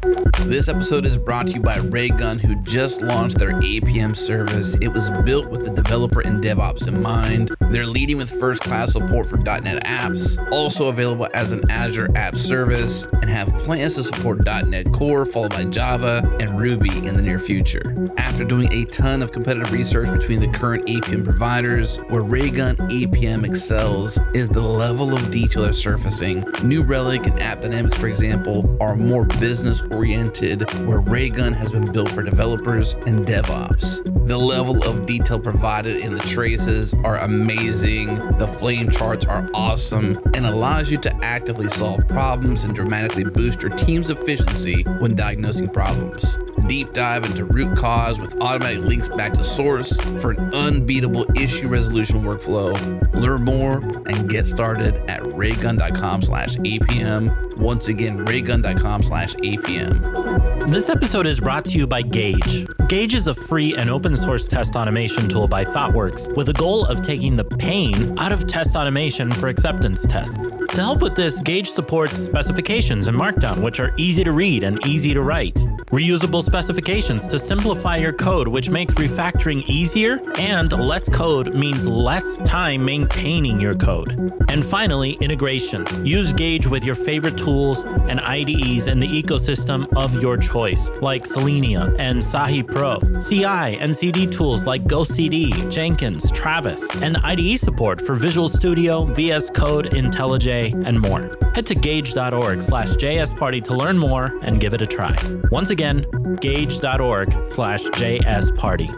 This 0.02 0.70
episode 0.70 1.04
is 1.04 1.18
brought 1.18 1.48
to 1.48 1.52
you 1.54 1.60
by 1.60 1.76
Raygun, 1.76 2.38
who 2.38 2.56
just 2.62 3.02
launched 3.02 3.38
their 3.38 3.52
APM 3.52 4.16
service. 4.16 4.74
It 4.80 4.88
was 4.88 5.10
built 5.26 5.50
with 5.50 5.64
the 5.64 5.70
developer 5.70 6.20
and 6.22 6.42
DevOps 6.42 6.88
in 6.88 7.02
mind. 7.02 7.54
They're 7.70 7.84
leading 7.84 8.16
with 8.16 8.30
first 8.30 8.62
class 8.62 8.94
support 8.94 9.26
for 9.26 9.36
.NET 9.36 9.84
apps, 9.84 10.38
also 10.52 10.88
available 10.88 11.28
as 11.34 11.52
an 11.52 11.70
Azure 11.70 12.08
app 12.16 12.36
service, 12.36 13.04
and 13.20 13.28
have 13.28 13.52
plans 13.58 13.96
to 13.96 14.02
support 14.02 14.44
.NET 14.46 14.90
Core, 14.90 15.26
followed 15.26 15.50
by 15.50 15.64
Java 15.64 16.22
and 16.40 16.58
Ruby 16.58 17.06
in 17.06 17.14
the 17.14 17.22
near 17.22 17.38
future. 17.38 17.94
After 18.16 18.42
doing 18.44 18.72
a 18.72 18.86
ton 18.86 19.22
of 19.22 19.32
competitive 19.32 19.70
research 19.70 20.10
between 20.10 20.40
the 20.40 20.48
current 20.48 20.86
APM 20.86 21.24
providers, 21.24 21.98
where 22.08 22.22
Raygun 22.22 22.76
APM 22.76 23.44
excels 23.44 24.18
is 24.32 24.48
the 24.48 24.62
level 24.62 25.14
of 25.14 25.30
detail 25.30 25.64
they're 25.64 25.74
surfacing. 25.74 26.44
New 26.62 26.82
Relic 26.82 27.26
and 27.26 27.38
App 27.40 27.60
Dynamics, 27.60 27.96
for 27.98 28.08
example, 28.08 28.78
are 28.80 28.96
more 28.96 29.26
business 29.26 29.82
oriented, 29.90 30.62
where 30.86 31.00
Raygun 31.00 31.52
has 31.52 31.70
been 31.72 31.90
built 31.90 32.10
for 32.12 32.22
developers 32.22 32.94
and 33.06 33.26
DevOps. 33.26 34.26
The 34.26 34.36
level 34.36 34.82
of 34.84 35.06
detail 35.06 35.40
provided 35.40 35.96
in 35.96 36.14
the 36.14 36.20
traces 36.20 36.94
are 37.04 37.18
amazing. 37.18 38.16
The 38.38 38.46
flame 38.46 38.90
charts 38.90 39.26
are 39.26 39.48
awesome 39.54 40.20
and 40.34 40.46
allows 40.46 40.90
you 40.90 40.98
to 40.98 41.24
actively 41.24 41.68
solve 41.68 42.06
problems 42.08 42.64
and 42.64 42.74
dramatically 42.74 43.24
boost 43.24 43.62
your 43.62 43.72
team's 43.72 44.10
efficiency 44.10 44.82
when 44.98 45.14
diagnosing 45.14 45.68
problems. 45.68 46.38
Deep 46.66 46.92
dive 46.92 47.24
into 47.24 47.44
root 47.44 47.76
cause 47.76 48.20
with 48.20 48.40
automatic 48.40 48.80
links 48.80 49.08
back 49.08 49.32
to 49.32 49.42
source 49.42 49.98
for 50.20 50.30
an 50.30 50.54
unbeatable 50.54 51.26
issue 51.36 51.66
resolution 51.66 52.22
workflow. 52.22 52.70
Learn 53.14 53.44
more 53.44 53.78
and 54.06 54.28
get 54.28 54.46
started 54.46 54.94
at 55.10 55.20
raygun.com 55.34 56.22
slash 56.22 56.54
APM. 56.58 57.49
Once 57.60 57.88
again, 57.88 58.24
raygun.com 58.24 59.02
slash 59.02 59.34
APM. 59.36 60.70
This 60.70 60.88
episode 60.88 61.26
is 61.26 61.40
brought 61.40 61.64
to 61.66 61.72
you 61.72 61.86
by 61.86 62.00
Gauge. 62.00 62.66
Gauge 62.88 63.14
is 63.14 63.26
a 63.26 63.34
free 63.34 63.76
and 63.76 63.90
open 63.90 64.16
source 64.16 64.46
test 64.46 64.76
automation 64.76 65.28
tool 65.28 65.46
by 65.46 65.64
ThoughtWorks 65.64 66.34
with 66.36 66.48
a 66.48 66.52
goal 66.54 66.86
of 66.86 67.02
taking 67.02 67.36
the 67.36 67.44
pain 67.44 68.18
out 68.18 68.32
of 68.32 68.46
test 68.46 68.76
automation 68.76 69.30
for 69.30 69.48
acceptance 69.48 70.06
tests. 70.06 70.38
To 70.74 70.80
help 70.80 71.02
with 71.02 71.14
this, 71.14 71.40
Gauge 71.40 71.68
supports 71.68 72.18
specifications 72.18 73.08
in 73.08 73.14
Markdown, 73.14 73.62
which 73.62 73.78
are 73.78 73.92
easy 73.96 74.24
to 74.24 74.32
read 74.32 74.64
and 74.64 74.84
easy 74.86 75.12
to 75.12 75.20
write. 75.20 75.56
Reusable 75.86 76.44
specifications 76.44 77.26
to 77.28 77.38
simplify 77.38 77.96
your 77.96 78.12
code, 78.12 78.48
which 78.48 78.70
makes 78.70 78.94
refactoring 78.94 79.68
easier, 79.68 80.20
and 80.38 80.72
less 80.72 81.08
code 81.08 81.54
means 81.54 81.86
less 81.86 82.38
time 82.38 82.84
maintaining 82.84 83.60
your 83.60 83.74
code. 83.74 84.32
And 84.48 84.64
finally, 84.64 85.12
integration. 85.20 85.86
Use 86.04 86.32
Gauge 86.32 86.66
with 86.66 86.84
your 86.84 86.94
favorite 86.94 87.36
tools 87.36 87.80
and 88.08 88.20
IDEs 88.20 88.86
in 88.86 88.98
the 88.98 89.06
ecosystem 89.06 89.88
of 89.96 90.20
your 90.22 90.36
choice, 90.36 90.88
like 91.00 91.26
Selenium 91.26 91.96
and 91.98 92.20
Sahi 92.20 92.66
Pro, 92.66 92.98
CI 93.20 93.78
and 93.78 93.94
CD 93.94 94.26
tools 94.26 94.64
like 94.64 94.84
GoCD, 94.84 95.70
Jenkins, 95.70 96.30
Travis, 96.32 96.86
and 97.02 97.16
IDE 97.18 97.58
support 97.58 98.00
for 98.00 98.14
Visual 98.14 98.48
Studio, 98.48 99.04
VS 99.04 99.50
Code, 99.50 99.90
IntelliJ, 99.90 100.86
and 100.86 101.00
more. 101.00 101.28
Head 101.54 101.66
to 101.66 101.74
gauge.org 101.74 102.62
slash 102.62 102.90
jsparty 102.90 103.62
to 103.64 103.74
learn 103.74 103.98
more 103.98 104.38
and 104.42 104.60
give 104.60 104.74
it 104.74 104.82
a 104.82 104.86
try. 104.86 105.16
Once 105.50 105.69
again, 105.70 106.06
gauge.org 106.40 107.34
slash 107.50 107.84
jsparty. 107.84 108.88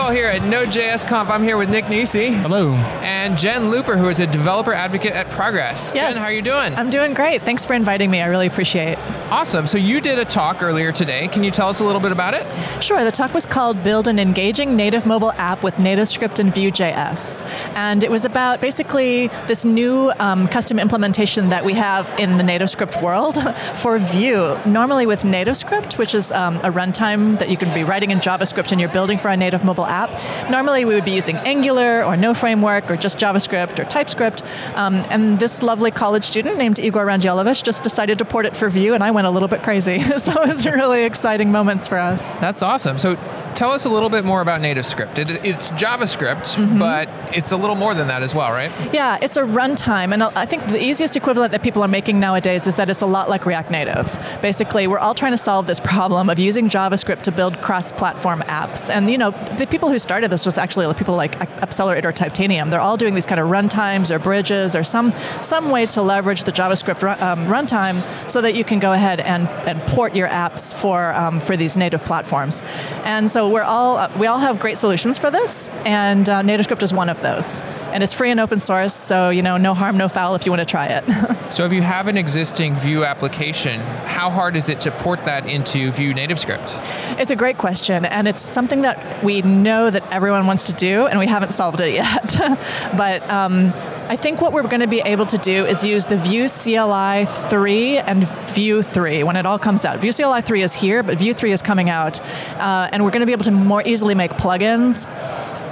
K-Ball 0.00 0.12
here 0.12 0.28
at 0.28 0.42
Node.js 0.48 1.06
Conf. 1.06 1.28
I'm 1.28 1.42
here 1.42 1.58
with 1.58 1.68
Nick 1.68 1.90
Nisi 1.90 2.28
Hello. 2.30 2.72
and 3.02 3.36
Jen 3.36 3.70
Looper, 3.70 3.98
who 3.98 4.08
is 4.08 4.18
a 4.18 4.26
developer 4.26 4.72
advocate 4.72 5.12
at 5.12 5.28
Progress. 5.28 5.92
Yes. 5.94 6.14
Jen, 6.14 6.20
how 6.22 6.24
are 6.28 6.32
you 6.32 6.40
doing? 6.40 6.74
I'm 6.74 6.88
doing 6.88 7.12
great. 7.12 7.42
Thanks 7.42 7.66
for 7.66 7.74
inviting 7.74 8.10
me. 8.10 8.22
I 8.22 8.28
really 8.28 8.46
appreciate 8.46 8.92
it. 8.92 8.98
awesome. 9.30 9.66
So 9.66 9.76
you 9.76 10.00
did 10.00 10.18
a 10.18 10.24
talk 10.24 10.62
earlier 10.62 10.90
today. 10.90 11.28
Can 11.28 11.44
you 11.44 11.50
tell 11.50 11.68
us 11.68 11.80
a 11.80 11.84
little 11.84 12.00
bit 12.00 12.12
about 12.12 12.32
it? 12.32 12.46
Sure, 12.82 13.04
the 13.04 13.10
talk 13.10 13.34
was 13.34 13.44
called 13.44 13.84
Build 13.84 14.08
an 14.08 14.18
Engaging 14.18 14.74
Native 14.74 15.04
Mobile 15.04 15.32
App 15.32 15.62
with 15.62 15.74
NativeScript 15.76 16.38
and 16.38 16.54
Vue.js. 16.54 17.44
And 17.74 18.02
it 18.02 18.10
was 18.10 18.24
about 18.24 18.62
basically 18.62 19.26
this 19.48 19.66
new 19.66 20.12
um, 20.18 20.48
custom 20.48 20.78
implementation 20.78 21.50
that 21.50 21.62
we 21.62 21.74
have 21.74 22.08
in 22.18 22.38
the 22.38 22.42
NativeScript 22.44 23.02
world 23.02 23.36
for 23.76 23.98
Vue. 23.98 24.56
Normally 24.64 25.04
with 25.04 25.24
NativeScript, 25.24 25.98
which 25.98 26.14
is 26.14 26.32
um, 26.32 26.56
a 26.58 26.70
runtime 26.72 27.38
that 27.38 27.50
you 27.50 27.58
can 27.58 27.72
be 27.74 27.84
writing 27.84 28.10
in 28.10 28.18
JavaScript 28.20 28.72
and 28.72 28.80
you're 28.80 28.90
building 28.90 29.18
for 29.18 29.28
a 29.28 29.36
native 29.36 29.62
mobile 29.62 29.89
app, 29.90 30.10
normally 30.50 30.84
we 30.84 30.94
would 30.94 31.04
be 31.04 31.12
using 31.12 31.36
Angular 31.36 32.04
or 32.04 32.16
no 32.16 32.32
framework 32.32 32.90
or 32.90 32.96
just 32.96 33.18
JavaScript 33.18 33.78
or 33.78 33.84
TypeScript. 33.84 34.42
Um, 34.74 34.94
and 35.10 35.38
this 35.38 35.62
lovely 35.62 35.90
college 35.90 36.24
student 36.24 36.56
named 36.56 36.78
Igor 36.78 37.04
Randjelovic 37.04 37.62
just 37.62 37.82
decided 37.82 38.18
to 38.18 38.24
port 38.24 38.46
it 38.46 38.56
for 38.56 38.68
Vue, 38.68 38.94
and 38.94 39.02
I 39.02 39.10
went 39.10 39.26
a 39.26 39.30
little 39.30 39.48
bit 39.48 39.62
crazy. 39.62 40.00
so 40.18 40.32
it 40.42 40.48
was 40.48 40.66
really 40.66 41.04
exciting 41.04 41.50
moments 41.52 41.88
for 41.88 41.98
us. 41.98 42.36
That's 42.38 42.62
awesome. 42.62 42.98
So 42.98 43.16
tell 43.54 43.72
us 43.72 43.84
a 43.84 43.90
little 43.90 44.08
bit 44.08 44.24
more 44.24 44.40
about 44.40 44.60
NativeScript. 44.60 45.18
It, 45.18 45.44
it's 45.44 45.70
JavaScript, 45.72 46.56
mm-hmm. 46.56 46.78
but 46.78 47.08
it's 47.36 47.52
a 47.52 47.56
little 47.56 47.76
more 47.76 47.94
than 47.94 48.08
that 48.08 48.22
as 48.22 48.34
well, 48.34 48.50
right? 48.50 48.70
Yeah, 48.92 49.18
it's 49.20 49.36
a 49.36 49.42
runtime, 49.42 50.12
and 50.12 50.22
I 50.22 50.46
think 50.46 50.66
the 50.68 50.82
easiest 50.82 51.16
equivalent 51.16 51.52
that 51.52 51.62
people 51.62 51.82
are 51.82 51.88
making 51.88 52.20
nowadays 52.20 52.66
is 52.66 52.76
that 52.76 52.90
it's 52.90 53.02
a 53.02 53.06
lot 53.06 53.28
like 53.28 53.46
React 53.46 53.70
Native. 53.70 54.38
Basically, 54.42 54.86
we're 54.86 54.98
all 54.98 55.14
trying 55.14 55.32
to 55.32 55.38
solve 55.38 55.66
this 55.66 55.80
problem 55.80 56.28
of 56.30 56.38
using 56.38 56.68
JavaScript 56.68 57.22
to 57.22 57.32
build 57.32 57.60
cross-platform 57.62 58.42
apps. 58.42 58.90
And 58.90 59.10
you 59.10 59.18
know, 59.18 59.30
the 59.30 59.66
people 59.66 59.79
who 59.88 59.98
started 59.98 60.30
this 60.30 60.44
was 60.44 60.58
actually 60.58 60.92
people 60.94 61.16
like 61.16 61.38
Appcelerator 61.38 62.04
or 62.04 62.12
Titanium. 62.12 62.70
They're 62.70 62.80
all 62.80 62.96
doing 62.96 63.14
these 63.14 63.26
kind 63.26 63.40
of 63.40 63.48
runtimes 63.48 64.10
or 64.10 64.18
bridges 64.18 64.76
or 64.76 64.84
some 64.84 65.12
some 65.42 65.70
way 65.70 65.86
to 65.86 66.02
leverage 66.02 66.44
the 66.44 66.52
JavaScript 66.52 67.02
run, 67.02 67.20
um, 67.22 67.46
runtime 67.46 68.00
so 68.30 68.40
that 68.40 68.54
you 68.54 68.64
can 68.64 68.78
go 68.78 68.92
ahead 68.92 69.20
and, 69.20 69.48
and 69.48 69.80
port 69.82 70.14
your 70.14 70.28
apps 70.28 70.74
for 70.74 71.14
um, 71.14 71.40
for 71.40 71.56
these 71.56 71.76
native 71.76 72.04
platforms. 72.04 72.62
And 73.04 73.30
so 73.30 73.48
we're 73.48 73.62
all 73.62 73.96
uh, 73.96 74.10
we 74.18 74.26
all 74.26 74.38
have 74.38 74.60
great 74.60 74.78
solutions 74.78 75.18
for 75.18 75.30
this, 75.30 75.68
and 75.84 76.28
uh, 76.28 76.42
NativeScript 76.42 76.82
is 76.82 76.92
one 76.92 77.08
of 77.08 77.20
those. 77.20 77.60
And 77.92 78.02
it's 78.02 78.12
free 78.12 78.30
and 78.30 78.40
open 78.40 78.60
source, 78.60 78.94
so 78.94 79.30
you 79.30 79.42
know, 79.42 79.56
no 79.56 79.74
harm, 79.74 79.96
no 79.96 80.08
foul 80.08 80.34
if 80.34 80.44
you 80.44 80.52
want 80.52 80.60
to 80.60 80.66
try 80.66 80.86
it. 80.86 81.04
so 81.52 81.64
if 81.64 81.72
you 81.72 81.82
have 81.82 82.08
an 82.08 82.16
existing 82.16 82.74
Vue 82.76 83.04
application, 83.04 83.80
how 84.06 84.30
hard 84.30 84.56
is 84.56 84.68
it 84.68 84.80
to 84.82 84.90
port 84.90 85.24
that 85.24 85.46
into 85.46 85.90
Vue 85.92 86.12
NativeScript? 86.12 87.18
It's 87.18 87.30
a 87.30 87.36
great 87.36 87.58
question, 87.58 88.04
and 88.04 88.28
it's 88.28 88.42
something 88.42 88.82
that 88.82 89.24
we 89.24 89.42
know 89.42 89.69
that 89.70 90.10
everyone 90.10 90.46
wants 90.46 90.64
to 90.64 90.72
do, 90.72 91.06
and 91.06 91.18
we 91.18 91.26
haven't 91.26 91.52
solved 91.52 91.80
it 91.80 91.94
yet. 91.94 92.36
but 92.96 93.28
um, 93.30 93.72
I 94.08 94.16
think 94.16 94.40
what 94.40 94.52
we're 94.52 94.62
going 94.62 94.80
to 94.80 94.88
be 94.88 95.00
able 95.00 95.26
to 95.26 95.38
do 95.38 95.64
is 95.66 95.84
use 95.84 96.06
the 96.06 96.16
Vue 96.16 96.48
CLI 96.48 97.26
3 97.48 97.98
and 97.98 98.26
Vue 98.48 98.82
3 98.82 99.22
when 99.22 99.36
it 99.36 99.46
all 99.46 99.58
comes 99.58 99.84
out. 99.84 100.00
Vue 100.00 100.12
CLI 100.12 100.40
3 100.40 100.62
is 100.62 100.74
here, 100.74 101.02
but 101.02 101.18
Vue 101.18 101.32
3 101.32 101.52
is 101.52 101.62
coming 101.62 101.88
out. 101.88 102.20
Uh, 102.58 102.88
and 102.92 103.04
we're 103.04 103.12
going 103.12 103.20
to 103.20 103.26
be 103.26 103.32
able 103.32 103.44
to 103.44 103.52
more 103.52 103.82
easily 103.86 104.14
make 104.14 104.32
plugins 104.32 105.06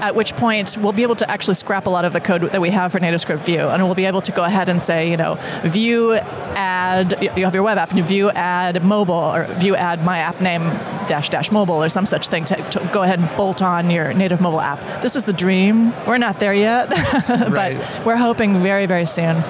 at 0.00 0.14
which 0.14 0.34
point 0.36 0.76
we'll 0.80 0.92
be 0.92 1.02
able 1.02 1.16
to 1.16 1.30
actually 1.30 1.54
scrap 1.54 1.86
a 1.86 1.90
lot 1.90 2.04
of 2.04 2.12
the 2.12 2.20
code 2.20 2.42
that 2.42 2.60
we 2.60 2.70
have 2.70 2.92
for 2.92 3.00
NativeScript 3.00 3.38
Vue, 3.40 3.68
and 3.68 3.84
we'll 3.84 3.94
be 3.94 4.04
able 4.06 4.22
to 4.22 4.32
go 4.32 4.44
ahead 4.44 4.68
and 4.68 4.82
say, 4.82 5.10
you 5.10 5.16
know, 5.16 5.36
vue 5.62 6.14
add, 6.14 7.18
you 7.36 7.44
have 7.44 7.54
your 7.54 7.62
web 7.62 7.78
app, 7.78 7.92
and 7.92 8.04
Vue 8.04 8.30
add 8.30 8.82
mobile, 8.84 9.14
or 9.14 9.46
vue 9.54 9.74
add 9.74 10.04
my 10.04 10.18
app 10.18 10.40
name 10.40 10.62
dash 11.06 11.28
dash 11.28 11.50
mobile, 11.50 11.82
or 11.82 11.88
some 11.88 12.06
such 12.06 12.28
thing 12.28 12.44
to, 12.46 12.56
to 12.70 12.90
go 12.92 13.02
ahead 13.02 13.18
and 13.18 13.28
bolt 13.36 13.62
on 13.62 13.90
your 13.90 14.12
native 14.12 14.40
mobile 14.40 14.60
app. 14.60 15.02
This 15.02 15.16
is 15.16 15.24
the 15.24 15.32
dream. 15.32 15.92
We're 16.06 16.18
not 16.18 16.38
there 16.38 16.54
yet, 16.54 16.88
but 17.28 17.52
right. 17.52 18.06
we're 18.06 18.16
hoping 18.16 18.58
very, 18.58 18.86
very 18.86 19.06
soon 19.06 19.42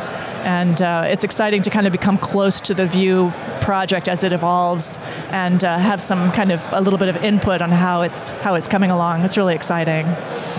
and 0.45 0.81
uh, 0.81 1.05
it's 1.07 1.25
exciting 1.25 1.63
to 1.63 1.71
kind 1.71 1.87
of 1.87 1.93
become 1.93 2.19
close 2.19 2.61
to 2.63 2.75
the 2.75 2.87
Vue 2.87 3.33
project 3.61 4.09
as 4.09 4.25
it 4.25 4.33
evolves 4.33 4.99
and 5.31 5.63
uh, 5.63 5.79
have 5.79 6.01
some 6.01 6.33
kind 6.33 6.51
of 6.53 6.67
a 6.73 6.81
little 6.81 6.99
bit 6.99 7.09
of 7.09 7.17
input 7.23 7.61
on 7.61 7.71
how 7.71 8.03
it's 8.03 8.31
how 8.45 8.55
it's 8.55 8.69
coming 8.69 8.91
along. 8.91 9.23
It's 9.23 9.37
really 9.37 9.55
exciting. 9.55 10.07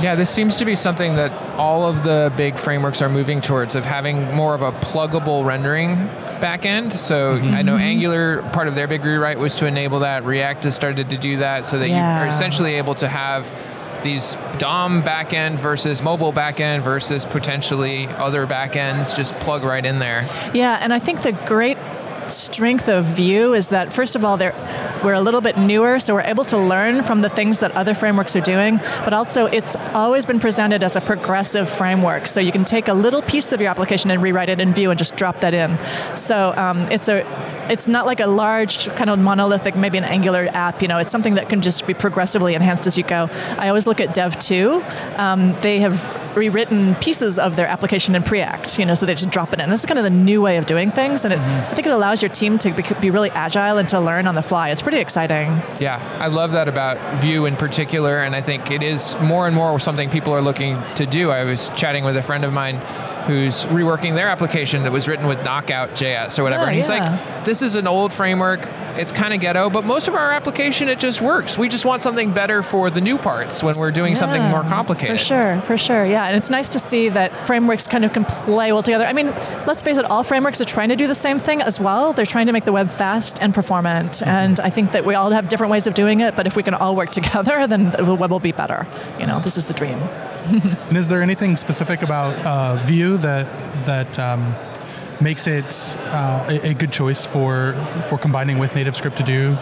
Yeah, 0.01 0.15
this 0.15 0.29
seems 0.29 0.55
to 0.57 0.65
be 0.65 0.75
something 0.75 1.15
that 1.15 1.31
all 1.57 1.87
of 1.87 2.03
the 2.03 2.31
big 2.37 2.57
frameworks 2.57 3.01
are 3.01 3.09
moving 3.09 3.41
towards 3.41 3.75
of 3.75 3.85
having 3.85 4.33
more 4.35 4.53
of 4.53 4.61
a 4.61 4.71
pluggable 4.71 5.45
rendering 5.45 5.95
backend. 6.39 6.93
So 6.93 7.37
mm-hmm. 7.37 7.53
I 7.53 7.61
know 7.61 7.77
Angular 7.77 8.41
part 8.53 8.67
of 8.67 8.75
their 8.75 8.87
big 8.87 9.03
rewrite 9.03 9.39
was 9.39 9.55
to 9.55 9.65
enable 9.65 9.99
that. 9.99 10.23
React 10.23 10.65
has 10.65 10.75
started 10.75 11.09
to 11.09 11.17
do 11.17 11.37
that 11.37 11.65
so 11.65 11.79
that 11.79 11.89
yeah. 11.89 12.19
you 12.19 12.25
are 12.25 12.27
essentially 12.27 12.75
able 12.75 12.95
to 12.95 13.07
have 13.07 13.51
these 14.03 14.35
DOM 14.57 15.03
backend 15.03 15.59
versus 15.59 16.01
mobile 16.01 16.33
backend 16.33 16.81
versus 16.81 17.25
potentially 17.25 18.07
other 18.07 18.45
backends 18.47 19.15
just 19.15 19.33
plug 19.35 19.63
right 19.63 19.85
in 19.85 19.99
there. 19.99 20.21
Yeah, 20.53 20.77
and 20.81 20.93
I 20.93 20.99
think 20.99 21.21
the 21.21 21.31
great 21.31 21.77
strength 22.27 22.87
of 22.87 23.05
Vue 23.05 23.53
is 23.53 23.69
that 23.69 23.91
first 23.91 24.15
of 24.15 24.23
all 24.23 24.37
we're 24.37 25.13
a 25.13 25.21
little 25.21 25.41
bit 25.41 25.57
newer 25.57 25.99
so 25.99 26.13
we're 26.13 26.21
able 26.21 26.45
to 26.45 26.57
learn 26.57 27.03
from 27.03 27.21
the 27.21 27.29
things 27.29 27.59
that 27.59 27.71
other 27.71 27.95
frameworks 27.95 28.35
are 28.35 28.41
doing 28.41 28.77
but 29.03 29.13
also 29.13 29.47
it's 29.47 29.75
always 29.93 30.25
been 30.25 30.39
presented 30.39 30.83
as 30.83 30.95
a 30.95 31.01
progressive 31.01 31.69
framework 31.69 32.27
so 32.27 32.39
you 32.39 32.51
can 32.51 32.63
take 32.63 32.87
a 32.87 32.93
little 32.93 33.21
piece 33.23 33.51
of 33.51 33.59
your 33.59 33.69
application 33.69 34.11
and 34.11 34.21
rewrite 34.21 34.49
it 34.49 34.59
in 34.59 34.73
Vue 34.73 34.89
and 34.91 34.99
just 34.99 35.15
drop 35.15 35.39
that 35.41 35.53
in 35.53 35.77
so 36.15 36.53
um, 36.55 36.79
it's 36.91 37.07
a 37.07 37.23
it's 37.69 37.87
not 37.87 38.05
like 38.05 38.19
a 38.19 38.27
large 38.27 38.87
kind 38.95 39.09
of 39.09 39.19
monolithic, 39.19 39.75
maybe 39.75 39.97
an 39.97 40.03
Angular 40.03 40.47
app. 40.53 40.81
You 40.81 40.87
know, 40.87 40.97
it's 40.97 41.11
something 41.11 41.35
that 41.35 41.49
can 41.49 41.61
just 41.61 41.85
be 41.87 41.93
progressively 41.93 42.55
enhanced 42.55 42.87
as 42.87 42.97
you 42.97 43.03
go. 43.03 43.29
I 43.57 43.67
always 43.67 43.87
look 43.87 43.99
at 43.99 44.13
DEV.to. 44.13 44.83
Um, 45.17 45.55
they 45.61 45.79
have 45.79 46.19
rewritten 46.35 46.95
pieces 46.95 47.39
of 47.39 47.55
their 47.55 47.67
application 47.67 48.15
in 48.15 48.23
Preact, 48.23 48.77
you 48.79 48.85
know, 48.85 48.93
so 48.93 49.05
they 49.05 49.15
just 49.15 49.29
drop 49.29 49.53
it 49.53 49.59
in. 49.59 49.69
This 49.69 49.81
is 49.81 49.85
kind 49.85 49.97
of 49.97 50.03
the 50.03 50.09
new 50.09 50.41
way 50.41 50.57
of 50.57 50.65
doing 50.65 50.91
things, 50.91 51.25
and 51.25 51.33
mm-hmm. 51.33 51.71
I 51.71 51.73
think 51.73 51.87
it 51.87 51.93
allows 51.93 52.21
your 52.21 52.29
team 52.29 52.57
to 52.59 52.71
be, 52.71 52.83
be, 53.01 53.09
really 53.09 53.31
agile 53.31 53.77
and 53.77 53.89
to 53.89 53.99
learn 53.99 54.27
on 54.27 54.35
the 54.35 54.41
fly. 54.41 54.69
It's 54.69 54.81
pretty 54.81 54.99
exciting. 54.99 55.47
Yeah, 55.79 55.99
I 56.19 56.27
love 56.27 56.51
that 56.53 56.67
about 56.67 57.21
Vue 57.21 57.45
in 57.45 57.55
particular, 57.55 58.19
and 58.19 58.35
I 58.35 58.41
think 58.41 58.71
it 58.71 58.83
is 58.83 59.15
more 59.21 59.47
and 59.47 59.55
more 59.55 59.79
something 59.79 60.09
people 60.09 60.33
are 60.33 60.41
looking 60.41 60.81
to 60.95 61.05
do. 61.05 61.31
I 61.31 61.43
was 61.43 61.69
chatting 61.69 62.03
with 62.03 62.15
a 62.15 62.21
friend 62.21 62.45
of 62.45 62.53
mine 62.53 62.81
who's 63.29 63.63
reworking 63.65 64.15
their 64.15 64.27
application 64.27 64.81
that 64.81 64.91
was 64.91 65.07
written 65.07 65.27
with 65.27 65.43
Knockout 65.43 65.89
JS 65.91 66.39
or 66.39 66.43
whatever. 66.43 66.63
Oh, 66.63 66.65
and 66.65 66.75
he's 66.75 66.89
yeah. 66.89 67.13
like, 67.13 67.45
this 67.45 67.61
is 67.61 67.75
an 67.75 67.85
old 67.85 68.11
framework. 68.11 68.67
It's 68.97 69.11
kind 69.11 69.35
of 69.35 69.39
ghetto, 69.39 69.69
but 69.69 69.85
most 69.85 70.07
of 70.07 70.15
our 70.15 70.31
application, 70.31 70.89
it 70.89 70.97
just 70.97 71.21
works. 71.21 71.55
We 71.55 71.69
just 71.69 71.85
want 71.85 72.01
something 72.01 72.33
better 72.33 72.63
for 72.63 72.89
the 72.89 73.01
new 73.01 73.19
parts 73.19 73.61
when 73.61 73.75
we're 73.75 73.91
doing 73.91 74.13
yeah, 74.13 74.19
something 74.19 74.41
more 74.41 74.63
complicated. 74.63 75.19
For 75.19 75.23
sure, 75.23 75.61
for 75.61 75.77
sure. 75.77 76.05
Yeah. 76.07 76.25
And 76.25 76.35
it's 76.35 76.49
nice 76.49 76.69
to 76.69 76.79
see 76.79 77.09
that 77.09 77.45
frameworks 77.45 77.87
kind 77.87 78.03
of 78.03 78.13
can 78.13 78.25
play 78.25 78.71
well 78.71 78.81
together. 78.81 79.05
I 79.05 79.13
mean, 79.13 79.27
let's 79.67 79.83
face 79.83 79.97
it, 79.97 80.05
all 80.05 80.23
frameworks 80.23 80.59
are 80.59 80.65
trying 80.65 80.89
to 80.89 80.95
do 80.95 81.05
the 81.05 81.13
same 81.13 81.37
thing 81.37 81.61
as 81.61 81.79
well. 81.79 82.13
They're 82.13 82.25
trying 82.25 82.47
to 82.47 82.51
make 82.51 82.65
the 82.65 82.73
web 82.73 82.89
fast 82.89 83.37
and 83.43 83.53
performant. 83.53 84.13
Mm-hmm. 84.13 84.27
And 84.29 84.59
I 84.59 84.71
think 84.71 84.91
that 84.93 85.05
we 85.05 85.13
all 85.13 85.29
have 85.29 85.49
different 85.49 85.69
ways 85.69 85.85
of 85.85 85.93
doing 85.93 86.19
it, 86.19 86.35
but 86.35 86.47
if 86.47 86.55
we 86.55 86.63
can 86.63 86.73
all 86.73 86.95
work 86.95 87.11
together, 87.19 87.67
then 87.67 87.91
the 87.91 88.15
web 88.15 88.31
will 88.31 88.39
be 88.39 88.53
better. 88.53 88.87
You 89.19 89.27
know, 89.27 89.39
this 89.39 89.55
is 89.55 89.65
the 89.65 89.75
dream. 89.75 89.99
And 90.49 90.97
is 90.97 91.07
there 91.07 91.21
anything 91.21 91.55
specific 91.55 92.01
about 92.01 92.33
uh, 92.45 92.83
Vue 92.83 93.17
that 93.17 93.47
that 93.85 94.17
um, 94.19 94.55
makes 95.21 95.47
it 95.47 95.95
uh, 95.97 96.45
a, 96.49 96.69
a, 96.69 96.73
good 96.73 96.91
choice 96.91 97.25
for 97.25 97.73
for 98.07 98.17
combining 98.17 98.57
with 98.57 98.73
NativeScript 98.73 99.15
to 99.17 99.23
do 99.23 99.57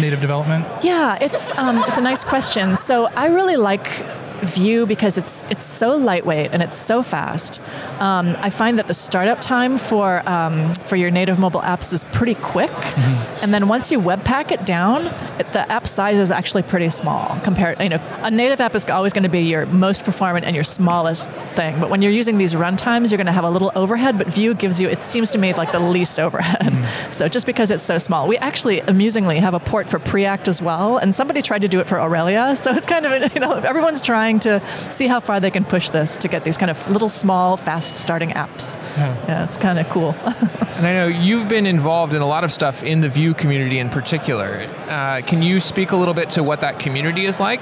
native 0.00 0.20
development? 0.20 0.66
Yeah, 0.82 1.18
it's 1.20 1.52
um, 1.56 1.78
it's 1.86 1.98
a 1.98 2.00
nice 2.00 2.24
question. 2.24 2.76
So 2.76 3.06
I 3.06 3.26
really 3.26 3.56
like 3.56 4.04
Vue 4.42 4.86
because 4.86 5.16
it's 5.18 5.44
it's 5.50 5.64
so 5.64 5.96
lightweight 5.96 6.50
and 6.52 6.62
it's 6.62 6.76
so 6.76 7.02
fast. 7.02 7.60
Um, 8.00 8.34
I 8.38 8.50
find 8.50 8.78
that 8.78 8.88
the 8.88 8.94
startup 8.94 9.40
time 9.40 9.78
for 9.78 10.28
um, 10.28 10.74
for 10.74 10.96
your 10.96 11.10
native 11.10 11.38
mobile 11.38 11.62
apps 11.62 11.92
is 11.92 12.04
pretty 12.04 12.34
quick, 12.34 12.70
mm-hmm. 12.70 13.44
and 13.44 13.54
then 13.54 13.68
once 13.68 13.92
you 13.92 14.00
webpack 14.00 14.50
it 14.50 14.64
down, 14.66 15.06
it, 15.38 15.52
the 15.52 15.70
app 15.70 15.86
size 15.86 16.16
is 16.16 16.30
actually 16.30 16.62
pretty 16.62 16.88
small 16.88 17.38
compared. 17.40 17.80
You 17.80 17.90
know, 17.90 18.00
a 18.22 18.30
native 18.30 18.60
app 18.60 18.74
is 18.74 18.84
always 18.86 19.12
going 19.12 19.22
to 19.24 19.28
be 19.28 19.42
your 19.42 19.66
most 19.66 20.04
performant 20.04 20.44
and 20.44 20.54
your 20.54 20.64
smallest 20.64 21.30
thing. 21.54 21.78
But 21.78 21.90
when 21.90 22.02
you're 22.02 22.12
using 22.12 22.38
these 22.38 22.54
runtimes, 22.54 23.10
you're 23.10 23.18
going 23.18 23.26
to 23.26 23.32
have 23.32 23.44
a 23.44 23.50
little 23.50 23.72
overhead. 23.74 24.18
But 24.18 24.28
Vue 24.28 24.54
gives 24.54 24.80
you, 24.80 24.88
it 24.88 25.00
seems 25.00 25.30
to 25.32 25.38
me, 25.38 25.52
like 25.54 25.72
the 25.72 25.80
least 25.80 26.18
overhead. 26.18 26.60
Mm-hmm. 26.60 27.12
So 27.12 27.28
just 27.28 27.46
because 27.46 27.70
it's 27.70 27.82
so 27.82 27.98
small, 27.98 28.28
we 28.28 28.36
actually 28.38 28.80
amusingly 28.80 29.38
have 29.38 29.54
a 29.54 29.60
port 29.60 29.88
for 29.88 29.98
Preact 29.98 30.48
as 30.48 30.60
well, 30.60 30.98
and 30.98 31.14
somebody 31.14 31.42
tried 31.42 31.62
to 31.62 31.68
do 31.68 31.80
it 31.80 31.86
for 31.86 32.00
Aurelia. 32.00 32.56
So 32.56 32.72
it's 32.72 32.86
kind 32.86 33.06
of 33.06 33.12
you 33.34 33.40
know 33.40 33.52
everyone's 33.52 34.02
trying 34.02 34.31
trying 34.38 34.60
to 34.60 34.66
see 34.90 35.06
how 35.06 35.20
far 35.20 35.40
they 35.40 35.50
can 35.50 35.64
push 35.64 35.90
this 35.90 36.16
to 36.18 36.28
get 36.28 36.44
these 36.44 36.56
kind 36.56 36.70
of 36.70 36.88
little, 36.88 37.08
small, 37.08 37.56
fast 37.56 37.96
starting 37.96 38.30
apps. 38.30 38.76
Yeah, 38.96 39.26
yeah 39.26 39.44
it's 39.44 39.56
kind 39.56 39.78
of 39.78 39.88
cool. 39.88 40.14
and 40.24 40.86
I 40.86 40.94
know 40.94 41.06
you've 41.06 41.48
been 41.48 41.66
involved 41.66 42.14
in 42.14 42.22
a 42.22 42.26
lot 42.26 42.44
of 42.44 42.52
stuff 42.52 42.82
in 42.82 43.00
the 43.00 43.08
Vue 43.08 43.34
community 43.34 43.78
in 43.78 43.90
particular. 43.90 44.66
Uh, 44.88 45.20
can 45.26 45.42
you 45.42 45.60
speak 45.60 45.92
a 45.92 45.96
little 45.96 46.14
bit 46.14 46.30
to 46.30 46.42
what 46.42 46.60
that 46.60 46.78
community 46.78 47.26
is 47.26 47.40
like? 47.40 47.60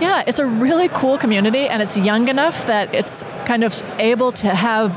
Yeah, 0.00 0.22
it's 0.26 0.38
a 0.38 0.46
really 0.46 0.88
cool 0.88 1.18
community, 1.18 1.68
and 1.68 1.82
it's 1.82 1.98
young 1.98 2.28
enough 2.28 2.66
that 2.66 2.94
it's 2.94 3.24
kind 3.44 3.64
of 3.64 3.82
able 3.98 4.32
to 4.32 4.54
have 4.54 4.96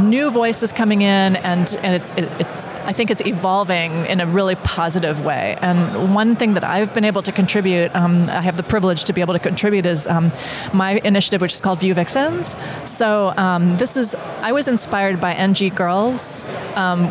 new 0.00 0.30
voices 0.30 0.72
coming 0.72 1.02
in, 1.02 1.36
and 1.36 1.76
and 1.82 1.94
it's 1.94 2.10
it, 2.12 2.24
it's 2.40 2.66
I 2.84 2.92
think 2.92 3.10
it's 3.10 3.24
evolving 3.24 4.06
in 4.06 4.20
a 4.20 4.26
really 4.26 4.56
positive 4.56 5.24
way. 5.24 5.56
And 5.60 6.14
one 6.14 6.36
thing 6.36 6.54
that 6.54 6.64
I've 6.64 6.92
been 6.94 7.04
able 7.04 7.22
to 7.22 7.32
contribute, 7.32 7.94
um, 7.94 8.28
I 8.28 8.40
have 8.42 8.56
the 8.56 8.62
privilege 8.62 9.04
to 9.04 9.12
be 9.12 9.20
able 9.20 9.34
to 9.34 9.40
contribute, 9.40 9.86
is 9.86 10.06
um, 10.06 10.32
my 10.72 11.00
initiative, 11.04 11.40
which 11.40 11.52
is 11.52 11.60
called 11.60 11.80
Vue 11.80 11.94
Vixens. 11.94 12.56
So 12.84 13.32
um, 13.36 13.76
this 13.76 13.96
is 13.96 14.14
I 14.40 14.52
was 14.52 14.68
inspired 14.68 15.20
by 15.20 15.34
NG 15.34 15.68
Girls 15.70 16.44
um, 16.74 17.06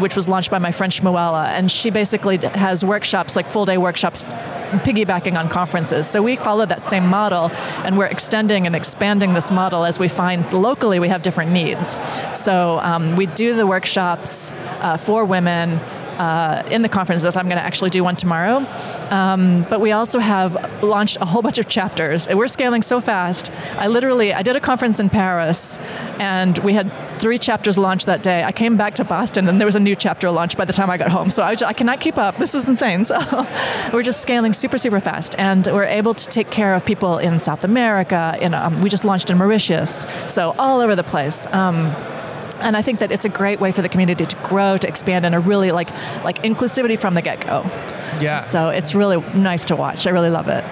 which 0.00 0.16
was 0.16 0.28
launched 0.28 0.50
by 0.50 0.58
my 0.58 0.72
friend 0.72 0.92
Shmuela, 0.92 1.46
and 1.48 1.70
she 1.70 1.90
basically 1.90 2.38
has 2.38 2.84
workshops, 2.84 3.36
like 3.36 3.48
full 3.48 3.64
day 3.64 3.78
workshops, 3.78 4.24
piggybacking 4.24 5.38
on 5.38 5.48
conferences. 5.48 6.08
So 6.08 6.22
we 6.22 6.36
follow 6.36 6.66
that 6.66 6.82
same 6.82 7.06
model, 7.06 7.50
and 7.84 7.96
we're 7.96 8.06
extending 8.06 8.66
and 8.66 8.74
expanding 8.74 9.34
this 9.34 9.50
model 9.50 9.84
as 9.84 9.98
we 9.98 10.08
find 10.08 10.50
locally 10.52 10.98
we 10.98 11.08
have 11.08 11.22
different 11.22 11.52
needs. 11.52 11.96
So 12.34 12.78
um, 12.80 13.16
we 13.16 13.26
do 13.26 13.54
the 13.54 13.66
workshops 13.66 14.50
uh, 14.80 14.96
for 14.96 15.24
women 15.24 15.80
uh, 16.18 16.62
in 16.70 16.82
the 16.82 16.88
conferences. 16.88 17.36
I'm 17.36 17.46
going 17.46 17.56
to 17.56 17.64
actually 17.64 17.90
do 17.90 18.04
one 18.04 18.16
tomorrow. 18.16 18.66
Um, 19.10 19.66
but 19.68 19.80
we 19.80 19.92
also 19.92 20.18
have 20.18 20.82
launched 20.82 21.18
a 21.20 21.24
whole 21.24 21.42
bunch 21.42 21.58
of 21.58 21.68
chapters. 21.68 22.28
We're 22.28 22.46
scaling 22.46 22.82
so 22.82 23.00
fast. 23.00 23.50
I 23.76 23.88
literally 23.88 24.32
I 24.32 24.42
did 24.42 24.56
a 24.56 24.60
conference 24.60 25.00
in 25.00 25.10
Paris, 25.10 25.78
and 26.18 26.58
we 26.58 26.72
had 26.72 26.90
three 27.18 27.38
chapters 27.38 27.78
launched 27.78 28.06
that 28.06 28.22
day. 28.22 28.42
I 28.44 28.52
came 28.52 28.76
back 28.76 28.94
to 28.94 29.04
Boston, 29.04 29.48
and 29.48 29.60
there 29.60 29.66
was 29.66 29.76
a 29.76 29.80
new 29.80 29.96
chapter 29.96 30.30
launched 30.30 30.56
by 30.56 30.64
the 30.64 30.72
time 30.72 30.90
I 30.90 30.96
got 30.96 31.10
home. 31.10 31.30
So 31.30 31.42
I, 31.42 31.56
I 31.64 31.72
cannot 31.72 32.00
keep 32.00 32.18
up. 32.18 32.36
This 32.36 32.54
is 32.54 32.68
insane. 32.68 33.04
So 33.14 33.46
we're 33.92 34.02
just 34.02 34.22
scaling 34.22 34.52
super 34.52 34.78
super 34.78 35.00
fast, 35.00 35.34
and 35.38 35.66
we're 35.66 35.84
able 35.84 36.14
to 36.14 36.26
take 36.28 36.50
care 36.50 36.74
of 36.74 36.84
people 36.84 37.18
in 37.18 37.38
South 37.38 37.64
America. 37.64 38.36
In 38.40 38.54
um, 38.54 38.80
we 38.80 38.88
just 38.88 39.04
launched 39.04 39.30
in 39.30 39.38
Mauritius, 39.38 40.06
so 40.28 40.54
all 40.58 40.80
over 40.80 40.94
the 40.94 41.02
place. 41.02 41.46
Um, 41.48 41.94
and 42.60 42.76
I 42.76 42.82
think 42.82 42.98
that 43.00 43.12
it's 43.12 43.24
a 43.24 43.28
great 43.28 43.60
way 43.60 43.72
for 43.72 43.82
the 43.82 43.88
community 43.88 44.24
to 44.24 44.36
grow, 44.36 44.76
to 44.76 44.88
expand, 44.88 45.26
and 45.26 45.34
a 45.34 45.40
really 45.40 45.72
like 45.72 45.90
like 46.24 46.42
inclusivity 46.42 46.98
from 46.98 47.14
the 47.14 47.22
get 47.22 47.46
go. 47.46 47.62
Yeah. 48.20 48.38
So 48.38 48.68
it's 48.68 48.94
really 48.94 49.20
nice 49.34 49.64
to 49.66 49.76
watch. 49.76 50.06
I 50.06 50.10
really 50.10 50.30
love 50.30 50.48
it. 50.48 50.64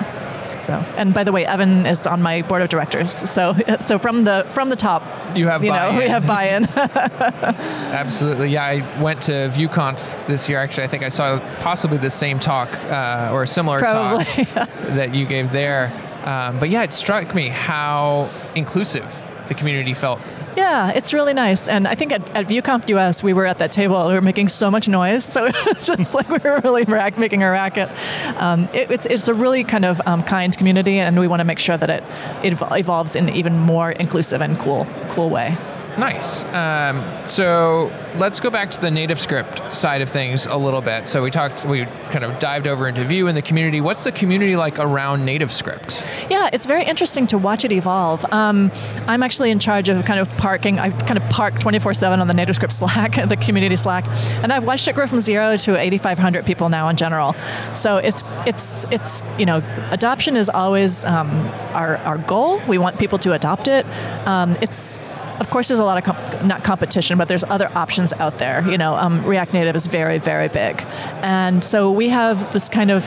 So, 0.66 0.74
and 0.96 1.12
by 1.12 1.24
the 1.24 1.32
way, 1.32 1.44
Evan 1.44 1.86
is 1.86 2.06
on 2.06 2.22
my 2.22 2.42
board 2.42 2.62
of 2.62 2.68
directors. 2.68 3.10
So, 3.10 3.54
so 3.80 3.98
from 3.98 4.24
the 4.24 4.44
from 4.48 4.68
the 4.68 4.76
top, 4.76 5.02
You 5.36 5.48
have 5.48 5.64
you 5.64 5.72
know, 5.72 5.90
we 5.90 6.06
buy-in. 6.06 6.10
have 6.10 6.26
buy-in. 6.26 6.64
Absolutely. 7.92 8.50
Yeah, 8.50 8.64
I 8.64 9.02
went 9.02 9.22
to 9.22 9.32
VueConf 9.32 10.26
this 10.26 10.48
year. 10.48 10.58
Actually, 10.58 10.84
I 10.84 10.86
think 10.88 11.02
I 11.02 11.08
saw 11.08 11.40
possibly 11.60 11.98
the 11.98 12.10
same 12.10 12.38
talk 12.38 12.72
uh, 12.84 13.30
or 13.32 13.42
a 13.42 13.46
similar 13.46 13.78
Probably, 13.80 14.24
talk 14.44 14.68
that 14.94 15.14
you 15.14 15.26
gave 15.26 15.50
there. 15.50 15.92
Um, 16.24 16.60
but 16.60 16.70
yeah, 16.70 16.84
it 16.84 16.92
struck 16.92 17.34
me 17.34 17.48
how 17.48 18.30
inclusive 18.54 19.24
the 19.48 19.54
community 19.54 19.94
felt. 19.94 20.20
Yeah, 20.57 20.90
it's 20.90 21.12
really 21.12 21.32
nice. 21.32 21.68
And 21.68 21.88
I 21.88 21.94
think 21.94 22.12
at, 22.12 22.28
at 22.36 22.46
VueConf 22.46 22.88
US, 22.90 23.22
we 23.22 23.32
were 23.32 23.46
at 23.46 23.59
that 23.59 23.72
table. 23.72 24.07
We 24.07 24.14
were 24.14 24.20
making 24.20 24.48
so 24.48 24.70
much 24.70 24.86
noise, 24.88 25.24
so 25.24 25.46
it 25.46 25.55
was 25.66 25.86
just 25.86 26.14
like 26.14 26.28
we 26.28 26.38
were 26.38 26.61
really 26.61 26.84
rack, 26.84 27.18
making 27.18 27.42
a 27.42 27.50
racket. 27.50 27.88
Um, 28.36 28.68
it, 28.72 28.90
it's 28.90 29.07
it's 29.07 29.28
a 29.28 29.34
really 29.34 29.64
kind 29.64 29.84
of 29.84 30.00
um, 30.07 30.22
kind 30.22 30.57
community, 30.57 30.98
and 30.98 31.18
we 31.18 31.26
want 31.26 31.40
to 31.40 31.44
make 31.44 31.59
sure 31.59 31.76
that 31.76 31.90
it 31.90 32.05
it 32.44 32.61
evolves 32.72 33.16
in 33.16 33.28
an 33.28 33.36
even 33.36 33.59
more 33.59 33.92
inclusive 33.92 34.42
and 34.42 34.59
cool 34.59 34.86
cool 35.11 35.30
way. 35.30 35.57
Nice. 35.99 36.43
Um, 36.55 37.05
so 37.26 37.93
let's 38.16 38.40
go 38.40 38.51
back 38.51 38.70
to 38.70 38.80
the 38.80 38.88
NativeScript 38.88 39.74
side 39.74 40.01
of 40.01 40.09
things 40.09 40.47
a 40.47 40.57
little 40.57 40.80
bit. 40.80 41.07
So 41.07 41.22
we 41.22 41.30
talked, 41.30 41.64
we 41.64 41.84
kind 42.11 42.24
of 42.24 42.38
dived 42.38 42.66
over 42.66 42.88
into 42.88 43.05
Vue 43.05 43.26
and 43.28 43.36
the 43.36 43.43
community. 43.43 43.80
What's 43.80 44.05
the 44.05 44.12
community 44.12 44.57
like 44.57 44.78
around 44.78 45.26
NativeScript? 45.26 46.30
Yeah, 46.30 46.49
it's 46.53 46.66
very 46.66 46.84
interesting 46.84 47.26
to 47.28 47.38
watch 47.38 47.64
it 47.64 47.72
evolve. 47.72 48.24
Um, 48.32 48.72
I'm 49.07 49.22
actually 49.22 49.51
in 49.51 49.59
charge 49.59 49.88
of 49.88 50.05
kind 50.05 50.18
of 50.18 50.28
parking. 50.38 50.78
I 50.78 50.90
kind 50.90 51.18
of 51.18 51.28
park 51.30 51.55
24/7 51.55 52.20
on 52.20 52.26
the 52.26 52.34
NativeScript 52.34 52.72
Slack, 52.82 53.28
the 53.28 53.36
community 53.36 53.76
Slack, 53.76 54.07
and 54.43 54.53
I've 54.53 54.64
watched 54.64 54.88
it 54.88 54.95
grow 54.95 55.07
from 55.07 55.20
zero 55.20 55.57
to 55.57 55.78
8,500 55.78 56.47
people 56.47 56.68
now 56.68 56.88
in 56.88 56.97
general. 56.97 57.34
So 57.74 57.99
it's 57.99 58.24
it's 58.47 58.84
it's 58.90 59.22
you 59.38 59.47
know 59.47 59.62
adoption 59.90 60.36
is 60.36 60.49
always 60.49 61.05
um, 61.05 61.28
our 61.72 61.99
our 61.99 62.18
goal. 62.18 62.61
We 62.66 62.78
want 62.78 62.99
people 62.99 63.18
to 63.20 63.32
adopt 63.32 63.68
it. 63.68 63.86
Um, 64.26 64.57
it's 64.61 64.99
of 65.40 65.50
course, 65.50 65.68
there's 65.68 65.80
a 65.80 65.84
lot 65.84 65.98
of 65.98 66.04
comp- 66.04 66.44
not 66.44 66.64
competition, 66.64 67.18
but 67.18 67.28
there's 67.28 67.44
other 67.44 67.70
options 67.76 68.12
out 68.14 68.38
there. 68.38 68.66
You 68.68 68.78
know, 68.78 68.94
um, 68.94 69.24
React 69.24 69.54
Native 69.54 69.76
is 69.76 69.86
very, 69.86 70.18
very 70.18 70.48
big, 70.48 70.82
and 71.22 71.62
so 71.62 71.90
we 71.90 72.08
have 72.08 72.52
this 72.52 72.68
kind 72.68 72.90
of 72.90 73.04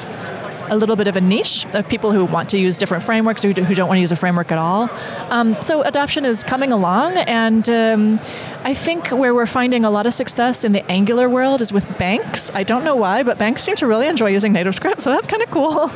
a 0.70 0.76
little 0.76 0.96
bit 0.96 1.08
of 1.08 1.16
a 1.16 1.22
niche 1.22 1.66
of 1.74 1.88
people 1.88 2.12
who 2.12 2.26
want 2.26 2.50
to 2.50 2.58
use 2.58 2.78
different 2.78 3.04
frameworks 3.04 3.44
or 3.44 3.50
who 3.50 3.54
do- 3.54 3.64
who 3.64 3.74
don't 3.74 3.88
want 3.88 3.98
to 3.98 4.02
use 4.02 4.12
a 4.12 4.16
framework 4.16 4.52
at 4.52 4.58
all. 4.58 4.90
Um, 5.30 5.56
so 5.62 5.82
adoption 5.82 6.26
is 6.26 6.44
coming 6.44 6.72
along, 6.72 7.18
and 7.18 7.68
um, 7.70 8.20
I 8.64 8.74
think 8.74 9.08
where 9.10 9.34
we're 9.34 9.46
finding 9.46 9.86
a 9.86 9.90
lot 9.90 10.06
of 10.06 10.14
success 10.14 10.64
in 10.64 10.72
the 10.74 10.90
Angular 10.92 11.30
world 11.30 11.62
is 11.62 11.72
with 11.72 11.86
banks. 11.98 12.52
I 12.54 12.64
don't 12.64 12.84
know 12.84 12.96
why, 12.96 13.24
but 13.24 13.38
banks 13.38 13.64
seem 13.64 13.76
to 13.78 13.88
really 13.88 14.08
enjoy 14.08 14.30
using 14.30 14.52
native 14.52 14.66
NativeScript, 14.66 15.02
so 15.02 15.10
that's 15.10 15.28
kind 15.28 15.42
of 15.44 15.52
cool. 15.52 15.92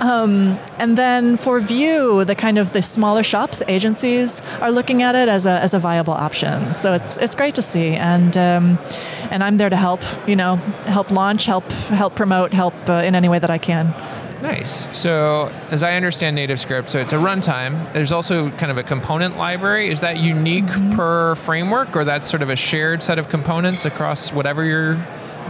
um, 0.00 0.58
and 0.78 0.96
then 0.96 1.36
for 1.36 1.60
Vue, 1.60 2.24
the 2.24 2.34
kind 2.34 2.58
of 2.58 2.72
the 2.72 2.82
smaller 2.82 3.22
shops, 3.22 3.58
the 3.58 3.70
agencies 3.70 4.40
are 4.60 4.70
looking 4.70 5.02
at 5.02 5.14
it 5.14 5.28
as 5.28 5.46
a, 5.46 5.60
as 5.60 5.74
a 5.74 5.78
viable 5.78 6.12
option. 6.12 6.74
So 6.74 6.94
it's 6.94 7.16
it's 7.18 7.34
great 7.34 7.54
to 7.56 7.62
see, 7.62 7.94
and 7.94 8.36
um, 8.36 8.78
and 9.30 9.42
I'm 9.44 9.56
there 9.56 9.70
to 9.70 9.76
help. 9.76 10.02
You 10.26 10.36
know, 10.36 10.56
help 10.86 11.10
launch, 11.10 11.46
help 11.46 11.70
help 11.72 12.14
promote, 12.14 12.52
help 12.52 12.74
uh, 12.88 13.02
in 13.04 13.14
any 13.14 13.28
way 13.28 13.38
that 13.38 13.50
I 13.50 13.58
can. 13.58 13.94
Nice. 14.42 14.86
So, 14.96 15.52
as 15.70 15.82
I 15.82 15.96
understand 15.96 16.38
NativeScript, 16.38 16.90
so 16.90 17.00
it's 17.00 17.12
a 17.12 17.16
runtime. 17.16 17.92
There's 17.92 18.12
also 18.12 18.50
kind 18.52 18.70
of 18.70 18.78
a 18.78 18.84
component 18.84 19.36
library. 19.36 19.90
Is 19.90 20.00
that 20.02 20.18
unique 20.18 20.64
mm-hmm. 20.64 20.92
per 20.92 21.34
framework, 21.34 21.96
or 21.96 22.04
that's 22.04 22.28
sort 22.30 22.42
of 22.42 22.48
a 22.48 22.56
shared 22.56 23.02
set 23.02 23.18
of 23.18 23.28
components 23.30 23.84
across 23.84 24.32
whatever 24.32 24.64
you're 24.64 24.94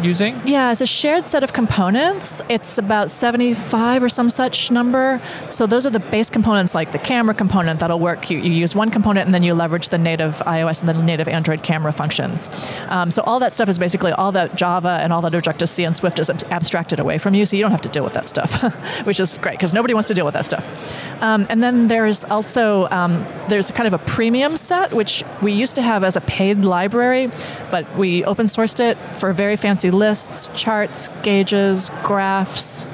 using? 0.05 0.41
Yeah, 0.47 0.73
it's 0.73 0.81
a 0.81 0.87
shared 0.87 1.27
set 1.27 1.43
of 1.45 1.53
components. 1.53 2.43
It's 2.49 2.79
about 2.79 3.11
75 3.11 4.03
or 4.03 4.09
some 4.09 4.31
such 4.31 4.71
number. 4.71 5.21
So 5.51 5.67
those 5.67 5.87
are 5.87 5.91
the 5.91 6.01
base 6.01 6.31
components, 6.31 6.75
like 6.75 6.93
the 6.93 6.99
camera 6.99 7.35
component 7.35 7.81
that'll 7.81 8.01
work. 8.01 8.31
You, 8.31 8.39
you 8.39 8.53
use 8.53 8.75
one 8.75 8.91
component 8.91 9.27
and 9.27 9.35
then 9.35 9.43
you 9.43 9.55
leverage 9.55 9.89
the 9.89 9.99
native 9.99 10.37
iOS 10.47 10.81
and 10.81 10.89
the 10.89 11.03
native 11.03 11.29
Android 11.29 11.63
camera 11.63 11.93
functions. 11.93 12.49
Um, 12.89 13.11
so 13.11 13.23
all 13.23 13.39
that 13.41 13.55
stuff 13.55 13.69
is 13.69 13.79
basically 13.79 14.13
all 14.13 14.33
that 14.33 14.57
Java 14.57 14.99
and 15.03 15.13
all 15.13 15.21
that 15.23 15.35
Objective 15.35 15.69
C 15.69 15.85
and 15.85 15.97
Swift 15.97 16.19
is 16.19 16.31
ab- 16.31 16.45
abstracted 16.51 17.01
away 17.01 17.19
from 17.19 17.35
you, 17.35 17.45
so 17.45 17.57
you 17.57 17.63
don't 17.63 17.71
have 17.71 17.81
to 17.83 17.89
deal 17.89 18.05
with 18.05 18.15
that 18.15 18.29
stuff, 18.29 18.63
which 19.07 19.21
is 19.21 19.37
great 19.39 19.53
because 19.53 19.73
nobody 19.73 19.95
wants 19.95 20.09
to 20.09 20.15
deal 20.15 20.25
with 20.25 20.35
that 20.35 20.45
stuff. 20.45 21.23
Um, 21.23 21.47
and 21.49 21.63
then 21.63 21.89
there's 21.89 22.25
also 22.25 22.89
um, 22.91 23.25
there's 23.49 23.71
kind 23.71 23.87
of 23.87 23.93
a 23.93 24.05
premium 24.05 24.57
set, 24.57 24.93
which 24.93 25.25
we 25.43 25.53
used 25.53 25.75
to 25.77 25.83
have 25.83 26.05
as 26.05 26.17
a 26.17 26.21
paid 26.21 26.65
library, 26.65 27.31
but 27.71 27.97
we 27.97 28.25
open 28.25 28.47
sourced 28.47 28.81
it 28.81 28.97
for 29.17 29.33
very 29.33 29.57
fancy 29.57 29.88
lists, 29.91 30.51
charts, 30.55 31.09
gauges, 31.23 31.91
graphs, 32.03 32.87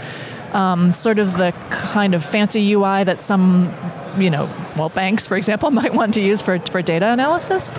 um, 0.53 0.92
sort 0.92 1.18
of 1.18 1.36
the 1.36 1.53
kind 1.70 2.14
of 2.14 2.24
fancy 2.24 2.72
UI 2.72 3.05
that 3.05 3.20
some, 3.20 3.74
you 4.18 4.30
know, 4.30 4.48
well, 4.76 4.88
banks, 4.88 5.26
for 5.26 5.36
example, 5.36 5.70
might 5.74 5.94
want 5.94 6.14
to 6.14 6.20
use 6.20 6.42
for, 6.42 6.58
for 6.58 6.82
data 6.82 7.06
analysis. 7.06 7.70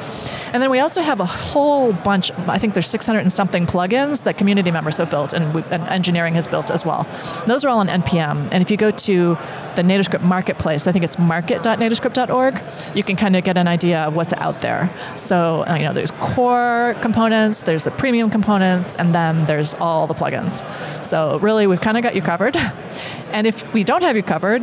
And 0.53 0.61
then 0.63 0.69
we 0.69 0.79
also 0.79 1.01
have 1.01 1.19
a 1.19 1.25
whole 1.25 1.91
bunch, 1.91 2.31
I 2.31 2.57
think 2.57 2.73
there's 2.73 2.87
600 2.87 3.19
and 3.19 3.31
something 3.31 3.65
plugins 3.65 4.23
that 4.23 4.37
community 4.37 4.71
members 4.71 4.97
have 4.97 5.09
built 5.09 5.33
and, 5.33 5.53
we, 5.53 5.63
and 5.63 5.83
engineering 5.83 6.35
has 6.35 6.47
built 6.47 6.71
as 6.71 6.85
well. 6.85 7.07
Those 7.45 7.65
are 7.65 7.69
all 7.69 7.79
on 7.79 7.87
NPM. 7.87 8.49
And 8.51 8.61
if 8.61 8.71
you 8.71 8.77
go 8.77 8.91
to 8.91 9.37
the 9.75 9.81
NativeScript 9.81 10.23
marketplace, 10.23 10.87
I 10.87 10.91
think 10.91 11.03
it's 11.03 11.19
market.nativescript.org, 11.19 12.61
you 12.95 13.03
can 13.03 13.15
kind 13.15 13.35
of 13.35 13.43
get 13.43 13.57
an 13.57 13.67
idea 13.67 14.03
of 14.03 14.15
what's 14.15 14.33
out 14.33 14.61
there. 14.61 14.93
So, 15.15 15.65
uh, 15.67 15.75
you 15.75 15.83
know, 15.83 15.93
there's 15.93 16.11
core 16.11 16.95
components, 17.01 17.61
there's 17.61 17.83
the 17.83 17.91
premium 17.91 18.29
components, 18.29 18.95
and 18.95 19.13
then 19.13 19.45
there's 19.45 19.73
all 19.75 20.07
the 20.07 20.13
plugins. 20.13 20.63
So, 21.03 21.39
really, 21.39 21.67
we've 21.67 21.81
kind 21.81 21.97
of 21.97 22.03
got 22.03 22.15
you 22.15 22.21
covered. 22.21 22.55
And 23.31 23.47
if 23.47 23.73
we 23.73 23.83
don't 23.83 24.01
have 24.03 24.15
you 24.15 24.23
covered, 24.23 24.61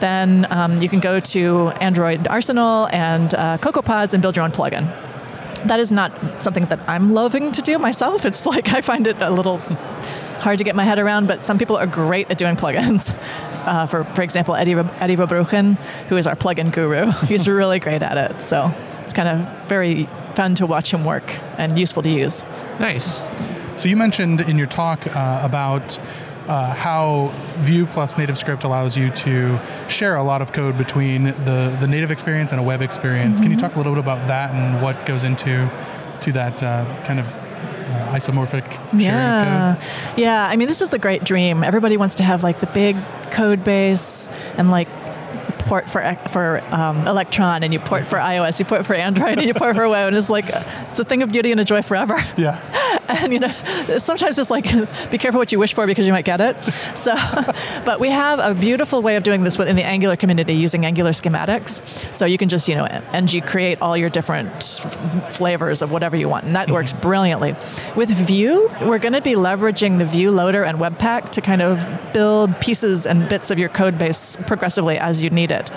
then 0.00 0.46
um, 0.50 0.78
you 0.78 0.88
can 0.88 1.00
go 1.00 1.20
to 1.20 1.68
Android 1.80 2.26
Arsenal 2.28 2.88
and 2.92 3.34
uh, 3.34 3.58
CocoaPods 3.58 4.12
and 4.12 4.22
build 4.22 4.36
your 4.36 4.44
own 4.44 4.52
plugin. 4.52 4.86
That 5.66 5.80
is 5.80 5.90
not 5.90 6.40
something 6.40 6.66
that 6.66 6.86
I'm 6.88 7.12
loving 7.12 7.52
to 7.52 7.62
do 7.62 7.78
myself. 7.78 8.24
It's 8.24 8.46
like 8.52 8.72
I 8.72 8.80
find 8.80 9.06
it 9.06 9.20
a 9.20 9.30
little 9.30 9.58
hard 10.44 10.58
to 10.58 10.64
get 10.64 10.76
my 10.76 10.84
head 10.84 10.98
around, 10.98 11.26
but 11.26 11.42
some 11.42 11.56
people 11.56 11.76
are 11.76 11.86
great 11.86 12.30
at 12.30 12.38
doing 12.38 12.56
plugins. 12.56 13.12
Uh, 13.64 13.86
for, 13.86 14.04
for 14.04 14.20
example, 14.20 14.54
Eddie, 14.54 14.74
Ro- 14.74 14.90
Eddy 15.00 15.16
Verbruggen, 15.16 15.76
who 16.10 16.18
is 16.18 16.26
our 16.26 16.36
plugin 16.36 16.70
guru, 16.70 17.10
he's 17.26 17.48
really 17.48 17.78
great 17.78 18.02
at 18.02 18.18
it. 18.18 18.42
So 18.42 18.70
it's 19.04 19.14
kind 19.14 19.26
of 19.26 19.68
very 19.68 20.04
fun 20.34 20.54
to 20.56 20.66
watch 20.66 20.92
him 20.92 21.02
work 21.02 21.34
and 21.56 21.78
useful 21.78 22.02
to 22.02 22.10
use. 22.10 22.44
Nice. 22.78 23.30
So 23.80 23.88
you 23.88 23.96
mentioned 23.96 24.42
in 24.42 24.58
your 24.58 24.66
talk 24.66 25.06
uh, 25.16 25.40
about 25.42 25.98
uh, 26.48 26.74
how 26.74 27.32
Vue 27.58 27.86
plus 27.86 28.16
NativeScript 28.16 28.64
allows 28.64 28.96
you 28.96 29.10
to 29.10 29.58
share 29.88 30.16
a 30.16 30.22
lot 30.22 30.42
of 30.42 30.52
code 30.52 30.76
between 30.76 31.24
the, 31.24 31.76
the 31.80 31.86
native 31.86 32.10
experience 32.10 32.52
and 32.52 32.60
a 32.60 32.64
web 32.64 32.82
experience. 32.82 33.40
Can 33.40 33.50
you 33.50 33.56
talk 33.56 33.74
a 33.74 33.78
little 33.78 33.94
bit 33.94 34.00
about 34.00 34.26
that 34.28 34.50
and 34.52 34.82
what 34.82 35.06
goes 35.06 35.24
into 35.24 35.70
to 36.20 36.32
that 36.32 36.62
uh, 36.62 36.84
kind 37.04 37.18
of 37.20 37.26
uh, 37.26 38.12
isomorphic 38.14 38.70
sharing 38.90 39.00
Yeah, 39.00 39.76
code? 39.78 40.18
yeah. 40.18 40.46
I 40.46 40.56
mean, 40.56 40.68
this 40.68 40.80
is 40.82 40.90
the 40.90 40.98
great 40.98 41.24
dream. 41.24 41.62
Everybody 41.64 41.96
wants 41.96 42.16
to 42.16 42.24
have 42.24 42.42
like 42.42 42.60
the 42.60 42.66
big 42.66 42.96
code 43.30 43.64
base 43.64 44.28
and 44.56 44.70
like 44.70 44.88
port 45.60 45.88
for 45.88 46.14
for 46.28 46.60
um, 46.74 47.06
Electron, 47.08 47.62
and 47.62 47.72
you 47.72 47.80
port 47.80 48.06
for 48.06 48.18
iOS, 48.32 48.58
you 48.58 48.64
port 48.66 48.84
for 48.84 48.94
Android, 48.94 49.38
and 49.38 49.46
you 49.46 49.54
port 49.54 49.74
for 49.76 49.88
web, 49.88 50.08
and 50.08 50.16
it's 50.16 50.28
like 50.28 50.44
it's 50.48 50.98
a 51.00 51.04
thing 51.04 51.22
of 51.22 51.32
beauty 51.32 51.50
and 51.52 51.60
a 51.60 51.64
joy 51.64 51.80
forever. 51.82 52.16
Yeah. 52.36 52.60
And 53.14 53.32
you 53.32 53.38
know 53.38 53.48
sometimes 53.98 54.38
it's 54.38 54.50
like 54.50 54.64
be 55.10 55.18
careful 55.18 55.38
what 55.38 55.52
you 55.52 55.58
wish 55.58 55.74
for 55.74 55.86
because 55.86 56.06
you 56.06 56.12
might 56.12 56.24
get 56.24 56.40
it. 56.40 56.60
So 56.94 57.14
but 57.84 58.00
we 58.00 58.10
have 58.10 58.38
a 58.38 58.54
beautiful 58.54 59.02
way 59.02 59.16
of 59.16 59.22
doing 59.22 59.44
this 59.44 59.58
within 59.58 59.76
the 59.76 59.84
angular 59.84 60.16
community 60.16 60.54
using 60.54 60.84
angular 60.84 61.10
schematics. 61.10 61.82
So 62.14 62.26
you 62.26 62.38
can 62.38 62.48
just 62.48 62.68
you 62.68 62.74
know 62.74 62.84
ng 62.84 63.40
create 63.42 63.80
all 63.80 63.96
your 63.96 64.10
different 64.10 64.62
flavors 65.30 65.82
of 65.82 65.90
whatever 65.90 66.16
you 66.16 66.28
want 66.28 66.44
and 66.44 66.56
that 66.56 66.70
works 66.70 66.92
mm-hmm. 66.92 67.02
brilliantly. 67.02 67.56
With 67.96 68.10
vue 68.10 68.70
we're 68.82 68.98
going 68.98 69.12
to 69.12 69.22
be 69.22 69.34
leveraging 69.34 69.98
the 69.98 70.04
vue 70.04 70.30
loader 70.30 70.64
and 70.64 70.78
webpack 70.78 71.30
to 71.32 71.40
kind 71.40 71.62
of 71.62 71.86
build 72.12 72.58
pieces 72.60 73.06
and 73.06 73.28
bits 73.28 73.50
of 73.50 73.58
your 73.58 73.68
code 73.68 73.98
base 73.98 74.36
progressively 74.46 74.98
as 74.98 75.22
you 75.22 75.30
need 75.30 75.50
it. 75.50 75.70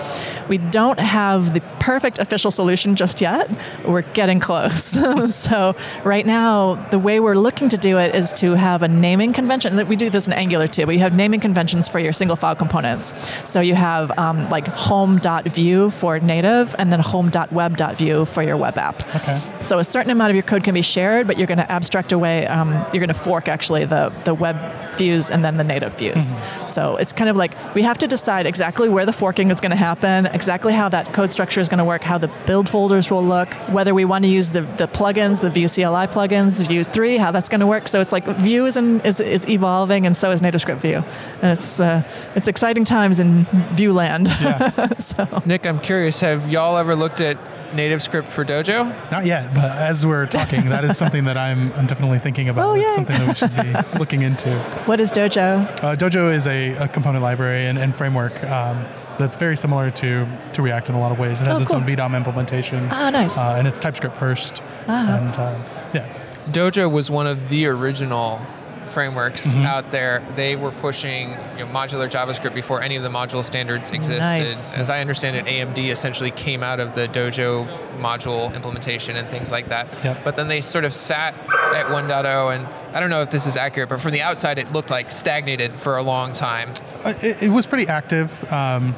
We 0.48 0.58
don't 0.58 1.00
have 1.00 1.54
the 1.54 1.60
perfect 1.80 2.18
official 2.18 2.50
solution 2.50 2.96
just 2.96 3.20
yet. 3.20 3.50
We're 3.84 4.02
getting 4.02 4.40
close. 4.40 4.96
So 5.48 5.74
right 6.04 6.26
now 6.26 6.74
the 6.90 6.98
way 6.98 7.20
we're 7.20 7.27
we're 7.28 7.34
looking 7.34 7.68
to 7.68 7.76
do 7.76 7.98
it 7.98 8.14
is 8.14 8.32
to 8.32 8.54
have 8.54 8.82
a 8.82 8.88
naming 8.88 9.34
convention. 9.34 9.86
We 9.86 9.96
do 9.96 10.08
this 10.08 10.26
in 10.26 10.32
Angular 10.32 10.66
too, 10.66 10.86
but 10.86 10.92
you 10.92 11.00
have 11.00 11.14
naming 11.14 11.40
conventions 11.40 11.86
for 11.86 11.98
your 11.98 12.14
single 12.14 12.36
file 12.36 12.56
components. 12.56 13.12
So 13.46 13.60
you 13.60 13.74
have 13.74 14.18
um, 14.18 14.48
like 14.48 14.66
home.vue 14.66 15.90
for 15.90 16.18
native 16.20 16.74
and 16.78 16.90
then 16.90 17.00
home.web.vue 17.00 18.24
for 18.24 18.42
your 18.42 18.56
web 18.56 18.78
app. 18.78 19.14
Okay. 19.14 19.38
So 19.60 19.78
a 19.78 19.84
certain 19.84 20.10
amount 20.10 20.30
of 20.30 20.36
your 20.36 20.42
code 20.42 20.64
can 20.64 20.72
be 20.72 20.80
shared, 20.80 21.26
but 21.26 21.36
you're 21.36 21.46
going 21.46 21.58
to 21.58 21.70
abstract 21.70 22.12
away, 22.12 22.46
um, 22.46 22.72
you're 22.94 23.04
going 23.04 23.08
to 23.08 23.14
fork 23.14 23.46
actually 23.46 23.84
the, 23.84 24.10
the 24.24 24.32
web 24.32 24.56
views 24.96 25.30
and 25.30 25.44
then 25.44 25.58
the 25.58 25.64
native 25.64 25.98
views. 25.98 26.34
So 26.66 26.96
it's 26.96 27.12
kind 27.12 27.28
of 27.28 27.36
like 27.36 27.52
we 27.74 27.82
have 27.82 27.98
to 27.98 28.06
decide 28.06 28.46
exactly 28.46 28.88
where 28.88 29.04
the 29.04 29.12
forking 29.12 29.50
is 29.50 29.60
going 29.60 29.70
to 29.70 29.76
happen, 29.76 30.26
exactly 30.26 30.72
how 30.72 30.88
that 30.88 31.12
code 31.12 31.30
structure 31.30 31.60
is 31.60 31.68
going 31.68 31.78
to 31.78 31.84
work, 31.84 32.02
how 32.02 32.16
the 32.16 32.28
build 32.46 32.70
folders 32.70 33.10
will 33.10 33.24
look, 33.24 33.52
whether 33.68 33.94
we 33.94 34.06
want 34.06 34.24
to 34.24 34.30
use 34.30 34.50
the, 34.50 34.62
the 34.62 34.88
plugins, 34.88 35.42
the 35.42 35.50
Vue 35.50 35.68
CLI 35.68 36.06
plugins, 36.08 36.66
Vue 36.66 36.84
3, 36.84 37.17
how 37.18 37.30
that's 37.30 37.48
going 37.48 37.60
to 37.60 37.66
work. 37.66 37.88
So 37.88 38.00
it's 38.00 38.12
like 38.12 38.26
Vue 38.26 38.64
is, 38.66 38.76
in, 38.76 39.00
is, 39.02 39.20
is 39.20 39.48
evolving 39.48 40.06
and 40.06 40.16
so 40.16 40.30
is 40.30 40.40
NativeScript 40.40 40.78
Vue. 40.78 41.02
And 41.42 41.58
it's, 41.58 41.80
uh, 41.80 42.02
it's 42.34 42.48
exciting 42.48 42.84
times 42.84 43.20
in 43.20 43.44
Vue 43.74 43.92
land. 43.92 44.28
so. 44.98 45.42
Nick, 45.46 45.66
I'm 45.66 45.80
curious, 45.80 46.20
have 46.20 46.50
y'all 46.50 46.76
ever 46.78 46.94
looked 46.96 47.20
at 47.20 47.36
NativeScript 47.72 48.28
for 48.28 48.44
Dojo? 48.46 49.10
Not 49.10 49.26
yet, 49.26 49.54
but 49.54 49.70
as 49.70 50.06
we're 50.06 50.24
talking, 50.26 50.70
that 50.70 50.84
is 50.84 50.96
something 50.96 51.24
that 51.24 51.36
I'm, 51.36 51.70
I'm 51.74 51.86
definitely 51.86 52.18
thinking 52.18 52.48
about. 52.48 52.70
Oh, 52.70 52.74
it's 52.74 52.94
something 52.94 53.16
that 53.18 53.28
we 53.28 53.34
should 53.34 53.54
be 53.92 53.98
looking 53.98 54.22
into. 54.22 54.58
What 54.86 55.00
is 55.00 55.12
Dojo? 55.12 55.66
Uh, 55.82 55.94
Dojo 55.94 56.32
is 56.32 56.46
a, 56.46 56.72
a 56.76 56.88
component 56.88 57.22
library 57.22 57.66
and, 57.66 57.76
and 57.76 57.94
framework 57.94 58.42
um, 58.44 58.86
that's 59.18 59.36
very 59.36 59.54
similar 59.56 59.90
to, 59.90 60.26
to 60.54 60.62
React 60.62 60.88
in 60.90 60.94
a 60.94 61.00
lot 61.00 61.12
of 61.12 61.18
ways. 61.18 61.42
It 61.42 61.46
has 61.46 61.58
Oh, 61.58 61.62
its 61.62 61.70
cool. 61.70 61.80
own 61.80 61.86
VDOM 61.86 62.16
implementation. 62.16 62.88
Ah, 62.90 63.10
nice. 63.10 63.36
Uh, 63.36 63.56
and 63.58 63.68
it's 63.68 63.78
TypeScript 63.78 64.16
first. 64.16 64.62
And 64.86 65.36
uh, 65.36 65.58
yeah. 65.92 66.17
Dojo 66.52 66.90
was 66.90 67.10
one 67.10 67.26
of 67.26 67.48
the 67.48 67.66
original 67.66 68.40
frameworks 68.86 69.48
Mm-hmm. 69.48 69.66
out 69.66 69.90
there. 69.90 70.26
They 70.34 70.56
were 70.56 70.70
pushing 70.70 71.28
you 71.30 71.36
know, 71.36 71.66
modular 71.66 72.10
JavaScript 72.10 72.54
before 72.54 72.80
any 72.80 72.96
of 72.96 73.02
the 73.02 73.10
module 73.10 73.44
standards 73.44 73.90
existed. 73.90 74.20
Nice. 74.20 74.78
As 74.78 74.88
I 74.88 75.00
understand 75.02 75.36
it, 75.36 75.44
AMD 75.44 75.90
essentially 75.90 76.30
came 76.30 76.62
out 76.62 76.80
of 76.80 76.94
the 76.94 77.06
Dojo 77.06 77.66
module 77.98 78.54
implementation 78.54 79.16
and 79.16 79.28
things 79.28 79.52
like 79.52 79.68
that. 79.68 79.94
Yep. 80.02 80.24
But 80.24 80.36
then 80.36 80.48
they 80.48 80.62
sort 80.62 80.84
of 80.86 80.94
sat 80.94 81.34
at 81.74 81.86
1.0, 81.88 82.54
and 82.56 82.66
I 82.96 83.00
don't 83.00 83.10
know 83.10 83.20
if 83.20 83.30
this 83.30 83.46
is 83.46 83.58
accurate, 83.58 83.90
but 83.90 84.00
from 84.00 84.12
the 84.12 84.22
outside, 84.22 84.58
it 84.58 84.72
looked 84.72 84.90
like 84.90 85.12
stagnated 85.12 85.72
for 85.74 85.98
a 85.98 86.02
long 86.02 86.32
time. 86.32 86.70
Uh, 87.04 87.12
It, 87.20 87.42
it 87.44 87.48
was 87.50 87.66
pretty 87.66 87.88
active, 87.88 88.50
um, 88.50 88.94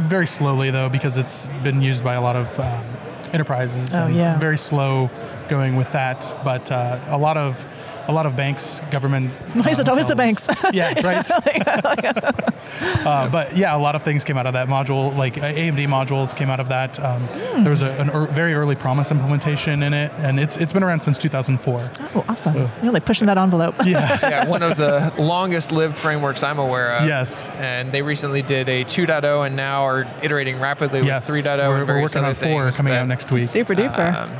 very 0.00 0.26
slowly 0.26 0.70
though, 0.70 0.90
because 0.90 1.16
it's 1.16 1.46
been 1.62 1.80
used 1.80 2.04
by 2.04 2.14
a 2.14 2.20
lot 2.20 2.36
of 2.36 2.60
um, 2.60 2.84
enterprises. 3.32 3.94
Oh, 3.94 4.02
and 4.04 4.14
yeah. 4.14 4.38
Very 4.38 4.58
slow 4.58 5.08
going 5.48 5.76
with 5.76 5.92
that, 5.92 6.34
but 6.44 6.70
uh, 6.70 6.98
a 7.08 7.18
lot 7.18 7.36
of 7.36 7.66
a 8.08 8.12
lot 8.12 8.26
of 8.26 8.34
banks, 8.36 8.80
government. 8.90 9.30
Why 9.54 9.70
is 9.70 9.78
it 9.78 9.88
always 9.88 10.06
the 10.06 10.16
banks? 10.16 10.48
yeah, 10.72 11.00
right. 11.06 11.30
uh, 13.06 13.28
but 13.28 13.56
yeah, 13.56 13.76
a 13.76 13.78
lot 13.78 13.94
of 13.94 14.02
things 14.02 14.24
came 14.24 14.36
out 14.36 14.46
of 14.46 14.54
that 14.54 14.68
module. 14.68 15.16
Like 15.16 15.38
uh, 15.38 15.52
AMD 15.52 15.86
modules 15.86 16.34
came 16.34 16.50
out 16.50 16.60
of 16.60 16.68
that. 16.68 16.98
Um, 17.00 17.22
Hmm. 17.32 17.62
There 17.62 17.70
was 17.70 17.82
a 17.82 17.90
an 18.00 18.10
er, 18.10 18.26
very 18.26 18.54
early 18.54 18.74
Promise 18.74 19.10
implementation 19.10 19.82
in 19.82 19.94
it, 19.94 20.10
and 20.18 20.40
it's 20.40 20.56
it's 20.56 20.72
been 20.72 20.82
around 20.82 21.02
since 21.02 21.18
2004. 21.18 21.80
Oh, 22.14 22.24
awesome. 22.28 22.54
So- 22.54 22.70
You're 22.82 22.92
like 22.92 23.04
pushing 23.04 23.26
that 23.26 23.38
envelope. 23.38 23.74
Yeah. 23.84 24.18
yeah, 24.22 24.48
one 24.48 24.62
of 24.62 24.76
the 24.76 25.12
longest 25.18 25.70
lived 25.70 25.96
frameworks 25.96 26.42
I'm 26.42 26.58
aware 26.58 26.96
of. 26.96 27.06
Yes. 27.06 27.48
And 27.56 27.92
they 27.92 28.02
recently 28.02 28.42
did 28.42 28.68
a 28.68 28.84
2.0 28.84 29.46
and 29.46 29.56
now 29.56 29.82
are 29.82 30.06
iterating 30.22 30.58
rapidly 30.58 31.02
yes. 31.02 31.30
with 31.30 31.44
3.0 31.44 31.58
We're, 31.68 31.78
and 31.78 31.88
we're 31.88 32.02
working 32.02 32.18
other 32.18 32.28
on 32.28 32.34
four 32.34 32.64
things, 32.64 32.76
coming 32.76 32.94
out 32.94 33.06
next 33.06 33.30
week. 33.30 33.48
Super 33.48 33.74
duper. 33.74 34.14
Um, 34.14 34.30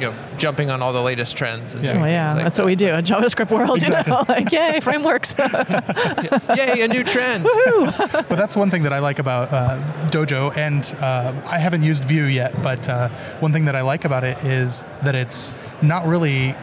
you 0.00 0.08
know, 0.10 0.14
jumping 0.38 0.70
on 0.70 0.82
all 0.82 0.92
the 0.92 1.02
latest 1.02 1.36
trends. 1.36 1.74
And 1.74 1.84
Yeah. 1.84 1.90
doing 1.92 2.02
Well, 2.02 2.10
yeah, 2.10 2.34
like 2.34 2.44
that's 2.44 2.58
what 2.58 2.66
we 2.66 2.76
do 2.76 2.88
in 2.88 3.04
JavaScript 3.04 3.50
world. 3.50 3.82
You 3.82 3.90
know, 3.90 4.24
like 4.28 4.50
yay, 4.52 4.80
frameworks. 4.88 5.34
Yay, 6.56 6.80
a 6.82 6.88
new 6.88 7.04
trend. 7.04 7.44
But 7.44 8.30
that's 8.36 8.56
one 8.56 8.70
thing 8.70 8.82
that 8.84 8.92
I 8.92 8.98
like 9.00 9.18
about 9.18 9.52
uh, 9.52 9.78
Dojo, 10.10 10.56
and 10.56 10.92
uh, 11.00 11.32
I 11.46 11.58
haven't 11.58 11.82
used 11.82 12.04
Vue 12.04 12.24
yet. 12.24 12.62
But 12.62 12.88
uh, 12.88 13.08
one 13.40 13.52
thing 13.52 13.66
that 13.66 13.76
I 13.76 13.82
like 13.82 14.04
about 14.04 14.24
it 14.24 14.42
is 14.44 14.82
that 15.02 15.14
it's 15.14 15.52
not 15.82 16.06
really 16.06 16.54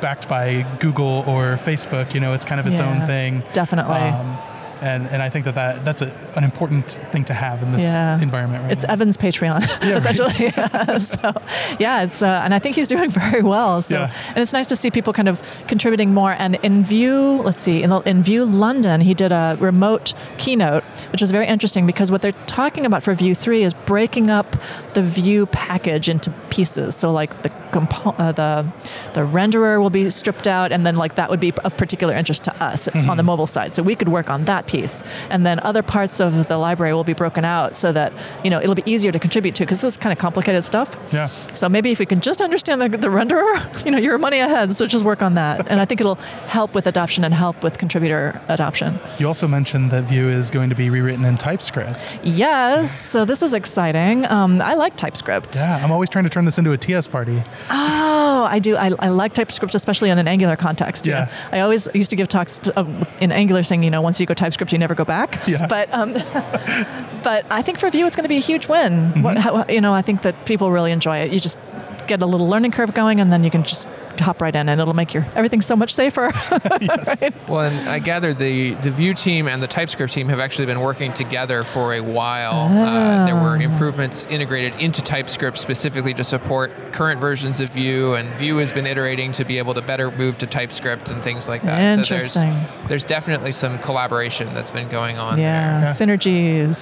backed 0.00 0.28
by 0.28 0.66
Google 0.80 1.24
or 1.26 1.56
Facebook. 1.64 2.14
You 2.14 2.20
know, 2.20 2.32
it's 2.32 2.44
kind 2.44 2.60
of 2.60 2.66
its 2.66 2.78
Yeah, 2.78 2.90
own 3.00 3.06
thing. 3.06 3.42
definitely. 3.52 3.94
Um, 3.96 4.38
and 4.82 5.06
and 5.08 5.22
I 5.22 5.28
think 5.30 5.44
that, 5.44 5.54
that 5.54 5.84
that's 5.84 6.02
a, 6.02 6.12
an 6.36 6.44
important 6.44 6.92
thing 7.12 7.24
to 7.26 7.34
have 7.34 7.62
in 7.62 7.72
this 7.72 7.82
Yeah. 7.82 8.20
environment 8.20 8.62
right 8.64 8.72
It's 8.72 8.82
now. 8.84 8.92
Evan's 8.92 9.16
Patreon, 9.16 9.60
Yeah, 9.82 9.96
essentially. 10.00 10.50
so, 11.00 11.32
yeah, 11.78 12.02
it's 12.04 12.22
uh, 12.22 12.40
and 12.44 12.54
I 12.54 12.58
think 12.58 12.76
he's 12.76 12.88
doing 12.88 13.10
very 13.10 13.42
well. 13.42 13.82
So, 13.82 13.96
Yeah. 13.96 14.12
and 14.28 14.38
it's 14.38 14.52
nice 14.52 14.66
to 14.68 14.76
see 14.76 14.90
people 14.90 15.12
kind 15.12 15.28
of 15.28 15.42
contributing 15.66 16.14
more. 16.14 16.32
And 16.38 16.56
in 16.62 16.84
Vue, 16.84 17.40
let's 17.42 17.60
see, 17.60 17.82
in, 17.82 17.92
in 18.06 18.22
Vue 18.22 18.44
London, 18.44 19.00
he 19.00 19.14
did 19.14 19.32
a 19.32 19.56
remote 19.60 20.14
keynote, 20.38 20.84
which 21.12 21.20
was 21.20 21.30
very 21.30 21.46
interesting 21.46 21.86
because 21.86 22.10
what 22.10 22.22
they're 22.22 22.32
talking 22.46 22.86
about 22.86 23.02
for 23.02 23.14
Vue 23.14 23.34
three 23.34 23.62
is 23.62 23.74
breaking 23.74 24.30
up 24.30 24.56
the 24.94 25.02
Vue 25.02 25.46
package 25.46 26.08
into 26.08 26.30
pieces. 26.50 26.94
So, 26.94 27.12
like 27.12 27.42
the 27.42 27.50
compo- 27.72 28.14
uh, 28.18 28.32
the 28.32 28.66
the 29.14 29.20
renderer 29.20 29.80
will 29.80 29.90
be 29.90 30.08
stripped 30.10 30.46
out, 30.46 30.72
and 30.72 30.84
then 30.86 30.96
like 30.96 31.14
that 31.16 31.30
would 31.30 31.40
be 31.40 31.52
of 31.64 31.76
particular 31.76 32.14
interest 32.14 32.44
to 32.44 32.52
us 32.62 32.88
Mm-hmm. 32.88 33.10
on 33.10 33.16
the 33.16 33.22
mobile 33.22 33.46
side. 33.46 33.74
So 33.74 33.82
we 33.82 33.94
could 33.94 34.08
work 34.08 34.30
on 34.30 34.44
that 34.46 34.66
piece, 34.66 35.02
and 35.30 35.44
then 35.44 35.60
other 35.60 35.82
parts 35.82 36.20
of 36.20 36.48
the 36.48 36.56
library 36.58 36.94
will 36.94 37.04
be 37.04 37.12
broken 37.12 37.44
out 37.44 37.76
so 37.76 37.92
that 37.92 38.12
you 38.44 38.50
know 38.50 38.60
it'll 38.60 38.74
be 38.74 38.82
easier 38.90 39.12
to 39.12 39.18
contribute 39.18 39.54
to 39.56 39.64
because 39.64 39.80
this 39.82 39.92
is 39.94 39.96
kind 39.96 40.12
of 40.12 40.18
complicated 40.18 40.64
stuff. 40.64 40.96
Yeah. 41.12 41.26
So 41.54 41.68
maybe 41.68 41.90
if 41.90 41.98
we 41.98 42.06
can 42.06 42.20
just 42.20 42.40
understand 42.40 42.80
the, 42.80 42.88
the 42.88 43.08
renderer, 43.08 43.84
you 43.84 43.90
know, 43.90 43.98
you're 43.98 44.18
money 44.18 44.38
ahead. 44.40 44.72
So 44.74 44.86
just 44.86 45.04
work 45.04 45.22
on 45.22 45.34
that, 45.34 45.66
and 45.68 45.80
I 45.80 45.84
think 45.84 46.00
it'll 46.00 46.16
help 46.46 46.74
with 46.74 46.86
adoption 46.86 47.24
and 47.24 47.34
help 47.34 47.62
with 47.62 47.78
contributor 47.78 48.40
adoption. 48.48 48.98
You 49.18 49.26
also 49.26 49.46
mentioned 49.48 49.90
that 49.90 50.04
Vue 50.04 50.28
is 50.28 50.50
going 50.50 50.70
to 50.70 50.76
be 50.76 50.88
rewritten 50.90 51.24
in 51.24 51.36
TypeScript. 51.36 52.18
Yes. 52.22 52.90
So 52.92 53.24
this 53.24 53.42
is 53.42 53.52
exciting. 53.54 54.24
Um, 54.26 54.60
I 54.62 54.74
like 54.74 54.96
TypeScript. 54.96 55.56
Yeah, 55.56 55.80
I'm 55.84 55.92
always 55.92 56.08
trying 56.08 56.24
to 56.24 56.30
turn 56.30 56.44
this 56.44 56.58
into 56.58 56.72
a 56.72 56.78
TS 56.78 57.08
party. 57.08 57.42
Oh, 57.70 58.46
I 58.48 58.58
do. 58.58 58.76
I, 58.76 58.92
I 58.98 59.08
like 59.08 59.34
TypeScript, 59.34 59.74
especially 59.74 60.10
in 60.10 60.18
an 60.18 60.28
Angular 60.28 60.56
context. 60.56 61.06
Yeah. 61.06 61.30
I 61.52 61.60
always 61.60 61.88
used 61.94 62.10
to 62.10 62.16
give 62.16 62.28
talks 62.28 62.58
to, 62.60 62.78
uh, 62.78 63.04
in 63.20 63.32
Angular 63.32 63.62
saying, 63.62 63.82
you 63.82 63.90
know, 63.90 64.00
once 64.02 64.20
you 64.20 64.26
go 64.26 64.34
TypeScript, 64.34 64.72
you 64.72 64.78
never 64.78 64.94
go 64.94 65.04
back. 65.04 65.46
Yeah. 65.46 65.66
But 65.66 65.92
um, 65.92 66.12
but 67.22 67.46
I 67.50 67.62
think 67.62 67.78
for 67.78 67.90
Vue, 67.90 68.06
it's 68.06 68.16
going 68.16 68.24
to 68.24 68.28
be 68.28 68.36
a 68.36 68.40
huge 68.40 68.68
win. 68.68 68.92
Mm-hmm. 68.92 69.22
What, 69.22 69.38
how, 69.38 69.66
you 69.68 69.80
know, 69.80 69.92
I 69.92 70.02
think 70.02 70.22
that 70.22 70.46
people 70.46 70.70
really 70.70 70.92
enjoy 70.92 71.18
it. 71.18 71.32
You 71.32 71.40
just 71.40 71.58
get 72.06 72.22
a 72.22 72.26
little 72.26 72.48
learning 72.48 72.72
curve 72.72 72.94
going, 72.94 73.20
and 73.20 73.32
then 73.32 73.44
you 73.44 73.50
can 73.50 73.62
just 73.62 73.88
hop 74.20 74.40
right 74.42 74.54
in, 74.54 74.68
and 74.68 74.80
it'll 74.80 74.94
make 74.94 75.14
your 75.14 75.26
everything 75.34 75.60
so 75.60 75.76
much 75.76 75.92
safer. 75.94 76.32
Yes. 76.80 77.20
Right? 77.22 77.48
Well, 77.48 77.62
and 77.70 77.88
I 77.88 77.98
gather 77.98 78.32
the, 78.32 78.74
the 78.74 78.90
Vue 78.90 79.12
team 79.12 79.48
and 79.48 79.62
the 79.62 79.66
TypeScript 79.66 80.12
team 80.12 80.28
have 80.28 80.38
actually 80.40 80.66
been 80.66 80.80
working 80.80 81.12
together 81.12 81.62
for 81.64 81.92
a 81.94 82.00
while. 82.00 82.68
Uh, 82.70 83.26
there 83.26 83.34
were 83.34 83.56
improvements 83.56 84.26
integrated 84.26 84.74
into 84.80 85.02
TypeScript 85.02 85.58
specifically 85.58 86.14
to 86.14 86.24
support 86.24 86.70
current 86.92 87.20
versions 87.20 87.60
of 87.60 87.68
Vue, 87.70 88.14
and 88.14 88.28
Vue 88.34 88.56
has 88.58 88.72
been 88.72 88.86
iterating 88.86 89.32
to 89.32 89.44
be 89.44 89.58
able 89.58 89.74
to 89.74 89.82
better 89.82 90.10
move 90.12 90.38
to 90.38 90.46
TypeScript 90.46 91.10
and 91.10 91.22
things 91.22 91.48
like 91.48 91.62
that. 91.62 91.98
Interesting. 91.98 92.50
So 92.52 92.56
there's, 92.58 92.88
there's 92.88 93.04
definitely 93.04 93.52
some 93.52 93.78
collaboration 93.80 94.54
that's 94.54 94.70
been 94.70 94.88
going 94.88 95.18
on 95.18 95.38
Yeah, 95.38 95.80
there. 95.80 95.88
Yeah. 95.88 95.94
synergies. 95.94 96.78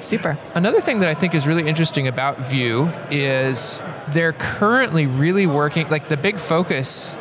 Super. 0.02 0.38
Another 0.54 0.80
thing 0.80 1.00
that 1.00 1.08
I 1.08 1.14
think 1.14 1.34
is 1.34 1.46
really 1.46 1.66
interesting 1.68 2.08
about 2.08 2.38
Vue 2.38 2.90
is 3.10 3.82
they're 4.08 4.32
currently 4.34 5.06
really 5.06 5.46
working, 5.46 5.88
like 5.88 6.05
the 6.08 6.16
big 6.16 6.38
focus 6.38 7.16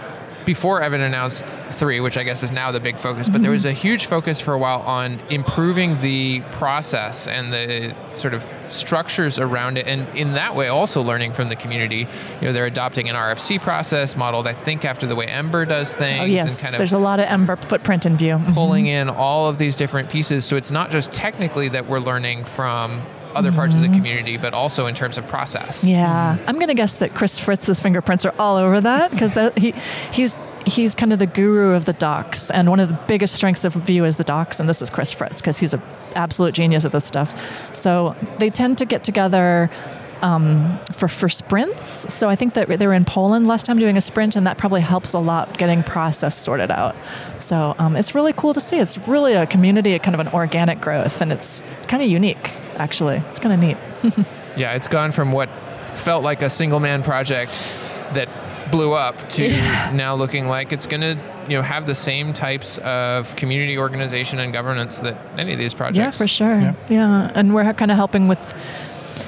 before 0.45 0.81
Evan 0.81 1.01
announced 1.01 1.45
three, 1.71 1.99
which 1.99 2.17
I 2.17 2.23
guess 2.23 2.43
is 2.43 2.51
now 2.51 2.71
the 2.71 2.79
big 2.79 2.97
focus, 2.97 3.27
but 3.27 3.41
there 3.41 3.51
was 3.51 3.65
a 3.65 3.69
mm-hmm. 3.69 3.77
huge 3.77 4.05
focus 4.05 4.39
for 4.39 4.53
a 4.53 4.57
while 4.57 4.81
on 4.81 5.19
improving 5.29 6.01
the 6.01 6.41
process 6.51 7.27
and 7.27 7.51
the 7.51 7.95
sort 8.15 8.33
of 8.33 8.47
structures 8.69 9.39
around 9.39 9.77
it, 9.77 9.87
and 9.87 10.07
in 10.15 10.33
that 10.33 10.55
way 10.55 10.67
also 10.67 11.01
learning 11.01 11.33
from 11.33 11.49
the 11.49 11.55
community. 11.55 12.07
You 12.41 12.47
know, 12.47 12.53
they're 12.53 12.65
adopting 12.65 13.09
an 13.09 13.15
RFC 13.15 13.59
process 13.59 14.15
modeled, 14.15 14.47
I 14.47 14.53
think, 14.53 14.85
after 14.85 15.07
the 15.07 15.15
way 15.15 15.25
Ember 15.25 15.65
does 15.65 15.93
oh, 15.95 15.97
things, 15.97 16.21
Oh 16.21 16.25
yes, 16.25 16.59
and 16.59 16.63
kind 16.63 16.75
of 16.75 16.79
there's 16.79 16.93
a 16.93 16.99
lot 16.99 17.19
of 17.19 17.25
Ember 17.25 17.55
footprint 17.55 18.05
in 18.05 18.17
Vue. 18.17 18.39
pulling 18.53 18.85
mm-hmm. 18.85 19.09
in 19.09 19.09
all 19.09 19.49
of 19.49 19.57
these 19.57 19.75
different 19.75 20.09
pieces. 20.09 20.45
So 20.45 20.55
it's 20.55 20.71
not 20.71 20.91
just 20.91 21.11
technically 21.11 21.69
that 21.69 21.87
we're 21.87 21.99
learning 21.99 22.45
from 22.45 23.01
other 23.35 23.51
parts 23.51 23.75
of 23.75 23.81
the 23.81 23.89
community, 23.89 24.37
but 24.37 24.53
also 24.53 24.85
in 24.87 24.95
terms 24.95 25.17
of 25.17 25.27
process. 25.27 25.83
Yeah, 25.83 26.37
I'm 26.47 26.55
going 26.55 26.69
to 26.69 26.73
guess 26.73 26.93
that 26.95 27.13
Chris 27.13 27.37
Fritz's 27.39 27.79
fingerprints 27.79 28.25
are 28.25 28.33
all 28.39 28.57
over 28.57 28.81
that 28.81 29.11
because 29.11 29.33
he 29.55 29.71
he's 30.11 30.37
he's 30.65 30.95
kind 30.95 31.13
of 31.13 31.19
the 31.19 31.27
guru 31.27 31.73
of 31.73 31.85
the 31.85 31.93
docs, 31.93 32.49
and 32.51 32.69
one 32.69 32.79
of 32.79 32.89
the 32.89 32.99
biggest 33.07 33.35
strengths 33.35 33.63
of 33.63 33.73
Vue 33.73 34.05
is 34.05 34.15
the 34.15 34.23
docs, 34.23 34.59
and 34.59 34.67
this 34.67 34.81
is 34.81 34.89
Chris 34.89 35.11
Fritz 35.11 35.41
because 35.41 35.59
he's 35.59 35.73
an 35.73 35.81
absolute 36.15 36.53
genius 36.53 36.85
at 36.85 36.91
this 36.91 37.05
stuff. 37.05 37.73
So 37.75 38.15
they 38.39 38.49
tend 38.49 38.77
to 38.79 38.85
get 38.85 39.03
together. 39.03 39.69
Um, 40.21 40.79
for 40.93 41.09
for 41.09 41.27
sprints, 41.27 42.11
so 42.11 42.29
I 42.29 42.35
think 42.35 42.53
that 42.53 42.67
they 42.79 42.87
were 42.87 42.93
in 42.93 43.03
Poland 43.05 43.47
last 43.47 43.65
time 43.65 43.77
doing 43.77 43.97
a 43.97 44.01
sprint, 44.01 44.35
and 44.37 44.47
that 44.47 44.57
probably 44.57 44.79
helps 44.81 45.13
a 45.13 45.19
lot 45.19 45.57
getting 45.57 45.83
process 45.83 46.35
sorted 46.35 46.71
out. 46.71 46.95
So 47.37 47.75
um, 47.77 47.95
it's 47.97 48.15
really 48.15 48.31
cool 48.33 48.53
to 48.53 48.61
see. 48.61 48.79
It's 48.79 48.97
really 49.09 49.33
a 49.33 49.45
community, 49.45 49.93
a 49.93 49.99
kind 49.99 50.15
of 50.15 50.21
an 50.21 50.29
organic 50.29 50.79
growth, 50.79 51.21
and 51.21 51.33
it's 51.33 51.61
kind 51.87 52.01
of 52.01 52.09
unique. 52.09 52.49
Actually, 52.75 53.17
it's 53.29 53.39
kind 53.39 53.53
of 53.53 53.59
neat. 53.59 54.25
Yeah, 54.57 54.73
it's 54.75 54.87
gone 54.87 55.11
from 55.11 55.33
what 55.33 55.49
felt 55.95 56.23
like 56.23 56.41
a 56.41 56.49
single 56.49 56.79
man 56.79 57.03
project 57.03 57.51
that 58.13 58.29
blew 58.71 58.93
up 58.93 59.27
to 59.31 59.49
now 59.93 60.15
looking 60.15 60.47
like 60.47 60.71
it's 60.71 60.87
going 60.87 61.01
to 61.01 61.17
you 61.49 61.57
know 61.57 61.61
have 61.61 61.87
the 61.87 61.95
same 61.95 62.31
types 62.31 62.77
of 62.79 63.35
community 63.35 63.77
organization 63.77 64.39
and 64.39 64.53
governance 64.53 65.01
that 65.01 65.17
any 65.37 65.51
of 65.51 65.59
these 65.59 65.73
projects. 65.73 65.97
Yeah, 66.17 66.23
for 66.23 66.27
sure. 66.27 66.55
Yeah. 66.55 66.75
Yeah, 66.89 67.31
and 67.35 67.53
we're 67.53 67.73
kind 67.73 67.91
of 67.91 67.97
helping 67.97 68.27
with. 68.29 68.53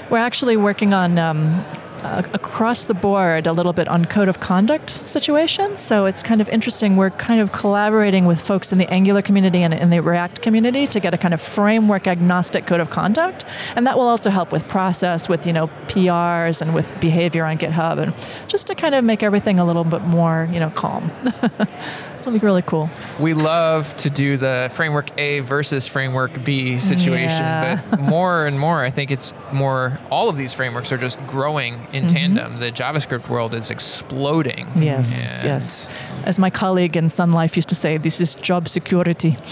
We're 0.10 0.20
actually 0.20 0.56
working 0.56 0.94
on 0.94 1.20
um, 1.20 1.66
uh, 2.04 2.24
across 2.34 2.86
the 2.86 2.94
board 2.94 3.48
a 3.48 3.52
little 3.52 3.74
bit 3.74 3.88
on 3.88 4.06
code 4.06 4.28
of 4.28 4.40
conduct 4.40 4.90
situations. 4.90 5.80
So 5.80 6.06
it's 6.06 6.24
kind 6.24 6.42
of 6.42 6.50
interesting. 6.50 6.98
We're 6.98 7.10
kind 7.10 7.42
of 7.42 7.52
collaborating 7.52 8.26
with 8.26 8.42
folks 8.42 8.72
in 8.72 8.78
the 8.78 8.90
Angular 8.92 9.22
community 9.22 9.64
and 9.64 9.74
in 9.74 9.90
the 9.90 10.02
React 10.02 10.42
community 10.42 10.88
to 10.88 11.00
get 11.00 11.14
a 11.14 11.18
kind 11.18 11.34
of 11.34 11.42
framework 11.42 12.08
agnostic 12.08 12.66
code 12.66 12.80
of 12.80 12.90
conduct, 12.90 13.46
and 13.76 13.86
that 13.88 13.98
will 13.98 14.08
also 14.08 14.30
help 14.30 14.52
with 14.52 14.68
process, 14.68 15.28
with 15.28 15.46
you 15.48 15.54
know 15.54 15.68
PRs 15.88 16.62
and 16.62 16.74
with 16.74 16.98
behavior 17.00 17.46
on 17.46 17.58
GitHub, 17.58 17.98
and 17.98 18.14
just 18.48 18.68
to 18.68 18.76
kind 18.76 18.96
of 18.96 19.04
make 19.04 19.24
everything 19.24 19.60
a 19.60 19.66
little 19.66 19.84
bit 19.84 20.04
more 20.04 20.48
you 20.52 20.60
know 20.60 20.70
calm. 20.70 21.12
Be 22.32 22.40
really 22.40 22.62
cool. 22.62 22.90
We 23.20 23.34
love 23.34 23.96
to 23.98 24.10
do 24.10 24.38
the 24.38 24.70
framework 24.74 25.18
A 25.18 25.40
versus 25.40 25.88
framework 25.88 26.32
B 26.44 26.80
situation, 26.80 27.30
Yeah. 27.30 27.82
but 27.90 28.00
more 28.00 28.46
and 28.46 28.60
more, 28.60 28.84
I 28.84 28.90
think 28.90 29.12
it's 29.12 29.34
more. 29.52 29.98
All 30.10 30.30
of 30.30 30.36
these 30.38 30.54
frameworks 30.54 30.92
are 30.92 30.98
just 30.98 31.20
growing 31.28 31.88
in 31.94 32.06
mm-hmm. 32.06 32.16
tandem. 32.16 32.60
The 32.60 32.72
JavaScript 32.72 33.30
world 33.30 33.54
is 33.54 33.72
exploding. 33.72 34.68
Yes, 34.76 35.42
yes. 35.44 35.88
As 36.28 36.38
my 36.38 36.50
colleague 36.50 36.98
in 36.98 37.10
Sun 37.10 37.32
Life 37.32 37.56
used 37.56 37.70
to 37.70 37.76
say, 37.76 37.96
this 37.96 38.20
is 38.20 38.36
job 38.36 38.68
security. 38.68 39.38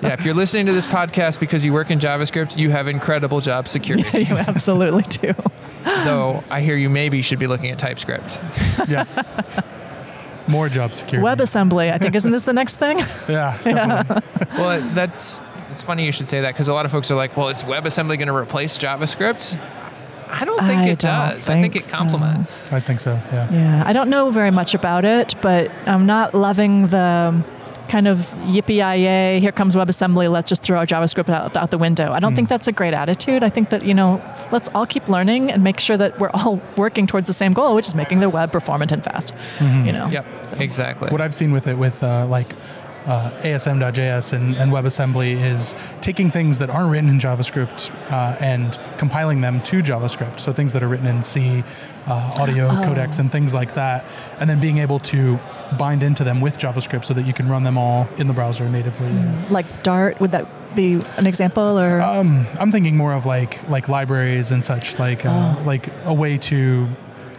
Yeah, 0.00 0.12
if 0.12 0.24
you're 0.24 0.34
listening 0.34 0.66
to 0.66 0.72
this 0.72 0.86
podcast 0.86 1.40
because 1.40 1.64
you 1.64 1.72
work 1.72 1.90
in 1.90 1.98
JavaScript, 1.98 2.56
you 2.56 2.70
have 2.70 2.88
incredible 2.88 3.40
job 3.40 3.68
security. 3.68 4.22
you 4.24 4.36
absolutely 4.36 5.02
do. 5.02 5.34
Though 5.84 6.42
I 6.50 6.60
hear 6.60 6.76
you 6.76 6.88
maybe 6.88 7.22
should 7.22 7.38
be 7.38 7.46
looking 7.46 7.70
at 7.70 7.78
TypeScript. 7.78 8.40
Yeah. 8.88 9.04
More 10.48 10.68
job 10.68 10.94
security. 10.94 11.26
WebAssembly, 11.26 11.92
I 11.92 11.98
think, 11.98 12.14
isn't 12.14 12.30
this 12.30 12.44
the 12.44 12.52
next 12.52 12.76
thing? 12.76 12.98
Yeah, 13.28 13.58
definitely. 13.62 14.22
Well, 14.58 14.80
that's 14.94 15.42
it's 15.68 15.82
funny 15.82 16.04
you 16.04 16.12
should 16.12 16.28
say 16.28 16.40
that 16.42 16.54
because 16.54 16.68
a 16.68 16.74
lot 16.74 16.86
of 16.86 16.92
folks 16.92 17.10
are 17.10 17.14
like, 17.16 17.36
"Well, 17.36 17.48
is 17.48 17.62
WebAssembly 17.62 18.16
going 18.18 18.28
to 18.28 18.34
replace 18.34 18.78
JavaScript?" 18.78 19.58
I 20.32 20.44
don't 20.44 20.58
think 20.66 20.80
I 20.80 20.84
it 20.88 20.98
don't 20.98 21.10
does. 21.10 21.48
I 21.48 21.52
think 21.54 21.74
think 21.74 21.76
it 21.76 21.84
so. 21.84 21.96
complements. 21.96 22.72
I 22.72 22.80
think 22.80 23.00
so. 23.00 23.12
Yeah. 23.32 23.52
Yeah, 23.52 23.82
I 23.86 23.92
don't 23.92 24.08
know 24.08 24.30
very 24.30 24.50
much 24.50 24.74
about 24.74 25.04
it, 25.04 25.34
but 25.42 25.70
I'm 25.86 26.06
not 26.06 26.34
loving 26.34 26.88
the 26.88 27.44
kind 27.92 28.08
of 28.08 28.20
yippee 28.46 28.76
yay, 28.76 29.38
here 29.38 29.52
comes 29.52 29.74
WebAssembly, 29.74 30.30
let's 30.30 30.48
just 30.48 30.62
throw 30.62 30.78
our 30.78 30.86
JavaScript 30.86 31.28
out, 31.28 31.54
out 31.58 31.70
the 31.70 31.76
window. 31.76 32.10
I 32.10 32.20
don't 32.20 32.34
think 32.34 32.48
that's 32.48 32.66
a 32.66 32.72
great 32.72 32.94
attitude. 32.94 33.42
I 33.42 33.50
think 33.50 33.68
that, 33.68 33.84
you 33.84 33.92
know, 33.92 34.22
let's 34.50 34.70
all 34.74 34.86
keep 34.86 35.10
learning 35.10 35.52
and 35.52 35.62
make 35.62 35.78
sure 35.78 35.98
that 35.98 36.18
we're 36.18 36.30
all 36.30 36.62
working 36.76 37.06
towards 37.06 37.26
the 37.26 37.34
same 37.34 37.52
goal, 37.52 37.74
which 37.74 37.86
is 37.86 37.94
making 37.94 38.20
the 38.20 38.30
web 38.30 38.50
performant 38.50 38.92
and 38.92 39.04
fast. 39.04 39.34
You 39.60 39.92
know? 39.92 40.08
Yep, 40.08 40.26
exactly. 40.58 41.10
What 41.10 41.20
I've 41.20 41.34
seen 41.34 41.52
with 41.52 41.66
it, 41.66 41.76
with 41.76 42.02
uh, 42.02 42.26
like 42.26 42.54
uh, 43.06 43.30
ASM.js 43.42 44.32
and, 44.32 44.54
and 44.56 44.70
WebAssembly, 44.72 45.32
is 45.42 45.74
taking 46.00 46.30
things 46.30 46.58
that 46.58 46.70
aren't 46.70 46.90
written 46.90 47.08
in 47.10 47.18
JavaScript 47.18 47.90
uh, 48.10 48.36
and 48.40 48.78
compiling 48.98 49.40
them 49.40 49.60
to 49.62 49.82
JavaScript. 49.82 50.38
So 50.40 50.52
things 50.52 50.72
that 50.72 50.82
are 50.82 50.88
written 50.88 51.06
in 51.06 51.22
C, 51.22 51.64
uh, 52.06 52.32
audio 52.38 52.68
codecs, 52.68 53.18
and 53.18 53.30
things 53.30 53.54
like 53.54 53.74
that, 53.74 54.04
and 54.38 54.48
then 54.48 54.60
being 54.60 54.78
able 54.78 54.98
to 55.00 55.38
bind 55.78 56.02
into 56.02 56.22
them 56.24 56.40
with 56.40 56.58
JavaScript 56.58 57.04
so 57.04 57.14
that 57.14 57.26
you 57.26 57.32
can 57.32 57.48
run 57.48 57.64
them 57.64 57.76
all 57.78 58.08
in 58.18 58.26
the 58.26 58.34
browser 58.34 58.68
natively. 58.68 59.10
Like 59.50 59.66
Dart, 59.82 60.20
would 60.20 60.32
that 60.32 60.46
be 60.74 60.98
an 61.16 61.26
example? 61.26 61.78
Or 61.78 62.00
I'm 62.00 62.70
thinking 62.72 62.96
more 62.96 63.12
of 63.12 63.26
like 63.26 63.68
like 63.68 63.88
libraries 63.88 64.50
and 64.52 64.64
such, 64.64 64.98
like 64.98 65.24
uh, 65.26 65.56
Oh. 65.58 65.62
like 65.64 65.88
a 66.04 66.14
way 66.14 66.38
to 66.38 66.88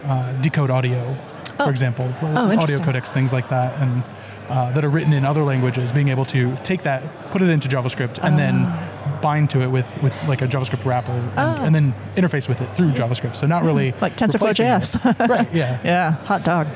uh, 0.04 0.32
decode 0.42 0.70
audio, 0.70 1.14
for 1.58 1.70
example, 1.70 2.12
Oh, 2.22 2.56
audio 2.58 2.76
codecs, 2.76 3.08
things 3.08 3.32
like 3.32 3.48
that, 3.50 3.80
and 3.80 4.02
uh, 4.48 4.72
that 4.72 4.84
are 4.84 4.88
written 4.88 5.12
in 5.12 5.24
other 5.24 5.42
languages. 5.42 5.92
Being 5.92 6.08
able 6.08 6.24
to 6.26 6.56
take 6.58 6.82
that, 6.82 7.30
put 7.30 7.42
it 7.42 7.48
into 7.48 7.68
JavaScript, 7.68 8.18
and 8.22 8.38
then 8.38 8.64
ah. 8.66 9.18
bind 9.22 9.50
to 9.50 9.62
it 9.62 9.68
with 9.68 10.02
with 10.02 10.12
like 10.26 10.42
a 10.42 10.48
JavaScript 10.48 10.84
wrapper, 10.84 11.12
and, 11.12 11.32
Oh. 11.36 11.64
and 11.64 11.74
then 11.74 11.94
interface 12.16 12.48
with 12.48 12.60
it 12.60 12.74
through 12.74 12.92
JavaScript. 12.92 13.36
So 13.36 13.46
not 13.46 13.60
hmm. 13.60 13.66
really 13.66 13.94
like 14.00 14.16
TensorFlow 14.16 14.54
JS. 14.54 15.28
right? 15.28 15.52
Yeah. 15.52 15.80
yeah, 15.84 16.10
hot 16.12 16.44
dog. 16.44 16.68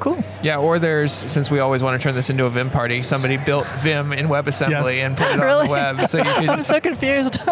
Cool. 0.00 0.22
yeah, 0.42 0.58
or 0.58 0.78
there's 0.78 1.12
since 1.12 1.50
we 1.50 1.58
always 1.58 1.82
want 1.82 2.00
to 2.00 2.02
turn 2.02 2.14
this 2.14 2.30
into 2.30 2.44
a 2.46 2.50
Vim 2.50 2.70
party, 2.70 3.02
somebody 3.02 3.36
built 3.36 3.66
Vim 3.78 4.12
in 4.12 4.26
WebAssembly 4.28 4.96
Yes. 4.96 4.98
and 4.98 5.16
put 5.16 5.26
it 5.34 5.40
on 5.40 5.64
the 5.66 5.70
web, 5.70 6.08
so 6.08 6.18
you 6.18 6.24
I'm 6.50 6.62
so 6.62 6.80
confused. 6.80 7.38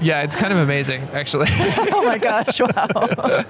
Yeah, 0.00 0.22
it's 0.22 0.34
kind 0.34 0.52
of 0.52 0.58
amazing 0.58 1.02
actually. 1.12 1.46
oh 1.92 2.02
my 2.04 2.18
gosh, 2.18 2.60
wow. 2.60 3.44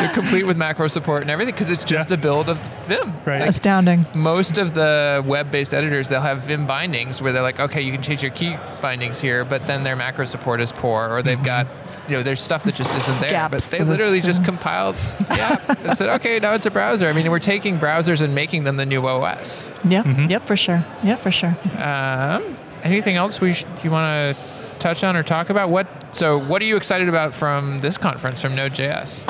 You're 0.00 0.08
complete 0.10 0.44
with 0.44 0.56
macro 0.56 0.86
support 0.86 1.22
and 1.22 1.30
everything 1.30 1.52
because 1.54 1.70
it's 1.70 1.82
just 1.82 2.10
Yeah. 2.10 2.14
a 2.14 2.18
build 2.18 2.48
of 2.48 2.56
Vim. 2.86 3.12
Right. 3.26 3.40
Like, 3.40 3.48
Astounding. 3.48 4.06
most 4.14 4.58
of 4.58 4.74
the 4.74 5.24
web-based 5.26 5.74
editors 5.74 6.08
they'll 6.08 6.20
have 6.20 6.42
vim 6.42 6.66
bindings 6.66 7.20
where 7.20 7.32
they're 7.32 7.42
like 7.42 7.58
okay 7.58 7.80
you 7.82 7.90
can 7.92 8.00
change 8.02 8.22
your 8.22 8.30
key 8.32 8.56
bindings 8.80 9.20
here 9.20 9.44
but 9.44 9.66
then 9.66 9.82
their 9.82 9.96
macro 9.96 10.24
support 10.24 10.60
is 10.60 10.70
poor 10.72 11.08
or 11.08 11.22
they've 11.22 11.36
mm-hmm. 11.36 11.44
got 11.44 11.66
you 12.08 12.16
know 12.16 12.22
there's 12.22 12.40
stuff 12.40 12.64
that 12.64 12.74
just 12.74 12.96
isn't 12.96 13.20
there 13.20 13.48
but 13.50 13.60
they 13.62 13.78
of, 13.80 13.88
literally 13.88 14.20
just 14.20 14.44
compiled 14.50 14.94
the 15.18 15.40
app 15.40 15.68
and 15.84 15.96
said 15.98 16.08
okay 16.08 16.38
now 16.38 16.54
it's 16.54 16.66
a 16.66 16.70
browser 16.70 17.06
i 17.08 17.12
mean 17.12 17.30
we're 17.30 17.38
taking 17.38 17.78
browsers 17.78 18.20
and 18.22 18.34
making 18.34 18.64
them 18.64 18.76
the 18.76 18.86
new 18.86 19.06
os 19.06 19.70
Yep, 19.88 20.06
yep, 20.28 20.42
for 20.42 20.56
sure. 20.56 20.84
Yep, 21.04 21.18
for 21.20 21.30
sure. 21.30 21.56
um, 21.82 22.56
anything 22.82 23.16
else 23.16 23.40
we 23.40 23.52
sh- 23.52 23.64
you 23.84 23.90
want 23.90 24.36
to 24.36 24.42
touch 24.78 25.02
on 25.02 25.16
or 25.16 25.22
talk 25.22 25.50
about 25.50 25.70
what 25.70 25.86
so 26.14 26.38
what 26.38 26.62
are 26.62 26.64
you 26.64 26.76
excited 26.76 27.08
about 27.08 27.34
from 27.34 27.80
this 27.80 27.98
conference 27.98 28.40
from 28.40 28.54
node.js 28.54 29.24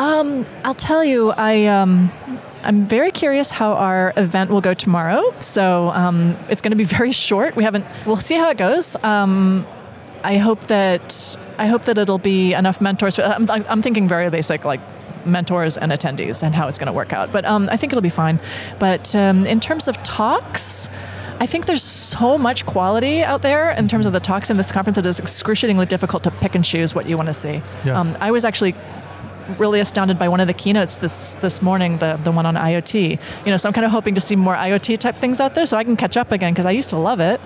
I'll 0.64 0.74
tell 0.74 1.05
you, 1.05 1.31
I 1.31 1.64
um, 1.66 2.11
I'm 2.62 2.87
very 2.87 3.11
curious 3.11 3.51
how 3.51 3.72
our 3.72 4.12
event 4.16 4.51
will 4.51 4.61
go 4.61 4.74
tomorrow. 4.74 5.33
So 5.41 5.89
um, 5.91 6.37
it's 6.51 6.61
going 6.61 6.72
to 6.72 6.76
be 6.76 6.85
very 6.99 7.12
short. 7.12 7.57
We 7.57 7.64
haven't. 7.64 7.87
We'll 8.05 8.16
see 8.18 8.35
how 8.37 8.51
it 8.51 8.59
goes. 8.59 8.95
Um, 9.03 9.66
I 10.22 10.37
hope 10.37 10.61
that 10.66 11.37
I 11.59 11.67
hope 11.67 11.83
that 11.83 11.99
it'll 11.99 12.19
be 12.19 12.55
enough 12.55 12.81
mentors. 12.81 13.19
I'm, 13.19 13.51
I'm 13.51 13.83
thinking 13.83 14.09
very 14.09 14.31
basic, 14.31 14.65
like 14.65 14.81
mentors 15.27 15.77
and 15.77 15.93
attendees, 15.93 16.43
and 16.43 16.55
how 16.55 16.69
it's 16.69 16.79
going 16.79 16.87
to 16.87 16.93
work 16.93 17.13
out. 17.13 17.33
But 17.33 17.45
um, 17.45 17.69
I 17.71 17.77
think 17.77 17.93
it'll 17.93 18.03
be 18.03 18.09
fine. 18.09 18.41
But 18.79 19.15
um, 19.15 19.45
in 19.47 19.61
terms 19.61 19.89
of 19.89 20.03
talks. 20.03 20.89
I 21.41 21.47
think 21.47 21.67
there's 21.67 21.85
so 21.85 22.37
much 22.37 22.67
quality 22.67 23.23
out 23.23 23.43
there 23.43 23.71
in 23.71 23.87
terms 23.87 24.07
of 24.07 24.13
the 24.13 24.19
talks 24.19 24.51
in 24.51 24.57
this 24.57 24.73
conference. 24.73 24.99
It 24.99 25.07
is 25.07 25.21
excruciatingly 25.21 25.87
difficult 25.87 26.25
to 26.25 26.33
pick 26.33 26.57
and 26.57 26.65
choose 26.65 26.97
what 26.97 27.09
you 27.09 27.17
want 27.17 27.29
to 27.29 27.33
see. 27.35 27.63
Yes. 27.85 28.13
Um, 28.13 28.21
I 28.21 28.33
was 28.33 28.45
actually 28.45 28.75
really 29.57 29.81
astounded 29.81 30.19
by 30.19 30.29
one 30.29 30.41
of 30.41 30.47
the 30.47 30.53
keynotes 30.53 30.97
this 30.97 31.35
this 31.35 31.63
morning, 31.63 31.99
the 31.99 32.19
the 32.25 32.33
one 32.33 32.45
on 32.45 32.57
IoT. 32.57 33.21
You 33.45 33.51
know, 33.53 33.57
so 33.57 33.69
I'm 33.69 33.73
kind 33.73 33.85
of 33.85 33.93
hoping 33.93 34.17
to 34.17 34.21
see 34.21 34.37
more 34.37 34.57
IoT 34.57 34.99
type 34.99 35.15
things 35.17 35.41
out 35.41 35.55
there, 35.55 35.65
so 35.65 35.77
I 35.77 35.85
can 35.85 35.97
catch 35.97 36.17
up 36.17 36.33
again 36.33 36.53
because 36.53 36.67
I 36.67 36.73
used 36.73 36.91
to 36.91 36.99
love 36.99 37.21
it. 37.21 37.41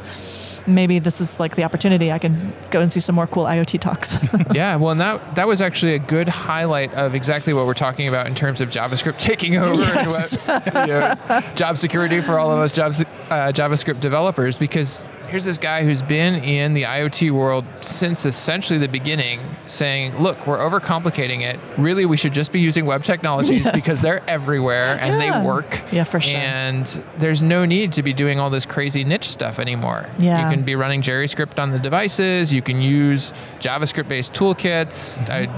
Maybe 0.67 0.99
this 0.99 1.21
is 1.21 1.41
like 1.41 1.57
the 1.57 1.65
opportunity 1.65 2.13
I 2.13 2.19
can 2.19 2.53
go 2.71 2.81
and 2.81 2.93
see 2.93 3.01
some 3.01 3.15
more 3.15 3.27
cool 3.27 3.45
IoT 3.45 3.81
talks. 3.81 4.19
Yeah, 4.53 4.77
well, 4.77 4.91
and 4.91 5.01
that 5.01 5.37
that 5.37 5.47
was 5.47 5.63
actually 5.63 5.95
a 5.95 5.99
good 5.99 6.29
highlight 6.29 6.93
of 6.95 7.15
exactly 7.15 7.55
what 7.55 7.65
we're 7.67 7.75
talking 7.75 8.07
about 8.09 8.27
in 8.27 8.35
terms 8.35 8.61
of 8.61 8.69
JavaScript 8.69 9.19
taking 9.19 9.57
over 9.57 9.83
and 9.83 10.09
what, 10.09 10.33
you 10.67 10.93
know, 10.93 11.55
job 11.55 11.79
security 11.79 12.21
for 12.21 12.39
all 12.39 12.51
of 12.51 12.59
us 12.59 12.73
job, 12.73 12.93
uh, 13.31 13.53
JavaScript 13.53 14.01
developers. 14.01 14.59
Because 14.59 15.07
here's 15.33 15.45
this 15.45 15.57
guy 15.59 15.83
who's 15.83 16.03
been 16.03 16.35
in 16.45 16.75
the 16.75 16.83
IoT 16.83 17.31
world 17.31 17.65
since 17.81 18.27
essentially 18.27 18.79
the 18.79 18.87
beginning, 18.87 19.41
saying, 19.67 20.17
"Look, 20.19 20.47
we're 20.47 20.59
overcomplicating 20.59 21.41
it. 21.41 21.59
Really, 21.79 22.05
we 22.05 22.19
should 22.19 22.35
just 22.35 22.53
be 22.53 22.61
using 22.61 22.85
web 22.85 23.03
technologies 23.03 23.65
Yes. 23.65 23.75
because 23.75 24.03
they're 24.03 24.23
everywhere 24.29 24.99
and 25.01 25.21
Yeah. 25.21 25.41
they 25.41 25.47
work. 25.47 25.83
Yeah, 25.91 26.05
for 26.05 26.21
sure. 26.21 26.39
And 26.39 26.87
there's 27.17 27.43
no 27.43 27.65
need 27.65 27.93
to 27.93 28.03
be 28.03 28.13
doing 28.13 28.39
all 28.39 28.51
this 28.51 28.67
crazy 28.67 29.05
niche 29.05 29.31
stuff 29.31 29.59
anymore. 29.59 30.07
Yeah. 30.19 30.45
You 30.49 30.55
can 30.55 30.65
be 30.65 30.77
running 30.77 31.01
JavaScript 31.01 31.59
on 31.61 31.71
the 31.71 31.79
devices. 31.79 32.53
You 32.53 32.61
can 32.61 32.83
use 32.83 33.33
JavaScript-based 33.61 34.35
toolkits. 34.35 35.29
I, 35.31 35.49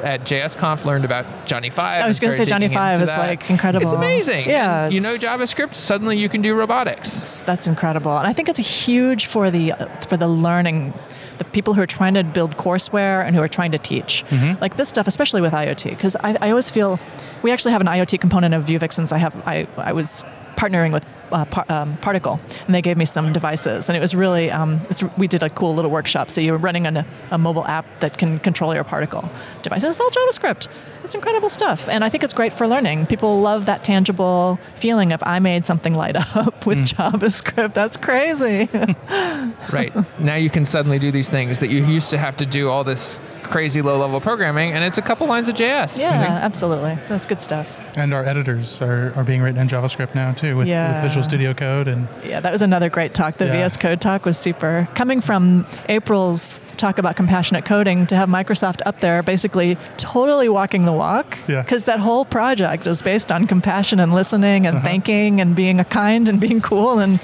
at 0.00 0.22
JSConf 0.22 0.84
learned 0.84 1.04
about 1.04 1.46
Johnny 1.46 1.70
Five. 1.70 2.04
I 2.04 2.06
was 2.06 2.20
gonna 2.20 2.34
say 2.34 2.44
Johnny 2.44 2.68
Five 2.68 3.00
is, 3.02 3.08
that. 3.08 3.18
like, 3.18 3.50
incredible. 3.50 3.84
It's 3.84 3.92
amazing. 3.92 4.48
Yeah, 4.48 4.84
And 4.84 4.94
you 4.94 5.00
know 5.00 5.14
JavaScript. 5.14 5.74
Suddenly 5.74 6.18
you 6.18 6.28
can 6.28 6.42
do 6.42 6.54
robotics. 6.54 7.40
that's 7.42 7.66
incredible, 7.66 8.16
and 8.16 8.26
I 8.26 8.32
think 8.32 8.48
it's 8.48 8.58
huge 8.58 9.26
for 9.26 9.50
the 9.50 9.72
for 10.08 10.16
the 10.16 10.28
learning, 10.28 10.94
the 11.38 11.44
people 11.44 11.74
who 11.74 11.80
are 11.80 11.86
trying 11.86 12.14
to 12.14 12.24
build 12.24 12.56
courseware 12.56 13.24
and 13.24 13.34
who 13.34 13.42
are 13.42 13.48
trying 13.48 13.72
to 13.72 13.78
teach, 13.78 14.24
mm-hmm. 14.28 14.60
like 14.60 14.76
this 14.76 14.88
stuff, 14.88 15.06
especially 15.06 15.40
with 15.40 15.52
IoT. 15.52 15.90
Because 15.90 16.16
I, 16.16 16.36
I 16.40 16.50
always 16.50 16.70
feel 16.70 16.98
we 17.42 17.50
actually 17.50 17.72
have 17.72 17.80
an 17.80 17.86
IoT 17.86 18.20
component 18.20 18.54
of 18.54 18.64
Vue 18.64 18.78
Vixens 18.78 19.12
I 19.12 19.18
have 19.18 19.34
I 19.46 19.66
I 19.76 19.92
was 19.92 20.24
partnering 20.56 20.92
with. 20.92 21.04
Uh, 21.30 21.44
par, 21.44 21.64
um, 21.68 21.96
Particle, 21.98 22.40
and 22.66 22.74
they 22.74 22.80
gave 22.80 22.96
me 22.96 23.04
some 23.04 23.32
devices, 23.32 23.88
and 23.88 23.96
it 23.96 24.00
was 24.00 24.14
really. 24.14 24.50
Um, 24.50 24.80
it's, 24.88 25.02
we 25.18 25.28
did 25.28 25.42
a 25.42 25.50
cool 25.50 25.74
little 25.74 25.90
workshop. 25.90 26.30
So 26.30 26.40
you're 26.40 26.56
running 26.56 26.86
on 26.86 26.96
a, 26.96 27.06
a 27.30 27.38
mobile 27.38 27.66
app 27.66 27.84
that 28.00 28.16
can 28.16 28.38
control 28.38 28.74
your 28.74 28.84
Particle 28.84 29.28
device. 29.62 29.82
And 29.82 29.90
it's 29.90 30.00
all 30.00 30.10
JavaScript. 30.10 30.68
It's 31.04 31.14
incredible 31.14 31.48
stuff, 31.48 31.88
and 31.88 32.04
I 32.04 32.08
think 32.08 32.24
it's 32.24 32.32
great 32.32 32.52
for 32.52 32.66
learning. 32.66 33.06
People 33.06 33.40
love 33.40 33.66
that 33.66 33.82
tangible 33.84 34.58
feeling 34.74 35.12
of 35.12 35.22
I 35.22 35.38
made 35.38 35.66
something 35.66 35.94
light 35.94 36.16
up 36.36 36.66
with 36.66 36.80
JavaScript. 36.80 37.74
That's 37.74 37.96
crazy. 37.96 38.68
right 39.72 39.92
now 40.18 40.36
you 40.36 40.50
can 40.50 40.66
suddenly 40.66 40.98
do 40.98 41.10
these 41.10 41.28
things 41.30 41.60
that 41.60 41.68
you 41.68 41.84
used 41.84 42.10
to 42.10 42.18
have 42.18 42.36
to 42.38 42.46
do 42.46 42.68
all 42.70 42.84
this 42.84 43.20
crazy 43.42 43.82
low 43.82 43.98
level 43.98 44.20
programming, 44.20 44.72
and 44.72 44.84
it's 44.84 44.98
a 44.98 45.02
couple 45.02 45.26
lines 45.26 45.48
of 45.48 45.54
JS. 45.54 45.98
Yeah, 45.98 46.40
absolutely. 46.42 46.98
That's 47.08 47.26
good 47.26 47.42
stuff. 47.42 47.87
And 47.98 48.14
our 48.14 48.24
editors 48.24 48.80
are, 48.80 49.12
are 49.16 49.24
being 49.24 49.42
written 49.42 49.60
in 49.60 49.66
JavaScript 49.68 50.14
now 50.14 50.32
too, 50.32 50.56
with, 50.56 50.66
Yeah. 50.68 50.94
with 50.94 51.02
Visual 51.04 51.24
Studio 51.24 51.52
Code 51.54 51.88
and 51.88 52.08
Yeah, 52.24 52.40
that 52.40 52.52
was 52.52 52.62
another 52.62 52.88
great 52.88 53.12
talk. 53.14 53.36
The 53.38 53.46
Yeah. 53.46 53.52
VS 53.68 53.76
Code 53.76 54.00
talk 54.00 54.24
was 54.24 54.36
super. 54.38 54.88
Coming 54.94 55.20
from 55.20 55.66
April's 55.88 56.60
talk 56.76 56.98
about 56.98 57.16
compassionate 57.16 57.64
coding 57.64 58.06
to 58.06 58.16
have 58.16 58.28
Microsoft 58.28 58.80
up 58.86 59.00
there 59.00 59.22
basically 59.22 59.76
totally 59.96 60.48
walking 60.48 60.84
the 60.84 60.92
walk. 60.92 61.38
Yeah. 61.48 61.62
Because 61.62 61.84
that 61.84 61.98
whole 62.00 62.24
project 62.24 62.86
is 62.86 63.02
based 63.02 63.32
on 63.32 63.46
compassion 63.46 63.98
and 64.00 64.14
listening 64.14 64.66
Uh-huh. 64.66 64.76
and 64.76 64.84
thanking 64.84 65.40
and 65.40 65.56
being 65.56 65.80
a 65.80 65.84
kind 65.84 66.28
and 66.28 66.38
being 66.40 66.60
cool. 66.60 66.98
And, 67.00 67.18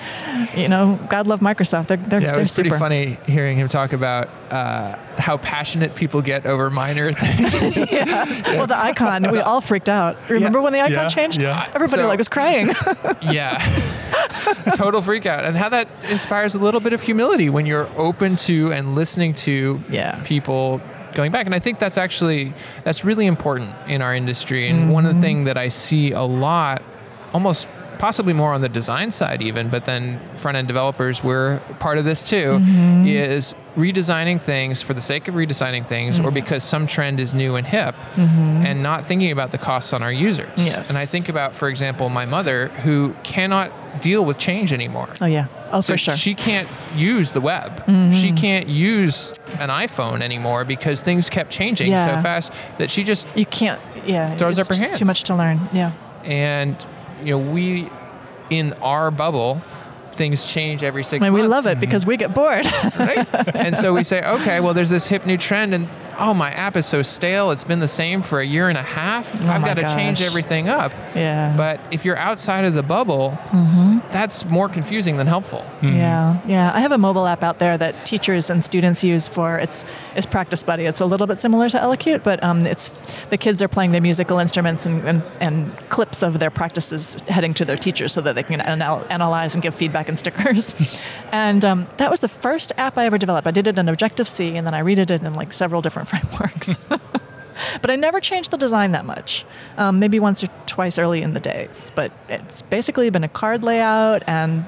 you 0.56 0.68
know, 0.68 0.98
God 1.08 1.26
love 1.26 1.40
Microsoft. 1.40 1.86
They're, 1.86 1.96
they're, 1.98 2.20
Yeah, 2.20 2.28
it 2.28 2.32
they're 2.32 2.40
was 2.40 2.50
super. 2.52 2.70
pretty 2.70 2.80
funny 2.80 3.18
hearing 3.26 3.58
him 3.58 3.68
talk 3.68 3.92
about 3.92 4.28
uh, 4.50 4.96
how 5.18 5.36
passionate 5.36 5.94
people 5.94 6.20
get 6.22 6.46
over 6.46 6.70
minor 6.70 7.12
things. 7.22 7.76
yeah. 7.92 8.24
Well, 8.56 8.66
the 8.66 8.76
icon, 8.76 9.30
we 9.30 9.38
all 9.40 9.60
freaked 9.60 9.88
out. 9.88 10.16
Remember 10.28 10.60
when 10.64 10.72
the 10.72 10.80
icon 10.80 10.92
Yeah, 10.92 11.08
changed? 11.08 11.40
yeah. 11.40 11.66
Everybody 11.74 12.02
So- 12.02 12.08
like 12.08 12.18
was 12.18 12.28
crying. 12.28 12.68
yeah. 13.22 13.58
Total 14.74 15.00
freak 15.00 15.26
out. 15.26 15.44
And 15.44 15.56
how 15.56 15.68
that 15.68 15.88
inspires 16.10 16.54
a 16.54 16.58
little 16.58 16.80
bit 16.80 16.92
of 16.92 17.02
humility 17.02 17.48
when 17.50 17.66
you're 17.66 17.88
open 17.96 18.36
to 18.36 18.72
and 18.72 18.94
listening 18.94 19.34
to 19.34 19.80
Yeah. 19.88 20.20
people 20.24 20.80
going 21.14 21.30
back. 21.30 21.46
And 21.46 21.54
I 21.54 21.58
think 21.60 21.78
that's 21.78 21.96
actually 21.98 22.52
that's 22.82 23.04
really 23.04 23.26
important 23.26 23.74
in 23.86 24.02
our 24.02 24.14
industry. 24.14 24.68
And 24.68 24.92
one 24.92 25.04
of 25.04 25.10
the 25.10 25.14
mm-hmm. 25.14 25.22
things 25.22 25.44
that 25.46 25.56
I 25.56 25.68
see 25.68 26.12
a 26.12 26.22
lot, 26.22 26.82
almost 27.32 27.68
possibly 27.98 28.32
more 28.32 28.52
on 28.52 28.60
the 28.60 28.68
design 28.68 29.10
side 29.10 29.40
even, 29.40 29.68
but 29.68 29.84
then 29.84 30.20
front 30.36 30.56
end 30.56 30.66
developers 30.66 31.22
we're 31.22 31.60
part 31.78 31.98
of 31.98 32.04
this 32.04 32.22
too, 32.24 32.58
mm-hmm. 32.58 33.06
is 33.06 33.54
redesigning 33.76 34.40
things 34.40 34.82
for 34.82 34.94
the 34.94 35.00
sake 35.00 35.26
of 35.26 35.34
redesigning 35.34 35.84
things 35.84 36.18
or 36.18 36.24
mm-hmm. 36.24 36.34
because 36.34 36.62
some 36.62 36.86
trend 36.86 37.18
is 37.18 37.34
new 37.34 37.56
and 37.56 37.66
hip 37.66 37.94
mm-hmm. 38.14 38.64
and 38.64 38.82
not 38.82 39.04
thinking 39.04 39.32
about 39.32 39.50
the 39.50 39.58
costs 39.58 39.92
on 39.92 40.02
our 40.02 40.12
users. 40.12 40.52
Yes. 40.56 40.88
And 40.88 40.98
I 40.98 41.06
think 41.06 41.28
about, 41.28 41.54
for 41.54 41.68
example, 41.68 42.08
my 42.08 42.24
mother 42.24 42.68
who 42.68 43.14
cannot 43.24 43.72
deal 44.00 44.24
with 44.24 44.38
change 44.38 44.72
anymore. 44.72 45.08
oh, 45.20 45.26
yeah. 45.26 45.46
Oh, 45.72 45.80
So 45.80 45.94
for 45.94 45.98
sure. 45.98 46.16
She 46.16 46.34
can't 46.34 46.68
use 46.94 47.32
the 47.32 47.40
web. 47.40 47.84
Mm-hmm. 47.86 48.12
She 48.12 48.32
can't 48.32 48.68
use 48.68 49.32
an 49.58 49.70
iPhone 49.70 50.20
anymore 50.22 50.64
because 50.64 51.02
things 51.02 51.28
kept 51.28 51.50
changing 51.50 51.90
Yeah. 51.90 52.16
so 52.16 52.22
fast 52.22 52.52
that 52.78 52.90
she 52.90 53.02
just 53.02 53.26
you 53.36 53.46
can't, 53.46 53.80
yeah. 54.06 54.36
Throws 54.36 54.58
it's 54.58 54.70
up 54.70 54.76
her 54.76 54.80
hands. 54.80 54.98
too 54.98 55.04
much 55.04 55.24
to 55.24 55.34
learn. 55.34 55.60
Yeah. 55.72 55.92
and 56.24 56.76
you 57.22 57.30
know 57.30 57.38
we 57.38 57.88
in 58.50 58.72
our 58.74 59.10
bubble 59.10 59.62
things 60.14 60.44
change 60.44 60.82
every 60.82 61.02
six 61.02 61.20
months. 61.20 61.32
mean, 61.34 61.42
we 61.42 61.48
love 61.48 61.66
it 61.66 61.80
because 61.80 62.06
we 62.06 62.16
get 62.16 62.32
bored. 62.34 62.66
right? 62.98 63.26
and 63.54 63.76
so 63.76 63.92
we 63.92 64.02
say, 64.04 64.22
okay, 64.22 64.60
well, 64.60 64.74
there's 64.74 64.90
this 64.90 65.06
hip 65.08 65.26
new 65.26 65.36
trend, 65.36 65.74
and 65.74 65.88
oh, 66.18 66.34
my 66.34 66.50
app 66.50 66.76
is 66.76 66.86
so 66.86 67.02
stale. 67.02 67.50
It's 67.50 67.64
been 67.64 67.80
the 67.80 67.88
same 67.88 68.22
for 68.22 68.40
a 68.40 68.46
year 68.46 68.68
and 68.68 68.78
a 68.78 68.82
half. 68.82 69.34
Oh 69.44 69.48
I've 69.48 69.64
got 69.64 69.74
to 69.74 69.82
change 69.82 70.22
everything 70.22 70.68
up. 70.68 70.92
yeah. 71.14 71.54
But 71.56 71.80
if 71.90 72.04
you're 72.04 72.16
outside 72.16 72.64
of 72.64 72.74
the 72.74 72.82
bubble, 72.82 73.38
that's 74.10 74.44
more 74.46 74.68
confusing 74.68 75.16
than 75.16 75.26
helpful. 75.26 75.64
Yeah, 75.82 76.40
yeah. 76.46 76.72
I 76.74 76.80
have 76.80 76.92
a 76.92 76.98
mobile 76.98 77.26
app 77.26 77.42
out 77.42 77.58
there 77.58 77.76
that 77.78 78.06
teachers 78.06 78.50
and 78.50 78.64
students 78.64 79.04
use 79.04 79.28
for 79.28 79.58
it's 79.58 79.84
it's 80.16 80.26
Practice 80.26 80.62
Buddy. 80.62 80.84
It's 80.84 81.00
a 81.00 81.06
little 81.06 81.26
bit 81.26 81.38
similar 81.38 81.68
to 81.68 81.78
Elocute, 81.78 82.22
but 82.22 82.42
um, 82.42 82.66
it's 82.66 82.88
the 83.26 83.36
kids 83.36 83.62
are 83.62 83.68
playing 83.68 83.92
their 83.92 84.00
musical 84.00 84.38
instruments 84.38 84.86
and, 84.86 85.06
and, 85.06 85.22
and 85.40 85.76
clips 85.88 86.22
of 86.22 86.38
their 86.38 86.50
practices 86.50 87.16
heading 87.28 87.54
to 87.54 87.64
their 87.64 87.76
teachers 87.76 88.12
so 88.12 88.20
that 88.20 88.34
they 88.34 88.42
can 88.42 88.60
anal- 88.60 89.04
analyze 89.10 89.54
and 89.54 89.62
give 89.62 89.74
feedback 89.74 90.08
and 90.08 90.18
stickers. 90.18 90.74
and 91.32 91.64
um, 91.64 91.86
that 91.96 92.10
was 92.10 92.20
the 92.20 92.28
first 92.28 92.72
app 92.76 92.96
I 92.98 93.06
ever 93.06 93.18
developed. 93.18 93.46
I 93.46 93.50
did 93.50 93.66
it 93.66 93.78
in 93.78 93.88
Objective 93.88 94.28
C, 94.28 94.56
and 94.56 94.66
then 94.66 94.74
I 94.74 94.82
redid 94.82 95.10
it 95.10 95.22
in 95.22 95.34
like 95.34 95.52
several 95.52 95.82
different 95.82 96.03
frameworks. 96.08 96.76
but 97.80 97.90
I 97.90 97.96
never 97.96 98.20
changed 98.20 98.50
the 98.50 98.56
design 98.56 98.92
that 98.92 99.04
much. 99.04 99.44
Um, 99.76 99.98
maybe 99.98 100.18
once 100.20 100.42
or 100.44 100.48
twice 100.66 100.98
early 100.98 101.22
in 101.22 101.34
the 101.34 101.40
days. 101.40 101.90
But 101.94 102.12
it's 102.28 102.62
basically 102.62 103.10
been 103.10 103.24
a 103.24 103.28
card 103.28 103.62
layout, 103.62 104.22
and 104.26 104.64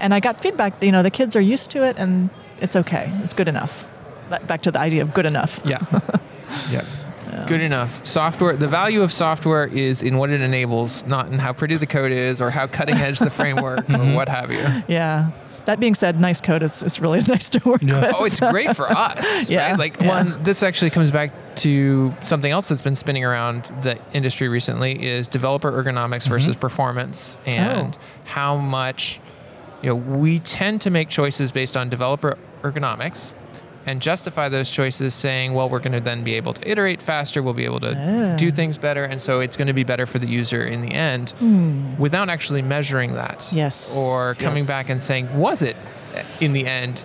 and 0.00 0.12
I 0.14 0.20
got 0.20 0.40
feedback. 0.40 0.80
that, 0.80 0.86
You 0.86 0.92
know, 0.92 1.02
the 1.02 1.10
kids 1.10 1.36
are 1.36 1.40
used 1.40 1.70
to 1.72 1.84
it, 1.84 1.96
and 1.98 2.30
it's 2.60 2.76
okay. 2.76 3.12
It's 3.24 3.34
good 3.34 3.48
enough. 3.48 3.84
Back 4.46 4.62
to 4.62 4.70
the 4.70 4.78
idea 4.78 5.02
of 5.02 5.12
good 5.14 5.26
enough. 5.26 5.60
Yeah. 5.72 5.78
yeah. 6.70 6.84
Good 7.48 7.62
enough. 7.62 8.06
Software, 8.06 8.56
the 8.56 8.68
value 8.68 9.02
of 9.02 9.10
software 9.10 9.64
is 9.66 10.02
in 10.02 10.18
what 10.18 10.28
it 10.30 10.42
enables, 10.42 11.06
not 11.06 11.28
in 11.28 11.38
how 11.38 11.54
pretty 11.54 11.76
the 11.76 11.86
code 11.86 12.12
is 12.12 12.42
or 12.42 12.50
how 12.50 12.66
cutting 12.66 12.96
edge 12.96 13.18
the 13.20 13.30
framework 13.30 13.88
or 13.88 14.14
what 14.14 14.28
have 14.28 14.52
you. 14.52 14.62
Yeah. 14.86 15.30
That 15.64 15.80
being 15.80 15.94
said, 15.94 16.20
nice 16.20 16.40
code 16.40 16.62
is, 16.62 16.82
is 16.82 17.00
really 17.00 17.20
nice 17.28 17.48
to 17.50 17.60
work 17.68 17.82
Yes. 17.82 18.08
with. 18.08 18.16
Oh, 18.20 18.24
it's 18.24 18.40
great 18.40 18.76
for 18.76 18.90
us. 18.96 19.48
Yeah, 19.48 19.70
Right? 19.70 19.78
Like 19.78 20.00
yeah. 20.00 20.08
one 20.08 20.42
this 20.42 20.62
actually 20.62 20.90
comes 20.90 21.10
back 21.10 21.32
to 21.56 22.12
something 22.24 22.50
else 22.50 22.68
that's 22.68 22.82
been 22.82 22.96
spinning 22.96 23.24
around 23.24 23.64
the 23.82 23.98
industry 24.12 24.48
recently 24.48 25.04
is 25.04 25.28
developer 25.28 25.70
ergonomics 25.70 26.22
mm-hmm. 26.22 26.30
versus 26.30 26.56
performance 26.56 27.36
and 27.46 27.96
oh. 27.96 28.00
how 28.24 28.56
much 28.56 29.20
you 29.82 29.88
know 29.88 29.94
we 29.94 30.38
tend 30.40 30.80
to 30.80 30.90
make 30.90 31.08
choices 31.08 31.52
based 31.52 31.76
on 31.76 31.88
developer 31.88 32.38
ergonomics 32.62 33.32
and 33.86 34.00
justify 34.00 34.48
those 34.48 34.70
choices 34.70 35.14
saying 35.14 35.54
well 35.54 35.68
we're 35.68 35.78
going 35.80 35.92
to 35.92 36.00
then 36.00 36.22
be 36.22 36.34
able 36.34 36.52
to 36.52 36.70
iterate 36.70 37.02
faster 37.02 37.42
we'll 37.42 37.52
be 37.54 37.64
able 37.64 37.80
to 37.80 38.36
do 38.38 38.50
things 38.50 38.78
better 38.78 39.04
and 39.04 39.20
so 39.20 39.40
it's 39.40 39.56
going 39.56 39.66
to 39.66 39.72
be 39.72 39.84
better 39.84 40.06
for 40.06 40.18
the 40.18 40.26
user 40.26 40.64
in 40.64 40.82
the 40.82 40.92
end 40.92 41.32
without 41.98 42.28
actually 42.28 42.62
measuring 42.62 43.14
that 43.14 43.42
Hmm. 43.50 43.56
Yes, 43.56 43.96
or 43.96 44.34
coming 44.34 44.58
yes. 44.58 44.66
back 44.68 44.88
and 44.90 45.00
saying 45.02 45.36
was 45.38 45.62
it 45.62 45.76
in 46.40 46.52
the 46.52 46.66
end 46.66 47.02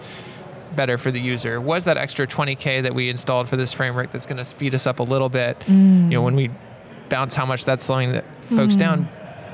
better 0.75 0.97
for 0.99 1.09
the 1.11 1.19
user? 1.19 1.59
Was 1.59 1.85
that 1.85 1.97
extra 1.97 2.27
20k 2.27 2.83
that 2.83 2.93
we 2.93 3.09
installed 3.09 3.49
for 3.49 3.55
this 3.57 3.73
framework 3.73 4.11
that's 4.11 4.27
going 4.27 4.37
to 4.37 4.45
speed 4.45 4.75
us 4.75 4.85
up 4.85 4.99
a 4.99 5.03
little 5.03 5.29
bit? 5.29 5.59
Mm. 5.61 6.03
You 6.11 6.17
know, 6.17 6.21
when 6.21 6.35
we 6.35 6.51
bounce 7.09 7.33
how 7.33 7.45
much 7.47 7.65
that's 7.65 7.83
slowing 7.83 8.11
the 8.11 8.23
folks 8.55 8.75
down, 8.75 9.07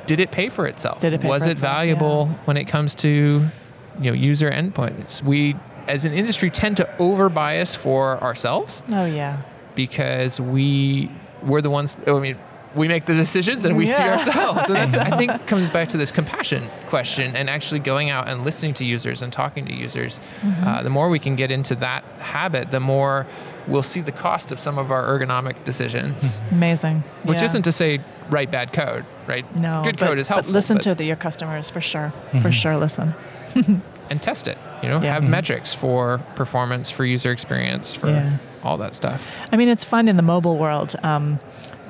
did 0.05 0.19
it 0.19 0.31
pay 0.31 0.49
for 0.49 0.67
itself? 0.67 0.99
Did 0.99 1.13
it 1.13 1.21
pay 1.21 1.29
Was 1.29 1.43
for 1.43 1.49
it 1.49 1.53
itself? 1.53 1.71
valuable 1.73 2.27
Yeah. 2.29 2.37
when 2.45 2.57
it 2.57 2.65
comes 2.65 2.93
to 2.95 3.09
you 3.09 4.03
know 4.03 4.11
user 4.13 4.51
endpoints? 4.51 5.23
We 5.23 5.55
as 5.87 6.05
an 6.05 6.13
industry 6.13 6.49
tend 6.49 6.77
to 6.77 6.97
over 6.97 7.29
bias 7.29 7.75
for 7.75 8.21
ourselves 8.23 8.83
Oh, 8.89 9.05
yeah. 9.05 9.41
because 9.75 10.39
we 10.39 11.09
we're 11.43 11.61
the 11.61 11.69
ones 11.69 11.97
I 12.07 12.19
mean 12.19 12.37
we 12.75 12.87
make 12.87 13.05
the 13.05 13.13
decisions 13.13 13.65
and 13.65 13.77
we 13.77 13.85
see 13.85 14.01
ourselves 14.01 14.65
and 14.67 14.75
that's 14.75 14.97
I 14.97 15.15
think 15.17 15.45
comes 15.45 15.69
back 15.69 15.89
to 15.89 15.97
this 15.97 16.11
compassion 16.11 16.69
question 16.87 17.35
and 17.35 17.49
actually 17.49 17.79
going 17.81 18.09
out 18.09 18.27
and 18.27 18.43
listening 18.43 18.73
to 18.75 18.85
users 18.85 19.21
and 19.21 19.31
talking 19.31 19.65
to 19.65 19.73
users 19.73 20.19
Mm-hmm. 20.41 20.67
uh, 20.67 20.83
the 20.83 20.89
more 20.89 21.09
we 21.09 21.19
can 21.19 21.35
get 21.35 21.51
into 21.51 21.75
that 21.75 22.03
habit 22.19 22.71
the 22.71 22.79
more 22.79 23.27
we'll 23.67 23.83
see 23.83 24.01
the 24.01 24.11
cost 24.11 24.51
of 24.51 24.59
some 24.59 24.77
of 24.77 24.91
our 24.91 25.03
ergonomic 25.03 25.63
decisions 25.65 26.41
Amazing. 26.51 27.03
which 27.23 27.39
Yeah. 27.39 27.45
isn't 27.45 27.63
to 27.63 27.71
say 27.71 27.99
write 28.29 28.49
bad 28.51 28.73
code 28.73 29.05
right 29.27 29.45
no 29.59 29.81
good 29.83 29.97
but, 29.99 30.07
code 30.07 30.17
is 30.19 30.27
helpful 30.27 30.51
But 30.51 30.55
listen 30.55 30.77
but- 30.77 30.83
to 30.83 30.95
the, 30.95 31.03
your 31.05 31.15
customers 31.17 31.69
for 31.69 31.81
sure. 31.81 32.11
For 32.41 32.51
sure, 32.51 32.77
listen. 32.77 33.13
and 34.09 34.21
test 34.21 34.47
it 34.47 34.57
you 34.83 34.89
know 34.89 34.99
Yeah. 35.01 35.13
have 35.13 35.23
metrics 35.23 35.73
for 35.73 36.19
performance 36.35 36.91
for 36.91 37.05
user 37.05 37.31
experience 37.31 37.95
for 37.95 38.09
Yeah. 38.09 38.37
all 38.63 38.77
that 38.77 38.93
stuff 38.93 39.21
I 39.51 39.55
mean, 39.57 39.69
it's 39.69 39.83
fun 39.85 40.07
in 40.07 40.17
the 40.17 40.23
mobile 40.23 40.57
world. 40.57 40.95
Um, 41.03 41.39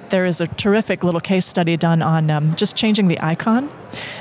there 0.09 0.25
is 0.25 0.39
a 0.41 0.45
terrific 0.47 1.03
little 1.03 1.21
case 1.21 1.45
study 1.45 1.75
done 1.77 2.01
on 2.03 2.29
um, 2.29 2.53
just 2.55 2.75
changing 2.75 3.07
the 3.07 3.19
icon 3.21 3.69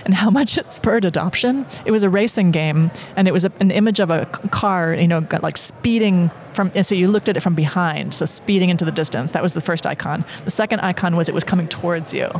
and 0.06 0.14
how 0.14 0.30
much 0.38 0.56
it 0.56 0.72
spurred 0.72 1.04
adoption. 1.04 1.66
It 1.84 1.90
was 1.90 2.02
a 2.02 2.08
racing 2.08 2.50
game, 2.52 2.90
and 3.16 3.28
it 3.28 3.32
was 3.32 3.44
a, 3.44 3.52
an 3.60 3.70
image 3.70 4.00
of 4.00 4.10
a 4.10 4.24
car, 4.50 4.94
you 4.94 5.06
know, 5.08 5.20
got 5.20 5.42
like 5.42 5.58
speeding 5.58 6.30
from. 6.54 6.70
and 6.74 6.86
So 6.86 6.94
you 6.94 7.08
looked 7.08 7.28
at 7.28 7.36
it 7.36 7.40
from 7.40 7.54
behind, 7.54 8.14
so 8.14 8.24
speeding 8.24 8.70
into 8.70 8.84
the 8.86 8.92
distance. 8.92 9.32
That 9.32 9.42
was 9.42 9.52
the 9.54 9.60
first 9.60 9.86
icon. 9.86 10.24
The 10.44 10.50
second 10.50 10.80
icon 10.80 11.14
was 11.16 11.28
it 11.28 11.34
was 11.34 11.44
coming 11.44 11.68
towards 11.68 12.14
you, 12.14 12.30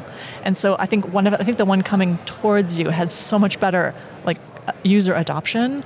and 0.45 0.57
so 0.57 0.77
I 0.79 0.87
think 0.87 1.13
one 1.13 1.27
of 1.27 1.35
I 1.35 1.45
think 1.45 1.57
the 1.59 1.67
one 1.67 1.83
coming 1.83 2.19
towards 2.25 2.79
you 2.79 2.89
had 2.91 3.11
so 3.13 3.39
much 3.39 3.59
better 3.61 3.93
like 4.25 4.39
uh, 4.69 4.73
user 4.85 5.15
adoption 5.15 5.85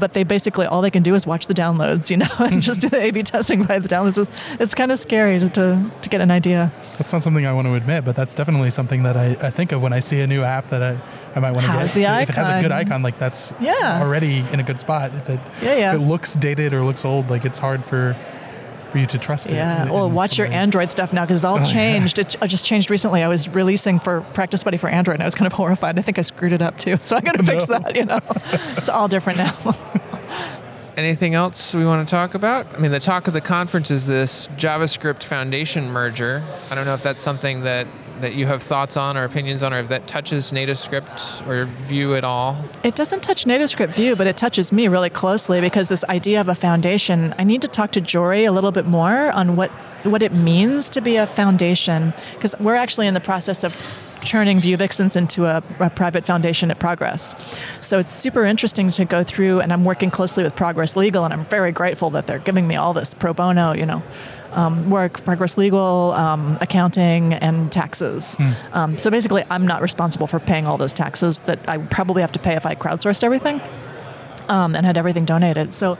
but 0.00 0.12
they 0.12 0.22
basically 0.22 0.64
all 0.66 0.80
they 0.80 0.90
can 0.90 1.02
do 1.02 1.14
is 1.14 1.26
watch 1.26 1.46
the 1.48 1.54
downloads, 1.54 2.08
you 2.10 2.16
know, 2.16 2.26
and 2.38 2.62
just 2.62 2.80
do 2.80 2.88
the 2.88 3.00
A/B 3.00 3.22
testing 3.24 3.64
by 3.64 3.78
the 3.78 3.88
downloads. 3.88 4.18
It's, 4.26 4.60
it's 4.60 4.74
kind 4.74 4.92
of 4.92 4.98
scary 4.98 5.38
to, 5.40 5.48
to 5.50 5.90
to 6.02 6.08
get 6.08 6.20
an 6.20 6.30
idea. 6.30 6.70
That's 6.98 7.12
not 7.12 7.22
something 7.22 7.46
I 7.46 7.52
want 7.52 7.66
to 7.66 7.74
admit, 7.74 8.04
but 8.04 8.14
that's 8.16 8.34
definitely 8.34 8.70
something 8.70 9.02
that 9.02 9.16
I, 9.16 9.36
I 9.42 9.50
think 9.50 9.72
of 9.72 9.82
when 9.82 9.92
I 9.92 10.00
see 10.00 10.20
a 10.20 10.26
new 10.26 10.42
app 10.42 10.68
that 10.68 10.82
I, 10.82 10.98
I 11.34 11.40
might 11.40 11.50
want 11.52 11.66
to 11.66 11.72
How's 11.72 11.94
get. 11.94 12.16
the 12.16 12.22
if 12.22 12.28
it 12.30 12.34
has 12.36 12.48
a 12.48 12.60
good 12.60 12.70
icon? 12.72 12.92
icon, 12.92 13.02
like 13.02 13.18
that's 13.18 13.52
Yeah. 13.60 14.00
already 14.02 14.44
in 14.52 14.60
a 14.60 14.62
good 14.62 14.78
spot. 14.80 15.12
If 15.14 15.28
it, 15.30 15.40
Yeah, 15.62 15.74
yeah. 15.76 15.94
if 15.94 16.00
it 16.00 16.04
looks 16.04 16.34
dated 16.34 16.72
or 16.74 16.82
looks 16.82 17.04
old, 17.04 17.28
like 17.28 17.44
it's 17.44 17.58
hard 17.58 17.84
for 17.84 18.16
for 18.88 18.98
you 18.98 19.06
to 19.06 19.18
trust 19.18 19.50
it. 19.52 19.54
Yeah. 19.56 19.84
in- 19.84 19.90
Well, 19.92 20.06
in 20.06 20.14
watch 20.14 20.38
your 20.38 20.46
ways. 20.48 20.54
Android 20.56 20.90
stuff 20.90 21.12
now 21.12 21.22
because 21.24 21.38
it's 21.38 21.44
all 21.44 21.56
Oh, 21.56 21.58
yeah. 21.58 21.64
changed. 21.64 22.18
It, 22.18 22.36
just 22.46 22.64
changed 22.64 22.90
recently. 22.90 23.22
I 23.22 23.28
was 23.28 23.48
releasing 23.48 23.98
for 24.00 24.22
Practice 24.32 24.64
Buddy 24.64 24.76
for 24.76 24.88
Android, 24.88 25.14
and 25.14 25.22
I 25.22 25.26
was 25.26 25.34
kind 25.34 25.46
of 25.46 25.52
horrified. 25.52 25.98
I 25.98 26.02
think 26.02 26.18
I 26.18 26.22
screwed 26.22 26.52
it 26.52 26.62
up 26.62 26.78
too, 26.78 26.96
so 27.00 27.16
I 27.16 27.20
got 27.20 27.32
to 27.36 27.42
oh, 27.42 27.44
fix 27.44 27.68
No. 27.68 27.78
that. 27.78 27.96
You 27.96 28.04
know, 28.06 28.18
it's 28.76 28.88
all 28.88 29.08
different 29.08 29.38
now. 29.38 29.56
Anything 30.96 31.34
else 31.34 31.74
we 31.74 31.84
want 31.84 32.08
to 32.08 32.10
talk 32.10 32.34
about? 32.34 32.66
I 32.74 32.78
mean, 32.78 32.90
the 32.90 32.98
talk 32.98 33.28
of 33.28 33.32
the 33.32 33.40
conference 33.40 33.90
is 33.92 34.06
this 34.08 34.48
JavaScript 34.56 35.22
Foundation 35.22 35.90
merger. 35.90 36.42
I 36.72 36.74
don't 36.74 36.86
know 36.86 36.94
if 36.94 37.04
that's 37.04 37.22
something 37.22 37.62
that 37.62 37.86
that 38.20 38.34
you 38.34 38.46
have 38.46 38.62
thoughts 38.62 38.96
on 38.96 39.16
or 39.16 39.24
opinions 39.24 39.62
on, 39.62 39.72
or 39.72 39.82
that 39.84 40.06
touches 40.06 40.52
NativeScript 40.52 41.46
or 41.48 41.66
Vue 41.66 42.14
at 42.14 42.24
all? 42.24 42.56
It 42.82 42.94
doesn't 42.94 43.22
touch 43.22 43.44
NativeScript 43.44 43.94
Vue, 43.94 44.16
but 44.16 44.26
it 44.26 44.36
touches 44.36 44.72
me 44.72 44.88
really 44.88 45.10
closely 45.10 45.60
because 45.60 45.88
this 45.88 46.04
idea 46.04 46.40
of 46.40 46.48
a 46.48 46.54
foundation, 46.54 47.34
I 47.38 47.44
need 47.44 47.62
to 47.62 47.68
talk 47.68 47.92
to 47.92 48.00
Jory 48.00 48.44
a 48.44 48.52
little 48.52 48.72
bit 48.72 48.86
more 48.86 49.30
on 49.32 49.56
what 49.56 49.70
what 50.04 50.22
it 50.22 50.32
means 50.32 50.88
to 50.88 51.00
be 51.00 51.16
a 51.16 51.26
foundation 51.26 52.14
because 52.34 52.54
we're 52.60 52.76
actually 52.76 53.08
in 53.08 53.14
the 53.14 53.20
process 53.20 53.64
of 53.64 53.76
turning 54.24 54.58
Vue 54.60 54.76
Vixens 54.76 55.16
into 55.16 55.46
a, 55.46 55.62
a, 55.78 55.90
private 55.90 56.26
foundation 56.26 56.70
at 56.70 56.78
Progress. 56.78 57.34
So 57.80 57.98
it's 57.98 58.12
super 58.12 58.44
interesting 58.44 58.90
to 58.90 59.04
go 59.04 59.22
through, 59.22 59.60
and 59.60 59.72
I'm 59.72 59.84
working 59.84 60.10
closely 60.10 60.42
with 60.42 60.56
Progress 60.56 60.96
Legal, 60.96 61.24
and 61.24 61.32
I'm 61.32 61.44
very 61.46 61.72
grateful 61.72 62.10
that 62.10 62.26
they're 62.26 62.38
giving 62.38 62.66
me 62.66 62.76
all 62.76 62.92
this 62.92 63.14
pro 63.14 63.32
bono, 63.32 63.72
you 63.72 63.86
know, 63.86 64.02
um, 64.58 64.90
work, 64.90 65.24
Progress 65.24 65.56
Legal, 65.56 66.12
um, 66.12 66.58
accounting, 66.60 67.34
and 67.34 67.70
taxes. 67.70 68.36
Mm. 68.38 68.74
Um, 68.74 68.98
so 68.98 69.10
basically, 69.10 69.44
I'm 69.50 69.66
not 69.66 69.82
responsible 69.82 70.26
for 70.26 70.40
paying 70.40 70.66
all 70.66 70.76
those 70.76 70.92
taxes 70.92 71.40
that 71.40 71.60
I 71.68 71.78
probably 71.78 72.22
have 72.22 72.32
to 72.32 72.38
pay 72.38 72.54
if 72.54 72.66
I 72.66 72.74
crowdsourced 72.74 73.22
everything 73.22 73.60
um, 74.48 74.74
and 74.74 74.84
had 74.84 74.96
everything 74.96 75.24
donated. 75.24 75.72
So 75.72 75.96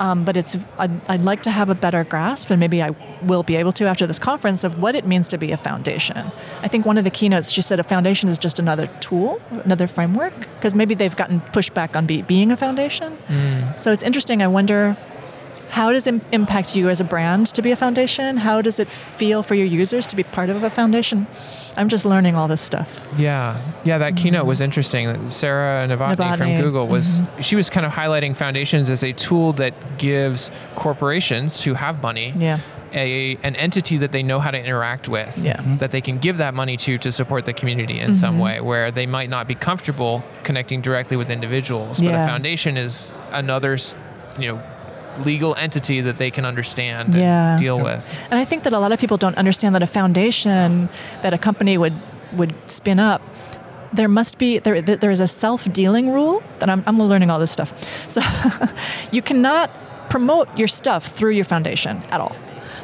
um, 0.00 0.24
but 0.24 0.36
it's 0.36 0.56
I'd, 0.78 1.08
I'd, 1.08 1.20
like 1.20 1.42
to 1.42 1.50
have 1.50 1.70
a 1.70 1.74
better 1.76 2.02
grasp, 2.02 2.50
and 2.50 2.58
maybe 2.58 2.82
I 2.82 2.90
will 3.22 3.44
be 3.44 3.54
able 3.56 3.70
to 3.72 3.84
after 3.84 4.06
this 4.06 4.18
conference 4.18 4.64
of 4.64 4.80
what 4.80 4.94
it 4.94 5.06
means 5.06 5.28
to 5.28 5.38
be 5.38 5.52
a 5.52 5.56
foundation. 5.56 6.32
I 6.60 6.68
think 6.68 6.84
one 6.84 6.98
of 6.98 7.04
the 7.04 7.10
keynotes 7.10 7.52
she 7.52 7.62
said 7.62 7.78
a 7.78 7.84
foundation 7.84 8.28
is 8.28 8.36
just 8.38 8.58
another 8.58 8.88
tool, 9.00 9.40
another 9.50 9.86
framework, 9.86 10.36
because 10.56 10.74
maybe 10.74 10.94
they've 10.94 11.14
gotten 11.14 11.40
pushback 11.40 11.94
on 11.94 12.06
be, 12.06 12.22
being 12.22 12.50
a 12.50 12.56
foundation. 12.56 13.16
Mm. 13.28 13.78
So 13.78 13.92
it's 13.92 14.02
interesting. 14.02 14.42
I 14.42 14.48
wonder 14.48 14.96
how 15.72 15.90
does 15.90 16.06
it 16.06 16.20
impact 16.32 16.76
you 16.76 16.90
as 16.90 17.00
a 17.00 17.04
brand 17.04 17.46
to 17.46 17.62
be 17.62 17.70
a 17.70 17.76
foundation? 17.76 18.36
How 18.36 18.60
does 18.60 18.78
it 18.78 18.88
feel 18.88 19.42
for 19.42 19.54
your 19.54 19.64
users 19.64 20.06
to 20.08 20.16
be 20.16 20.22
part 20.22 20.50
of 20.50 20.62
a 20.62 20.68
foundation? 20.68 21.26
I'm 21.78 21.88
just 21.88 22.04
learning 22.04 22.34
all 22.34 22.46
this 22.46 22.60
stuff. 22.60 23.02
Yeah, 23.16 23.58
yeah. 23.82 23.96
That 23.96 24.12
mm-hmm. 24.12 24.22
keynote 24.22 24.44
was 24.44 24.60
interesting. 24.60 25.30
Sarah 25.30 25.88
Novotny, 25.88 26.16
Novotny. 26.16 26.36
from 26.36 26.60
Google 26.60 26.86
was 26.88 27.22
mm-hmm. 27.22 27.40
she 27.40 27.56
was 27.56 27.70
kind 27.70 27.86
of 27.86 27.92
highlighting 27.92 28.36
foundations 28.36 28.90
as 28.90 29.02
a 29.02 29.14
tool 29.14 29.54
that 29.54 29.72
gives 29.96 30.50
corporations 30.74 31.64
who 31.64 31.72
have 31.72 32.02
money 32.02 32.34
yeah 32.36 32.58
a 32.92 33.38
an 33.42 33.56
entity 33.56 33.96
that 33.96 34.12
they 34.12 34.22
know 34.22 34.38
how 34.38 34.50
to 34.50 34.58
interact 34.58 35.08
with, 35.08 35.38
yeah. 35.38 35.56
Mm-hmm. 35.56 35.78
that 35.78 35.92
they 35.92 36.02
can 36.02 36.18
give 36.18 36.36
that 36.36 36.52
money 36.52 36.76
to 36.76 36.98
to 36.98 37.10
support 37.10 37.46
the 37.46 37.54
community 37.54 37.98
in 37.98 38.10
mm-hmm. 38.10 38.14
some 38.14 38.38
way, 38.38 38.60
where 38.60 38.90
they 38.90 39.06
might 39.06 39.30
not 39.30 39.48
be 39.48 39.54
comfortable 39.54 40.22
connecting 40.42 40.82
directly 40.82 41.16
with 41.16 41.30
individuals, 41.30 42.02
but 42.02 42.12
a 42.12 42.26
foundation 42.26 42.76
is 42.76 43.14
another, 43.30 43.78
you 44.38 44.48
know, 44.48 44.62
legal 45.20 45.54
entity 45.56 46.00
that 46.00 46.18
they 46.18 46.30
can 46.30 46.44
understand 46.44 47.14
yeah. 47.14 47.52
and 47.52 47.60
deal 47.60 47.80
with. 47.80 48.08
And 48.30 48.38
I 48.38 48.44
think 48.44 48.62
that 48.64 48.72
a 48.72 48.78
lot 48.78 48.92
of 48.92 48.98
people 48.98 49.16
don't 49.16 49.36
understand 49.36 49.74
that 49.74 49.82
a 49.82 49.86
foundation 49.86 50.88
that 51.22 51.34
a 51.34 51.38
company 51.38 51.78
would 51.78 51.94
would 52.32 52.54
spin 52.66 52.98
up 52.98 53.20
there 53.92 54.08
must 54.08 54.38
be 54.38 54.58
there 54.58 54.80
there 54.80 55.10
is 55.10 55.20
a 55.20 55.28
self-dealing 55.28 56.10
rule 56.10 56.42
that 56.60 56.70
I'm, 56.70 56.82
I'm 56.86 56.98
learning 56.98 57.30
all 57.30 57.38
this 57.38 57.50
stuff 57.50 57.78
so 58.08 58.22
you 59.12 59.20
cannot 59.20 59.70
promote 60.08 60.48
your 60.56 60.68
stuff 60.68 61.06
through 61.06 61.32
your 61.32 61.44
foundation 61.44 61.98
at 62.10 62.20
all 62.20 62.34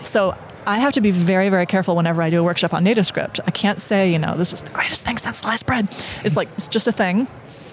so 0.02 0.36
I 0.66 0.80
have 0.80 0.92
to 0.92 1.00
be 1.00 1.10
very, 1.10 1.48
very 1.48 1.64
careful 1.64 1.96
whenever 1.96 2.20
I 2.20 2.28
do 2.28 2.40
a 2.40 2.42
workshop 2.42 2.74
on 2.74 2.84
NativeScript. 2.84 3.40
I 3.46 3.50
can't 3.50 3.80
say, 3.80 4.12
you 4.12 4.18
know, 4.18 4.36
this 4.36 4.52
is 4.52 4.60
the 4.60 4.70
greatest 4.70 5.02
thing 5.02 5.16
since 5.16 5.38
sliced 5.38 5.64
bread. 5.64 5.88
It's 6.24 6.36
like, 6.36 6.50
it's 6.58 6.68
just 6.68 6.86
a 6.86 6.92
thing. 6.92 7.26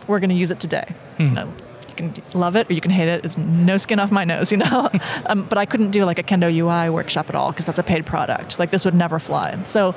We're 0.08 0.22
going 0.22 0.30
to 0.30 0.36
use 0.36 0.49
it 0.49 0.62
today. 0.62 0.95
Hmm. 1.18 1.24
You 1.24 1.32
know, 1.32 1.47
you 1.47 1.64
can 1.96 2.14
love 2.34 2.56
it 2.56 2.70
or 2.70 2.74
you 2.74 2.82
can 2.82 2.91
hate 2.91 3.08
it. 3.08 3.26
It's 3.26 3.38
no 3.38 3.78
skin 3.78 4.00
off 4.00 4.12
my 4.12 4.24
nose, 4.24 4.52
you 4.52 4.58
know. 4.58 4.89
um, 5.26 5.43
but 5.43 5.58
I 5.58 5.66
couldn't 5.66 5.91
do 5.91 6.06
like 6.06 6.20
a 6.20 6.24
Kendo 6.24 6.54
UI 6.54 6.89
workshop 6.89 7.30
at 7.30 7.36
all 7.36 7.52
because 7.52 7.66
that's 7.66 7.80
a 7.80 7.84
paid 7.84 8.06
product. 8.06 8.60
Like 8.60 8.72
this 8.72 8.86
would 8.86 8.96
never 8.96 9.20
fly. 9.20 9.62
So, 9.64 9.96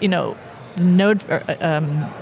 you 0.00 0.08
know, 0.08 0.36
the 0.76 0.84
Node, 0.84 1.30
uh, 1.30 1.56
um, 1.60 2.12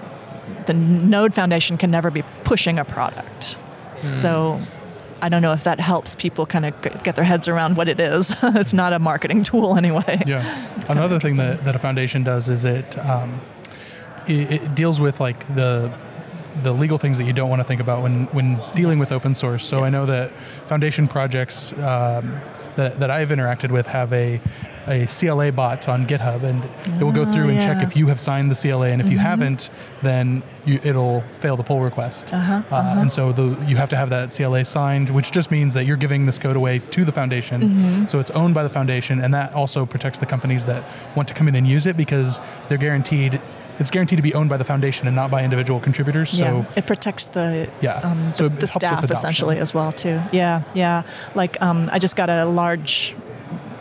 the 0.67 0.75
Node 0.75 1.35
Foundation 1.35 1.79
can 1.79 1.91
never 1.91 2.11
be 2.11 2.23
pushing 2.45 2.79
a 2.79 2.85
product. 2.85 3.57
Mm. 3.99 4.05
So. 4.05 4.61
I 5.25 5.29
don't 5.29 5.41
know 5.41 5.53
if 5.53 5.63
that 5.63 5.79
helps 5.79 6.17
people 6.17 6.47
kind 6.47 6.67
of 6.67 6.83
get 7.05 7.15
their 7.15 7.25
heads 7.25 7.47
around 7.47 7.77
what 7.77 7.87
it 7.87 8.01
is. 8.01 8.35
it's 8.43 8.75
not 8.75 8.93
a 8.93 8.99
marketing 8.99 9.45
tool 9.45 9.77
anyway. 9.79 10.21
Yeah. 10.27 10.43
Another 10.89 11.21
thing 11.21 11.37
that, 11.37 11.65
that 11.65 11.77
a 11.77 11.79
foundation 11.79 12.25
does 12.25 12.49
is 12.49 12.65
it, 12.65 12.99
um, 12.99 13.41
it, 14.27 14.65
it 14.65 14.75
deals 14.75 15.01
with 15.01 15.21
like 15.21 15.47
the 15.55 15.97
the 16.63 16.73
legal 16.73 16.99
things 16.99 17.19
that 17.19 17.25
you 17.25 17.33
don't 17.33 17.51
want 17.51 17.61
to 17.61 17.67
think 17.67 17.81
about 17.81 18.03
when 18.03 18.27
when 18.27 18.61
dealing 18.75 18.99
yes. 18.99 19.11
with 19.11 19.13
open 19.13 19.35
source. 19.35 19.65
So 19.65 19.79
yes. 19.79 19.87
I 19.87 19.89
know 19.91 20.07
that 20.07 20.33
foundation 20.67 21.09
projects 21.09 21.73
um, 21.75 22.41
that 22.77 22.99
that 23.01 23.11
I've 23.11 23.31
interacted 23.31 23.71
with 23.71 23.87
have 23.89 24.13
a 24.13 24.41
a 24.87 25.07
CLA 25.07 25.53
bot 25.53 25.89
on 25.89 26.07
GitHub, 26.07 26.43
and 26.43 26.65
it 27.01 27.05
will 27.05 27.13
go 27.13 27.25
through 27.25 27.49
and 27.49 27.55
yeah. 27.55 27.75
check 27.75 27.85
if 27.85 27.97
you 27.97 28.09
have 28.09 28.19
signed 28.19 28.51
the 28.51 28.55
CLA, 28.55 28.89
and 28.89 29.01
if 29.01 29.07
mm-hmm. 29.07 29.13
you 29.13 29.19
haven't, 29.19 29.71
then 30.03 30.43
you, 30.65 30.81
it'll 30.83 31.21
fail 31.35 31.57
the 31.57 31.63
pull 31.63 31.81
request. 31.81 32.33
Uh-huh, 32.35 32.63
uh, 32.71 32.75
uh-huh. 32.75 33.01
And 33.01 33.13
so 33.13 33.33
the, 33.33 33.57
you 33.67 33.77
have 33.77 33.89
to 33.91 33.97
have 33.97 34.11
that 34.11 34.35
CLA 34.35 34.65
signed, 34.65 35.11
which 35.11 35.31
just 35.31 35.51
means 35.51 35.75
that 35.75 35.85
you're 35.85 35.97
giving 35.97 36.27
this 36.27 36.39
code 36.39 36.57
away 36.57 36.81
to 36.91 37.05
the 37.05 37.13
foundation. 37.13 37.63
Mm-hmm. 37.63 38.07
So 38.07 38.19
it's 38.19 38.31
owned 38.33 38.55
by 38.55 38.63
the 38.63 38.71
foundation, 38.71 39.21
and 39.21 39.33
that 39.35 39.53
also 39.53 39.87
protects 39.87 40.19
the 40.19 40.27
companies 40.27 40.65
that 40.65 40.85
want 41.17 41.29
to 41.29 41.35
come 41.35 41.49
in 41.49 41.55
and 41.55 41.67
use 41.67 41.87
it 41.87 41.97
because 41.97 42.41
they're 42.69 42.79
guaranteed 42.79 43.41
it's 43.79 43.91
guaranteed 43.91 44.19
to 44.19 44.23
be 44.23 44.35
owned 44.35 44.51
by 44.51 44.57
the 44.57 44.65
foundation 44.65 45.07
and 45.07 45.17
not 45.17 45.31
by 45.31 45.45
individual 45.45 45.81
contributors. 45.81 46.31
So 46.31 46.45
yeah, 46.45 46.73
it 46.77 46.87
protects 46.87 47.27
the 47.27 47.71
yeah 47.81 47.99
um, 48.01 48.35
so 48.35 48.49
the 48.49 48.67
staff 48.67 49.11
essentially 49.11 49.59
as 49.59 49.75
well 49.75 49.93
too. 49.93 50.21
Yeah, 50.33 50.63
yeah. 50.75 51.03
Like 51.35 51.61
um, 51.63 51.89
I 51.93 51.99
just 51.99 52.17
got 52.17 52.31
a 52.31 52.45
large 52.45 53.15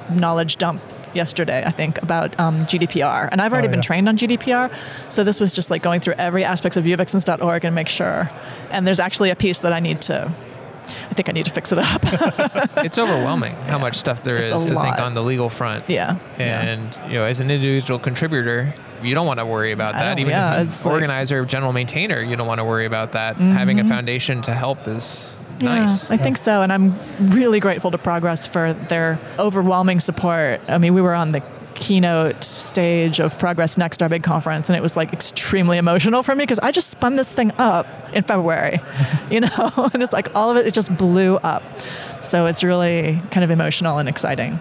knowledge 0.09 0.57
dump 0.57 0.81
yesterday, 1.13 1.63
I 1.65 1.71
think, 1.71 2.01
about 2.01 2.39
um, 2.39 2.61
GDPR. 2.61 3.29
And 3.31 3.41
I've 3.41 3.51
already 3.51 3.67
oh, 3.67 3.71
yeah. 3.71 3.75
been 3.75 3.81
trained 3.81 4.07
on 4.07 4.17
GDPR. 4.17 4.73
So 5.11 5.23
this 5.23 5.39
was 5.39 5.53
just 5.53 5.69
like 5.69 5.81
going 5.81 5.99
through 5.99 6.13
every 6.13 6.43
aspects 6.43 6.77
of 6.77 6.85
vuevixens.org 6.85 7.65
and 7.65 7.75
make 7.75 7.89
sure. 7.89 8.31
And 8.71 8.87
there's 8.87 8.99
actually 8.99 9.29
a 9.29 9.35
piece 9.35 9.59
that 9.59 9.73
I 9.73 9.79
need 9.79 10.01
to 10.03 10.31
I 11.09 11.13
think 11.13 11.29
I 11.29 11.31
need 11.31 11.45
to 11.45 11.51
fix 11.51 11.71
it 11.71 11.79
up. 11.79 12.01
it's 12.83 12.97
overwhelming 12.97 13.53
how 13.67 13.77
much 13.77 13.95
stuff 13.95 14.23
there 14.23 14.37
it's 14.37 14.53
is 14.53 14.65
to 14.65 14.75
lot. 14.75 14.83
think 14.83 14.99
on 14.99 15.13
the 15.13 15.21
legal 15.23 15.49
front. 15.49 15.89
Yeah. 15.89 16.17
And 16.37 16.93
yeah. 16.95 17.07
you 17.07 17.13
know, 17.15 17.25
as 17.25 17.39
an 17.39 17.51
individual 17.51 17.99
contributor, 17.99 18.73
you 19.03 19.15
don't 19.15 19.27
want 19.27 19.39
to 19.39 19.45
worry 19.45 19.71
about 19.71 19.93
that. 19.93 20.19
Even 20.19 20.31
yeah, 20.31 20.55
as 20.55 20.85
an 20.85 20.91
organizer, 20.91 21.41
like, 21.41 21.49
general 21.49 21.73
maintainer, 21.73 22.21
you 22.21 22.35
don't 22.35 22.47
want 22.47 22.59
to 22.59 22.65
worry 22.65 22.85
about 22.85 23.13
that. 23.13 23.35
Mm-hmm. 23.35 23.51
Having 23.51 23.79
a 23.79 23.83
foundation 23.83 24.41
to 24.43 24.53
help 24.53 24.87
is 24.87 25.37
nice. 25.61 26.09
Yeah, 26.09 26.15
I 26.15 26.17
think 26.17 26.37
so. 26.37 26.61
And 26.61 26.71
I'm 26.71 26.97
really 27.31 27.59
grateful 27.59 27.91
to 27.91 27.97
Progress 27.97 28.47
for 28.47 28.73
their 28.73 29.19
overwhelming 29.39 29.99
support. 29.99 30.61
I 30.67 30.77
mean, 30.77 30.93
we 30.93 31.01
were 31.01 31.13
on 31.13 31.31
the 31.31 31.43
keynote 31.81 32.43
stage 32.43 33.19
of 33.19 33.37
Progress 33.37 33.77
Next, 33.77 34.01
our 34.01 34.07
big 34.07 34.23
conference, 34.23 34.69
and 34.69 34.77
it 34.77 34.81
was 34.81 34.95
like 34.95 35.11
extremely 35.11 35.77
emotional 35.77 36.23
for 36.23 36.35
me 36.35 36.43
because 36.43 36.59
I 36.59 36.71
just 36.71 36.89
spun 36.89 37.15
this 37.15 37.33
thing 37.33 37.51
up 37.57 37.87
in 38.13 38.23
February, 38.23 38.79
you 39.29 39.41
know, 39.41 39.89
and 39.93 40.01
it's 40.01 40.13
like 40.13 40.33
all 40.35 40.49
of 40.51 40.57
it, 40.57 40.67
it 40.67 40.73
just 40.73 40.95
blew 40.95 41.37
up. 41.37 41.63
So 42.21 42.45
it's 42.45 42.63
really 42.63 43.21
kind 43.31 43.43
of 43.43 43.51
emotional 43.51 43.97
and 43.97 44.07
exciting 44.07 44.59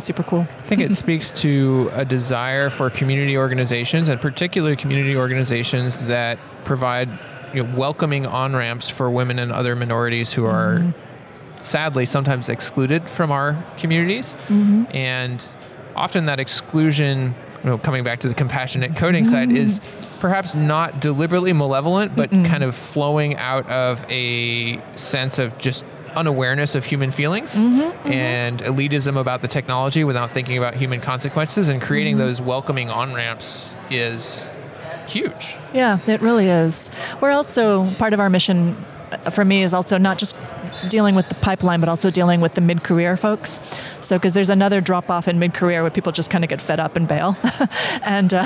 super 0.00 0.24
cool. 0.24 0.40
I 0.40 0.66
think 0.66 0.80
it 0.80 0.92
speaks 0.92 1.30
to 1.42 1.88
a 1.92 2.04
desire 2.04 2.68
for 2.68 2.90
community 2.90 3.38
organizations, 3.38 4.08
and 4.08 4.20
particularly 4.20 4.74
community 4.74 5.16
organizations 5.16 6.00
that 6.02 6.36
provide 6.64 7.08
you 7.52 7.62
know, 7.62 7.78
welcoming 7.78 8.26
on 8.26 8.56
ramps 8.56 8.90
for 8.90 9.08
women 9.08 9.38
and 9.38 9.52
other 9.52 9.76
minorities 9.76 10.32
who 10.32 10.44
are 10.44 10.78
mm-hmm. 10.78 11.60
sadly 11.62 12.04
sometimes 12.04 12.48
excluded 12.48 13.08
from 13.08 13.30
our 13.30 13.64
communities. 13.76 14.34
Mm-hmm. 14.48 14.84
And 14.96 15.48
often 15.96 16.26
that 16.26 16.40
exclusion, 16.40 17.34
you 17.62 17.70
know, 17.70 17.78
coming 17.78 18.04
back 18.04 18.20
to 18.20 18.28
the 18.28 18.34
compassionate 18.34 18.96
coding 18.96 19.24
mm-hmm. 19.24 19.32
side, 19.32 19.52
is 19.52 19.80
perhaps 20.20 20.54
not 20.54 21.00
deliberately 21.00 21.52
malevolent, 21.52 22.16
but 22.16 22.30
kind 22.30 22.62
of 22.62 22.74
flowing 22.74 23.36
out 23.36 23.68
of 23.68 24.04
a 24.10 24.80
sense 24.96 25.38
of 25.38 25.56
just 25.58 25.84
unawareness 26.16 26.74
of 26.74 26.84
human 26.84 27.10
feelings 27.10 27.56
mm-hmm, 27.56 27.80
mm-hmm. 27.80 28.12
and 28.12 28.60
elitism 28.60 29.16
about 29.18 29.42
the 29.42 29.48
technology 29.48 30.04
without 30.04 30.30
thinking 30.30 30.56
about 30.58 30.74
human 30.74 31.00
consequences 31.00 31.68
and 31.68 31.82
creating 31.82 32.14
mm-hmm. 32.14 32.26
those 32.26 32.40
welcoming 32.40 32.88
on 32.88 33.12
ramps 33.12 33.76
is 33.90 34.48
huge. 35.08 35.56
Yeah, 35.72 35.98
it 36.06 36.20
really 36.20 36.48
is. 36.48 36.90
We're 37.20 37.32
also 37.32 37.92
part 37.94 38.12
of 38.12 38.20
our 38.20 38.30
mission 38.30 38.76
uh, 39.10 39.30
for 39.30 39.44
me 39.44 39.62
is 39.62 39.74
also 39.74 39.98
not 39.98 40.18
just 40.18 40.36
dealing 40.88 41.14
with 41.14 41.28
the 41.28 41.34
pipeline, 41.36 41.80
but 41.80 41.88
also 41.88 42.10
dealing 42.10 42.40
with 42.40 42.54
the 42.54 42.60
mid 42.60 42.82
career 42.84 43.16
folks. 43.16 43.60
So, 44.00 44.16
because 44.16 44.32
there's 44.32 44.50
another 44.50 44.80
drop 44.80 45.10
off 45.10 45.28
in 45.28 45.38
mid 45.38 45.54
career 45.54 45.82
where 45.82 45.90
people 45.90 46.12
just 46.12 46.30
kind 46.30 46.44
of 46.44 46.50
get 46.50 46.60
fed 46.60 46.80
up 46.80 46.96
and 46.96 47.08
bail. 47.08 47.36
and 48.02 48.34
uh, 48.34 48.44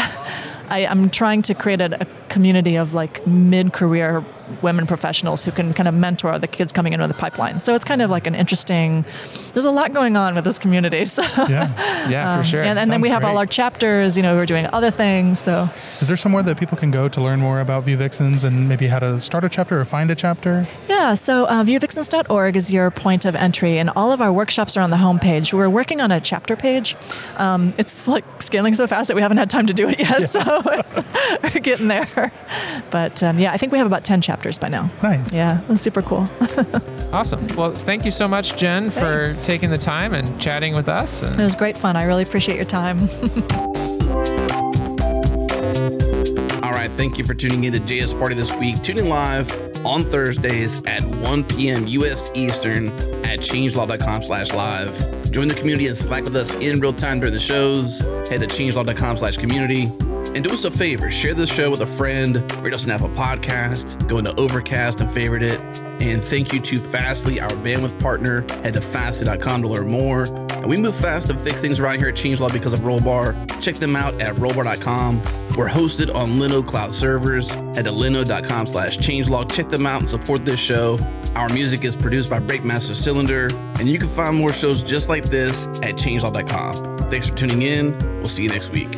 I, 0.69 0.87
am 0.89 1.11
trying 1.11 1.43
to 1.43 1.55
create 1.55 1.81
a, 1.81 2.03
a 2.03 2.07
community 2.29 2.77
of 2.77 2.95
like 2.95 3.27
mid 3.27 3.73
career 3.73 4.25
women 4.63 4.87
professionals 4.87 5.45
who 5.45 5.51
can 5.53 5.75
kind 5.75 5.89
of 5.89 5.95
mentor 5.95 6.39
the 6.39 6.47
kids 6.49 6.73
coming 6.73 6.93
into 6.93 7.07
the 7.07 7.15
pipeline. 7.15 7.61
So 7.61 7.75
it's 7.75 7.85
kind 7.85 8.03
of 8.03 8.11
like 8.11 8.27
an 8.27 8.35
interesting. 8.35 9.05
There's 9.53 9.65
a 9.65 9.71
lot 9.71 9.93
going 9.93 10.17
on 10.17 10.35
with 10.35 10.45
this 10.45 10.59
community. 10.59 11.05
So 11.19 11.23
Yeah. 11.49 12.09
Yeah, 12.09 12.37
for 12.39 12.45
sure. 12.45 12.63
and, 12.63 12.79
and 12.79 12.93
then 12.93 13.01
we 13.01 13.09
have 13.09 13.25
all 13.25 13.39
our 13.39 13.47
chapters. 13.47 14.17
You 14.17 14.23
know, 14.23 14.37
we're 14.37 14.47
doing 14.47 14.67
other 14.73 14.91
things. 14.91 15.39
So 15.41 15.69
Is 16.01 16.09
there 16.09 16.17
somewhere 16.17 16.43
that 16.45 16.59
people 16.59 16.77
can 16.79 16.91
go 16.91 17.09
to 17.09 17.21
learn 17.21 17.41
more 17.41 17.61
about 17.61 17.85
Vue 17.85 17.97
Vixens 17.97 18.45
and 18.45 18.69
maybe 18.69 18.87
how 18.87 18.99
to 19.01 19.21
start 19.21 19.45
a 19.45 19.49
chapter 19.49 19.81
or 19.81 19.85
find 19.85 20.11
a 20.11 20.15
chapter? 20.15 20.67
Yeah, 20.89 21.15
so 21.15 21.45
uh, 21.47 21.65
vuevixens.org 21.65 22.57
is 22.57 22.73
your 22.73 22.91
point 22.91 23.25
of 23.25 23.35
entry, 23.37 23.79
and 23.79 23.91
all 23.91 24.13
of 24.13 24.21
our 24.21 24.33
workshops 24.33 24.77
are 24.77 24.81
on 24.81 24.91
the 24.91 24.97
homepage. 24.97 25.53
We're 25.53 25.69
working 25.71 26.01
on 26.01 26.11
a 26.13 26.21
chapter 26.21 26.57
page. 26.57 26.97
Um, 27.37 27.75
it's 27.79 28.07
like 28.09 28.25
scaling 28.43 28.75
so 28.75 28.87
fast 28.87 29.09
that 29.09 29.15
we 29.15 29.23
haven't 29.23 29.39
had 29.39 29.51
time 29.51 29.67
to 29.67 29.75
do 29.75 29.89
it 29.89 29.99
yet, 29.99 30.29
so 30.37 30.63
we're 31.43 31.61
getting 31.61 31.89
there. 31.89 32.33
But 32.91 33.23
um, 33.23 33.39
yeah, 33.39 33.53
I 33.53 33.57
think 33.57 33.73
we 33.73 33.79
have 33.79 33.87
about 33.87 34.05
10 34.05 34.21
chapters 34.21 34.38
by 34.61 34.69
now. 34.69 34.91
Nice. 35.03 35.33
Yeah, 35.35 35.61
that's 35.69 35.83
super 35.83 36.03
cool. 36.03 36.29
Awesome. 37.11 37.47
Well, 37.57 37.73
thank 37.75 38.05
you 38.05 38.11
so 38.11 38.29
much, 38.29 38.55
Jen, 38.59 38.91
for 38.91 39.25
Thanks. 39.29 39.47
taking 39.47 39.71
the 39.71 39.79
time 39.79 40.13
and 40.13 40.39
chatting 40.39 40.75
with 40.75 40.91
us. 40.91 41.23
It 41.23 41.39
was 41.39 41.55
great 41.55 41.79
fun. 41.79 41.97
I 41.97 42.05
really 42.05 42.23
appreciate 42.23 42.57
your 42.57 42.67
time. 42.67 43.01
All 46.63 46.73
right, 46.75 46.91
thank 46.91 47.17
you 47.17 47.25
for 47.25 47.33
tuning 47.33 47.65
in 47.65 47.73
to 47.73 47.81
JS 47.81 48.19
Party 48.19 48.35
this 48.35 48.53
week. 48.57 48.83
Tuning 48.83 49.09
live 49.09 49.51
on 49.87 50.03
Thursdays 50.05 50.85
at 50.85 51.03
1 51.03 51.45
p.m. 51.45 51.87
U.S. 51.87 52.31
Eastern 52.35 52.89
at 53.25 53.39
changelog.com 53.41 54.23
slash 54.25 54.53
live. 54.53 55.31
Join 55.31 55.49
the 55.49 55.55
community 55.55 55.87
and 55.87 55.97
Slack 55.97 56.25
with 56.25 56.37
us 56.37 56.55
in 56.57 56.79
real 56.81 56.93
time 56.93 57.21
during 57.21 57.33
the 57.33 57.41
shows. 57.41 58.01
Head 58.29 58.41
to 58.41 58.47
changelog.com 58.47 59.17
slash 59.17 59.39
community. 59.39 59.87
And 60.35 60.45
do 60.45 60.51
us 60.53 60.65
a 60.65 60.71
favor, 60.71 61.11
share 61.11 61.35
this 61.35 61.53
show 61.53 61.71
with 61.71 61.81
a 61.81 61.87
friend, 61.87 62.37
rate 62.63 62.75
us 62.75 62.85
an 62.85 62.91
Apple 62.91 63.09
podcast, 63.09 64.09
go 64.09 64.19
into 64.19 64.35
Overcast 64.39 65.01
and 65.01 65.11
favorite 65.11 65.43
it. 65.43 65.61
And 66.01 66.23
thank 66.23 66.53
you 66.53 66.61
to 66.61 66.79
Fastly, 66.79 67.41
our 67.41 67.51
bandwidth 67.51 68.01
partner. 68.01 68.43
Head 68.63 68.75
to 68.75 68.81
fastly.com 68.81 69.63
to 69.63 69.69
learn 69.69 69.89
more. 69.89 70.25
And 70.25 70.67
we 70.67 70.77
move 70.77 70.95
fast 70.95 71.29
and 71.29 71.39
fix 71.41 71.61
things 71.61 71.81
around 71.81 71.99
here 71.99 72.09
at 72.09 72.15
Changelog 72.15 72.53
because 72.53 72.73
of 72.73 72.81
Rollbar. 72.81 73.61
Check 73.61 73.77
them 73.77 73.97
out 73.97 74.21
at 74.21 74.35
rollbar.com. 74.37 75.19
We're 75.57 75.69
hosted 75.69 76.15
on 76.15 76.29
Linode 76.31 76.67
Cloud 76.67 76.93
servers. 76.93 77.51
Head 77.51 77.85
to 77.85 77.91
linode.com 77.91 78.69
slash 78.69 78.99
changelog. 78.99 79.53
Check 79.53 79.71
them 79.71 79.87
out 79.87 80.01
and 80.01 80.09
support 80.09 80.45
this 80.45 80.61
show. 80.61 80.99
Our 81.35 81.49
music 81.49 81.85
is 81.85 81.97
produced 81.97 82.31
by 82.31 82.39
Breakmaster 82.39 82.95
Cylinder. 82.95 83.49
And 83.81 83.89
you 83.89 83.99
can 83.99 84.09
find 84.09 84.37
more 84.37 84.53
shows 84.53 84.85
just 84.85 85.09
like 85.09 85.25
this 85.25 85.67
at 85.83 85.97
changelog.com. 85.97 86.99
Thanks 87.09 87.29
for 87.29 87.35
tuning 87.35 87.63
in. 87.63 87.97
We'll 88.19 88.29
see 88.29 88.45
you 88.45 88.49
next 88.51 88.71
week. 88.71 88.95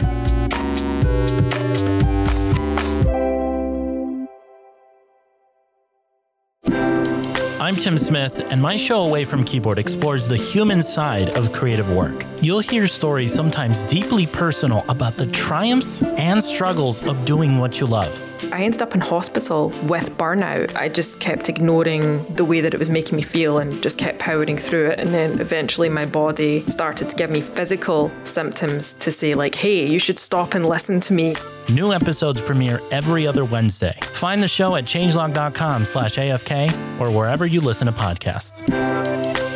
I'm 7.71 7.77
Tim 7.77 7.97
Smith, 7.97 8.51
and 8.51 8.61
my 8.61 8.77
show 8.77 9.05
Away 9.05 9.25
from 9.25 9.45
Keyboard 9.45 9.79
explores 9.79 10.27
the 10.27 10.37
human 10.37 10.83
side 10.83 11.29
of 11.39 11.53
creative 11.53 11.89
work. 11.89 12.27
You'll 12.43 12.59
hear 12.59 12.89
stories 12.89 13.33
sometimes 13.33 13.85
deeply 13.85 14.27
personal 14.27 14.85
about 14.89 15.14
the 15.14 15.27
triumphs 15.27 16.03
and 16.03 16.43
struggles 16.43 17.01
of 17.07 17.25
doing 17.25 17.59
what 17.59 17.79
you 17.79 17.87
love. 17.87 18.30
I 18.53 18.62
ended 18.62 18.82
up 18.82 18.95
in 18.95 19.01
hospital 19.01 19.70
with 19.84 20.11
burnout. 20.16 20.74
I 20.76 20.88
just 20.88 21.20
kept 21.20 21.49
ignoring 21.49 22.24
the 22.34 22.45
way 22.45 22.61
that 22.61 22.74
it 22.74 22.78
was 22.78 22.91
making 22.91 23.16
me 23.16 23.22
feel 23.22 23.59
and 23.59 23.82
just 23.82 23.99
kept 23.99 24.18
powering 24.18 24.59
through 24.59 24.91
it. 24.91 24.99
And 24.99 25.12
then 25.12 25.41
eventually 25.41 25.88
my 25.88 26.07
body 26.07 26.64
started 26.68 27.09
to 27.11 27.16
give 27.16 27.30
me 27.30 27.41
physical 27.41 28.11
symptoms 28.24 28.95
to 28.95 29.12
say, 29.12 29.34
like, 29.34 29.55
hey, 29.55 29.86
you 29.86 29.99
should 29.99 30.18
stop 30.18 30.55
and 30.55 30.66
listen 30.66 31.01
to 31.01 31.12
me. 31.12 31.34
New 31.70 31.93
episodes 31.93 32.41
premiere 32.41 32.80
every 32.91 33.26
other 33.26 33.45
Wednesday. 33.45 33.97
Find 34.12 34.43
the 34.43 34.49
show 34.49 34.76
at 34.76 34.84
changelog.com 34.84 35.84
slash 35.84 36.16
AFK 36.16 37.01
or 37.01 37.11
wherever 37.11 37.47
you 37.47 37.61
listen 37.61 37.86
to 37.86 37.93
podcasts. 37.93 39.50